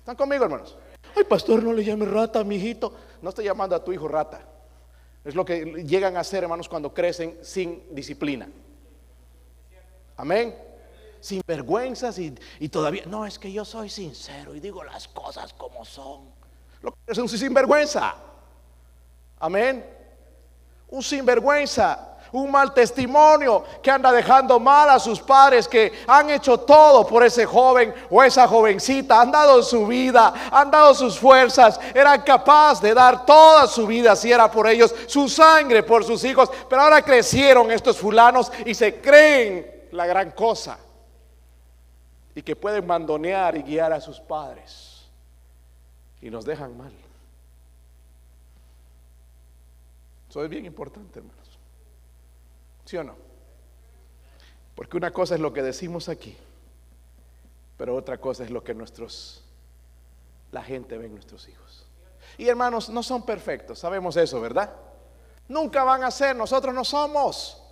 ¿Están 0.00 0.16
conmigo, 0.16 0.44
hermanos? 0.44 0.76
Ay, 1.16 1.24
pastor, 1.24 1.62
no 1.62 1.72
le 1.72 1.84
llame 1.84 2.06
rata 2.06 2.40
a 2.40 2.44
mi 2.44 2.56
hijito. 2.56 2.92
No 3.22 3.28
estoy 3.28 3.44
llamando 3.44 3.76
a 3.76 3.84
tu 3.84 3.92
hijo 3.92 4.08
rata. 4.08 4.40
Es 5.24 5.34
lo 5.34 5.44
que 5.44 5.64
llegan 5.84 6.16
a 6.16 6.20
hacer, 6.20 6.42
hermanos, 6.42 6.68
cuando 6.68 6.92
crecen 6.92 7.38
sin 7.42 7.94
disciplina. 7.94 8.48
Amén. 10.16 10.54
Sin 11.20 11.40
vergüenzas 11.46 12.18
y, 12.18 12.68
todavía. 12.68 13.06
No, 13.06 13.24
es 13.24 13.38
que 13.38 13.50
yo 13.50 13.64
soy 13.64 13.88
sincero 13.88 14.54
y 14.54 14.60
digo 14.60 14.84
las 14.84 15.08
cosas 15.08 15.54
como 15.54 15.84
son. 15.84 16.28
Lo 16.82 16.92
que 16.92 16.98
es 17.12 17.18
un 17.18 17.28
sinvergüenza. 17.28 18.14
Amén. 19.38 19.84
Un 20.94 21.02
sinvergüenza 21.02 22.14
un 22.34 22.50
mal 22.50 22.74
testimonio, 22.74 23.64
que 23.80 23.92
anda 23.92 24.10
dejando 24.10 24.58
mal 24.58 24.90
a 24.90 24.98
sus 24.98 25.20
padres 25.20 25.68
que 25.68 26.02
han 26.08 26.30
hecho 26.30 26.58
todo 26.58 27.06
por 27.06 27.22
ese 27.22 27.46
joven 27.46 27.94
o 28.10 28.24
esa 28.24 28.48
jovencita, 28.48 29.20
han 29.20 29.30
dado 29.30 29.62
su 29.62 29.86
vida, 29.86 30.34
han 30.50 30.68
dado 30.68 30.94
sus 30.94 31.16
fuerzas, 31.16 31.78
eran 31.94 32.22
capaz 32.22 32.80
de 32.80 32.92
dar 32.92 33.24
toda 33.24 33.68
su 33.68 33.86
vida 33.86 34.16
si 34.16 34.32
era 34.32 34.50
por 34.50 34.66
ellos, 34.66 34.92
su 35.06 35.28
sangre 35.28 35.84
por 35.84 36.02
sus 36.02 36.24
hijos, 36.24 36.50
pero 36.68 36.82
ahora 36.82 37.02
crecieron 37.02 37.70
estos 37.70 37.98
fulanos 37.98 38.50
y 38.66 38.74
se 38.74 39.00
creen 39.00 39.86
la 39.92 40.04
gran 40.04 40.32
cosa 40.32 40.76
y 42.34 42.42
que 42.42 42.56
pueden 42.56 42.84
mandonear 42.84 43.56
y 43.56 43.62
guiar 43.62 43.92
a 43.92 44.00
sus 44.00 44.18
padres 44.18 45.04
y 46.20 46.30
nos 46.30 46.44
dejan 46.44 46.76
mal. 46.76 47.03
Eso 50.34 50.42
es 50.42 50.50
bien 50.50 50.66
importante, 50.66 51.20
hermano. 51.20 51.38
¿Sí 52.84 52.96
o 52.96 53.04
no? 53.04 53.14
Porque 54.74 54.96
una 54.96 55.12
cosa 55.12 55.36
es 55.36 55.40
lo 55.40 55.52
que 55.52 55.62
decimos 55.62 56.08
aquí, 56.08 56.36
pero 57.76 57.94
otra 57.94 58.18
cosa 58.18 58.42
es 58.42 58.50
lo 58.50 58.64
que 58.64 58.74
nuestros 58.74 59.44
la 60.50 60.64
gente 60.64 60.98
ve 60.98 61.06
en 61.06 61.14
nuestros 61.14 61.46
hijos. 61.46 61.86
Y 62.36 62.48
hermanos, 62.48 62.90
no 62.90 63.04
son 63.04 63.24
perfectos, 63.24 63.78
sabemos 63.78 64.16
eso, 64.16 64.40
¿verdad? 64.40 64.74
Nunca 65.46 65.84
van 65.84 66.02
a 66.02 66.10
ser, 66.10 66.34
nosotros 66.34 66.74
no 66.74 66.82
somos. 66.82 67.62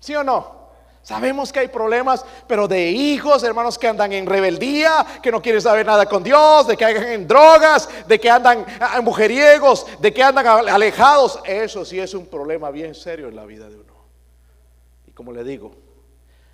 ¿Sí 0.00 0.14
o 0.14 0.22
no? 0.22 0.59
Sabemos 1.02 1.52
que 1.52 1.60
hay 1.60 1.68
problemas, 1.68 2.24
pero 2.46 2.68
de 2.68 2.90
hijos, 2.90 3.42
hermanos 3.42 3.78
que 3.78 3.88
andan 3.88 4.12
en 4.12 4.26
rebeldía, 4.26 5.04
que 5.22 5.32
no 5.32 5.40
quieren 5.40 5.62
saber 5.62 5.86
nada 5.86 6.06
con 6.06 6.22
Dios, 6.22 6.66
de 6.66 6.76
que 6.76 6.84
andan 6.84 7.08
en 7.08 7.26
drogas, 7.26 7.88
de 8.06 8.20
que 8.20 8.30
andan 8.30 8.64
en 8.96 9.04
mujeriegos, 9.04 9.86
de 9.98 10.12
que 10.12 10.22
andan 10.22 10.46
alejados, 10.46 11.40
eso 11.44 11.84
sí 11.84 11.98
es 11.98 12.14
un 12.14 12.26
problema 12.26 12.70
bien 12.70 12.94
serio 12.94 13.28
en 13.28 13.36
la 13.36 13.44
vida 13.44 13.68
de 13.68 13.76
uno 13.76 13.90
como 15.20 15.32
le 15.32 15.44
digo, 15.44 15.72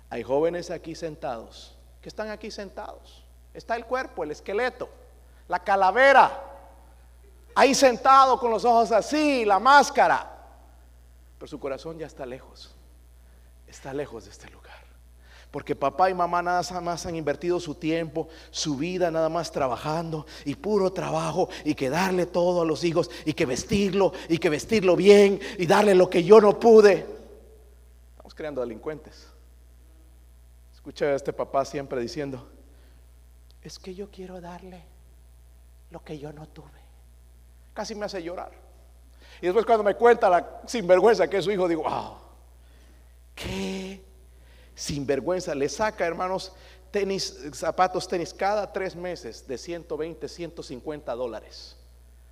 hay 0.09 0.23
jóvenes 0.23 0.71
aquí 0.71 0.93
sentados, 0.93 1.77
que 2.01 2.09
están 2.09 2.29
aquí 2.29 2.51
sentados. 2.51 3.23
Está 3.53 3.77
el 3.77 3.85
cuerpo, 3.85 4.25
el 4.25 4.31
esqueleto, 4.31 4.89
la 5.47 5.59
calavera, 5.63 6.37
ahí 7.55 7.73
sentado 7.73 8.37
con 8.37 8.51
los 8.51 8.65
ojos 8.65 8.91
así, 8.91 9.45
la 9.45 9.57
máscara. 9.57 10.29
Pero 11.37 11.47
su 11.47 11.57
corazón 11.61 11.97
ya 11.97 12.07
está 12.07 12.25
lejos, 12.25 12.75
está 13.67 13.93
lejos 13.93 14.25
de 14.25 14.31
este 14.31 14.49
lugar. 14.49 14.75
Porque 15.51 15.75
papá 15.75 16.09
y 16.09 16.13
mamá 16.13 16.41
nada 16.41 16.81
más 16.81 17.05
han 17.05 17.15
invertido 17.15 17.59
su 17.59 17.75
tiempo, 17.75 18.27
su 18.51 18.75
vida 18.75 19.09
nada 19.11 19.29
más 19.29 19.51
trabajando 19.51 20.25
y 20.43 20.55
puro 20.55 20.91
trabajo 20.91 21.49
y 21.63 21.73
que 21.73 21.89
darle 21.89 22.25
todo 22.25 22.61
a 22.61 22.65
los 22.65 22.83
hijos 22.83 23.09
y 23.25 23.33
que 23.33 23.45
vestirlo 23.45 24.11
y 24.27 24.37
que 24.39 24.49
vestirlo 24.49 24.95
bien 24.95 25.39
y 25.57 25.65
darle 25.65 25.95
lo 25.95 26.09
que 26.09 26.23
yo 26.23 26.41
no 26.41 26.59
pude 26.59 27.17
creando 28.37 28.61
delincuentes. 28.61 29.27
Escucha 30.73 31.05
a 31.07 31.15
este 31.15 31.33
papá 31.33 31.65
siempre 31.65 31.99
diciendo, 31.99 32.47
es 33.63 33.79
que 33.79 33.95
yo 33.95 34.09
quiero 34.11 34.39
darle 34.39 34.85
lo 35.89 36.03
que 36.03 36.19
yo 36.19 36.31
no 36.31 36.47
tuve. 36.47 36.79
Casi 37.73 37.95
me 37.95 38.05
hace 38.05 38.21
llorar. 38.21 38.51
Y 39.41 39.47
después 39.47 39.65
cuando 39.65 39.83
me 39.83 39.95
cuenta 39.95 40.29
la 40.29 40.61
sinvergüenza 40.67 41.27
que 41.27 41.37
es 41.37 41.45
su 41.45 41.51
hijo, 41.51 41.67
digo, 41.67 41.83
wow, 41.83 42.17
qué 43.37 44.01
sinvergüenza. 44.75 45.55
Le 45.55 45.69
saca, 45.69 46.05
hermanos, 46.05 46.51
tenis, 46.91 47.37
zapatos 47.53 48.07
tenis 48.07 48.33
cada 48.33 48.71
tres 48.73 48.95
meses 48.95 49.47
de 49.47 49.57
120, 49.57 50.27
150 50.27 51.15
dólares. 51.15 51.77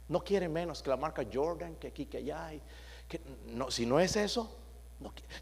No 0.10 0.20
quiere 0.20 0.50
menos 0.50 0.84
que 0.84 0.90
la 0.90 0.98
marca 0.98 1.24
Jordan, 1.32 1.76
que 1.76 1.88
aquí, 1.88 2.06
que 2.06 2.18
allá. 2.18 2.52
que, 3.08 3.22
no, 3.48 3.72
si 3.72 3.86
no 3.86 4.00
es 4.00 4.16
eso, 4.16 4.54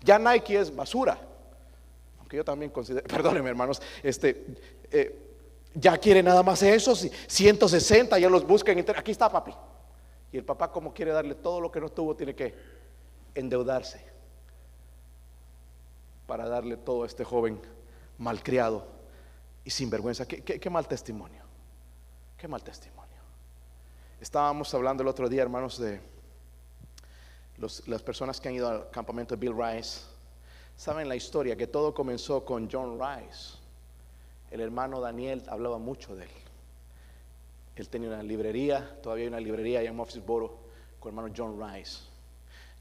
ya 0.04 0.20
Nike 0.20 0.60
es 0.60 0.74
basura. 0.74 1.18
Aunque 2.20 2.38
yo 2.38 2.46
también 2.46 2.72
considero, 2.72 3.08
perdónenme 3.08 3.50
hermanos, 3.50 3.82
este, 4.04 4.46
eh, 4.92 5.20
ya 5.74 5.98
quiere 5.98 6.22
nada 6.22 6.44
más 6.44 6.62
eso, 6.62 6.96
160, 6.96 8.20
ya 8.20 8.30
los 8.30 8.46
buscan. 8.46 8.78
Aquí 8.96 9.12
está 9.12 9.30
papi. 9.30 9.54
Y 10.32 10.38
el 10.38 10.46
papá 10.46 10.72
como 10.72 10.94
quiere 10.94 11.12
darle 11.12 11.36
todo 11.36 11.62
lo 11.62 11.72
que 11.72 11.80
no 11.80 11.90
tuvo, 11.90 12.16
tiene 12.16 12.36
que 12.36 12.54
endeudarse 13.36 14.13
para 16.28 16.48
darle 16.48 16.78
todo 16.78 17.04
a 17.04 17.08
este 17.08 17.24
joven 17.24 17.60
malcriado 18.18 18.86
y 19.64 19.70
sin 19.70 19.90
vergüenza. 19.90 20.26
qué 20.28 20.70
mal 20.70 20.88
testimonio. 20.88 21.44
Qué 22.38 22.48
mal 22.48 22.64
testimonio. 22.64 23.04
Estábamos 24.20 24.74
hablando 24.74 25.04
el 25.04 25.10
otro 25.10 25.28
día, 25.28 25.42
hermanos, 25.42 25.78
de 25.78 26.02
las 27.58 28.02
personas 28.02 28.40
que 28.40 28.50
han 28.50 28.56
ido 28.56 28.68
al 28.68 28.90
campamento 28.90 29.36
de 29.36 29.40
Bill 29.40 29.58
Rice 29.58 30.02
saben 30.76 31.08
la 31.08 31.16
historia, 31.16 31.56
que 31.56 31.68
todo 31.68 31.94
comenzó 31.94 32.44
con 32.44 32.70
John 32.72 33.00
Rice. 33.00 33.58
El 34.52 34.62
hermano 34.62 35.00
Daniel 35.00 35.44
hablaba 35.48 35.78
mucho 35.78 36.16
de 36.16 36.26
él. 36.26 36.32
Él 37.76 37.90
tenía 37.90 38.10
una 38.10 38.24
librería, 38.24 39.00
todavía 39.02 39.24
hay 39.24 39.28
una 39.30 39.40
librería 39.40 39.80
allá 39.80 39.90
en 39.90 39.98
con 39.98 40.10
el 41.04 41.08
hermano 41.08 41.34
John 41.36 41.60
Rice. 41.60 42.00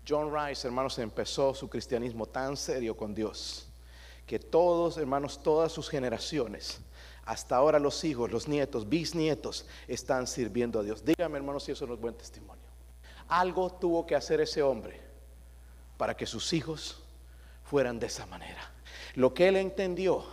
John 0.08 0.32
Rice, 0.34 0.66
hermanos, 0.66 0.98
empezó 0.98 1.54
su 1.54 1.68
cristianismo 1.68 2.26
tan 2.26 2.56
serio 2.56 2.96
con 2.96 3.14
Dios 3.14 3.68
que 4.26 4.38
todos, 4.38 4.96
hermanos, 4.98 5.42
todas 5.42 5.72
sus 5.72 5.88
generaciones, 5.88 6.80
hasta 7.24 7.56
ahora 7.56 7.78
los 7.78 8.02
hijos, 8.04 8.30
los 8.30 8.48
nietos, 8.48 8.88
bisnietos, 8.88 9.66
están 9.86 10.26
sirviendo 10.26 10.80
a 10.80 10.82
Dios. 10.82 11.04
Dígame, 11.04 11.38
hermanos, 11.38 11.64
si 11.64 11.72
eso 11.72 11.86
no 11.86 11.94
es 11.94 12.00
buen 12.00 12.14
testimonio. 12.14 12.62
Algo 13.28 13.70
tuvo 13.70 14.06
que 14.06 14.14
hacer 14.16 14.40
ese 14.40 14.62
hombre 14.62 15.00
para 15.96 16.16
que 16.16 16.26
sus 16.26 16.52
hijos 16.52 17.00
fueran 17.64 17.98
de 17.98 18.06
esa 18.06 18.26
manera. 18.26 18.72
Lo 19.14 19.34
que 19.34 19.48
él 19.48 19.56
entendió 19.56 20.24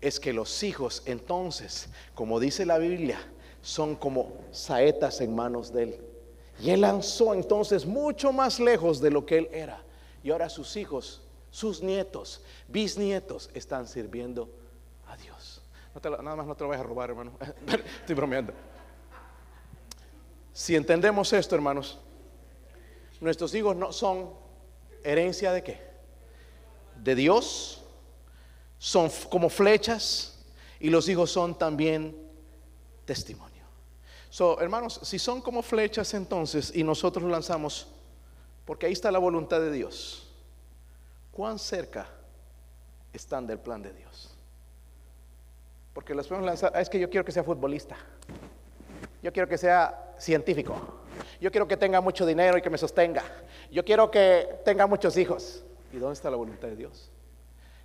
es 0.00 0.20
que 0.20 0.32
los 0.32 0.62
hijos 0.62 1.02
entonces, 1.06 1.88
como 2.14 2.38
dice 2.38 2.66
la 2.66 2.78
Biblia, 2.78 3.18
son 3.62 3.96
como 3.96 4.32
saetas 4.52 5.20
en 5.20 5.34
manos 5.34 5.72
de 5.72 5.82
él. 5.84 6.00
Y 6.60 6.70
él 6.70 6.80
lanzó 6.80 7.34
entonces 7.34 7.84
mucho 7.84 8.32
más 8.32 8.60
lejos 8.60 9.00
de 9.00 9.10
lo 9.10 9.26
que 9.26 9.38
él 9.38 9.48
era. 9.52 9.82
Y 10.22 10.30
ahora 10.30 10.48
sus 10.48 10.76
hijos, 10.76 11.22
sus 11.50 11.82
nietos, 11.82 12.42
bisnietos 12.68 13.50
están 13.54 13.86
sirviendo 13.86 14.48
a 15.06 15.16
Dios. 15.16 15.62
nada 16.02 16.36
más 16.36 16.46
no 16.46 16.54
te 16.54 16.64
lo 16.64 16.68
vayas 16.68 16.84
a 16.84 16.88
robar, 16.88 17.10
hermano. 17.10 17.32
Estoy 18.00 18.14
bromeando. 18.14 18.52
Si 20.52 20.76
entendemos 20.76 21.32
esto, 21.32 21.54
hermanos, 21.54 21.98
nuestros 23.20 23.54
hijos 23.54 23.74
no 23.74 23.92
son 23.92 24.30
herencia 25.02 25.52
de 25.52 25.62
qué? 25.62 25.80
De 27.02 27.14
Dios. 27.14 27.82
Son 28.78 29.10
como 29.30 29.48
flechas 29.48 30.44
y 30.78 30.90
los 30.90 31.08
hijos 31.08 31.30
son 31.30 31.56
también 31.56 32.16
testimonio. 33.04 33.53
So, 34.34 34.60
hermanos, 34.60 34.98
si 35.04 35.16
son 35.20 35.40
como 35.40 35.62
flechas 35.62 36.12
entonces 36.12 36.74
y 36.74 36.82
nosotros 36.82 37.30
lanzamos, 37.30 37.86
porque 38.64 38.86
ahí 38.86 38.92
está 38.92 39.12
la 39.12 39.20
voluntad 39.20 39.60
de 39.60 39.70
Dios, 39.70 40.28
¿cuán 41.30 41.56
cerca 41.56 42.08
están 43.12 43.46
del 43.46 43.60
plan 43.60 43.80
de 43.80 43.92
Dios? 43.92 44.34
Porque 45.92 46.16
los 46.16 46.26
podemos 46.26 46.48
lanzar, 46.48 46.72
ah, 46.74 46.80
es 46.80 46.90
que 46.90 46.98
yo 46.98 47.08
quiero 47.08 47.24
que 47.24 47.30
sea 47.30 47.44
futbolista, 47.44 47.96
yo 49.22 49.32
quiero 49.32 49.48
que 49.48 49.56
sea 49.56 50.16
científico, 50.18 50.74
yo 51.40 51.52
quiero 51.52 51.68
que 51.68 51.76
tenga 51.76 52.00
mucho 52.00 52.26
dinero 52.26 52.58
y 52.58 52.60
que 52.60 52.70
me 52.70 52.78
sostenga, 52.78 53.22
yo 53.70 53.84
quiero 53.84 54.10
que 54.10 54.48
tenga 54.64 54.88
muchos 54.88 55.16
hijos. 55.16 55.62
¿Y 55.92 55.98
dónde 55.98 56.14
está 56.14 56.28
la 56.28 56.36
voluntad 56.36 56.66
de 56.66 56.74
Dios? 56.74 57.08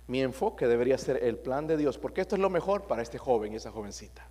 Mi 0.08 0.20
enfoque 0.20 0.66
debería 0.66 0.98
ser 0.98 1.22
el 1.22 1.38
plan 1.38 1.68
de 1.68 1.76
Dios, 1.76 1.96
porque 1.96 2.22
esto 2.22 2.34
es 2.34 2.40
lo 2.40 2.50
mejor 2.50 2.88
para 2.88 3.02
este 3.02 3.18
joven 3.18 3.52
y 3.52 3.56
esa 3.56 3.70
jovencita 3.70 4.26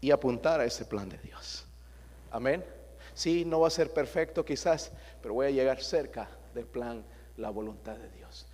y 0.00 0.10
apuntar 0.10 0.60
a 0.60 0.64
ese 0.64 0.84
plan 0.84 1.08
de 1.08 1.18
Dios. 1.18 1.66
Amén. 2.30 2.64
Sí, 3.14 3.44
no 3.44 3.60
va 3.60 3.68
a 3.68 3.70
ser 3.70 3.92
perfecto 3.92 4.44
quizás, 4.44 4.92
pero 5.20 5.34
voy 5.34 5.46
a 5.46 5.50
llegar 5.50 5.82
cerca 5.82 6.28
del 6.54 6.66
plan, 6.66 7.04
la 7.36 7.50
voluntad 7.50 7.96
de 7.96 8.10
Dios. 8.10 8.47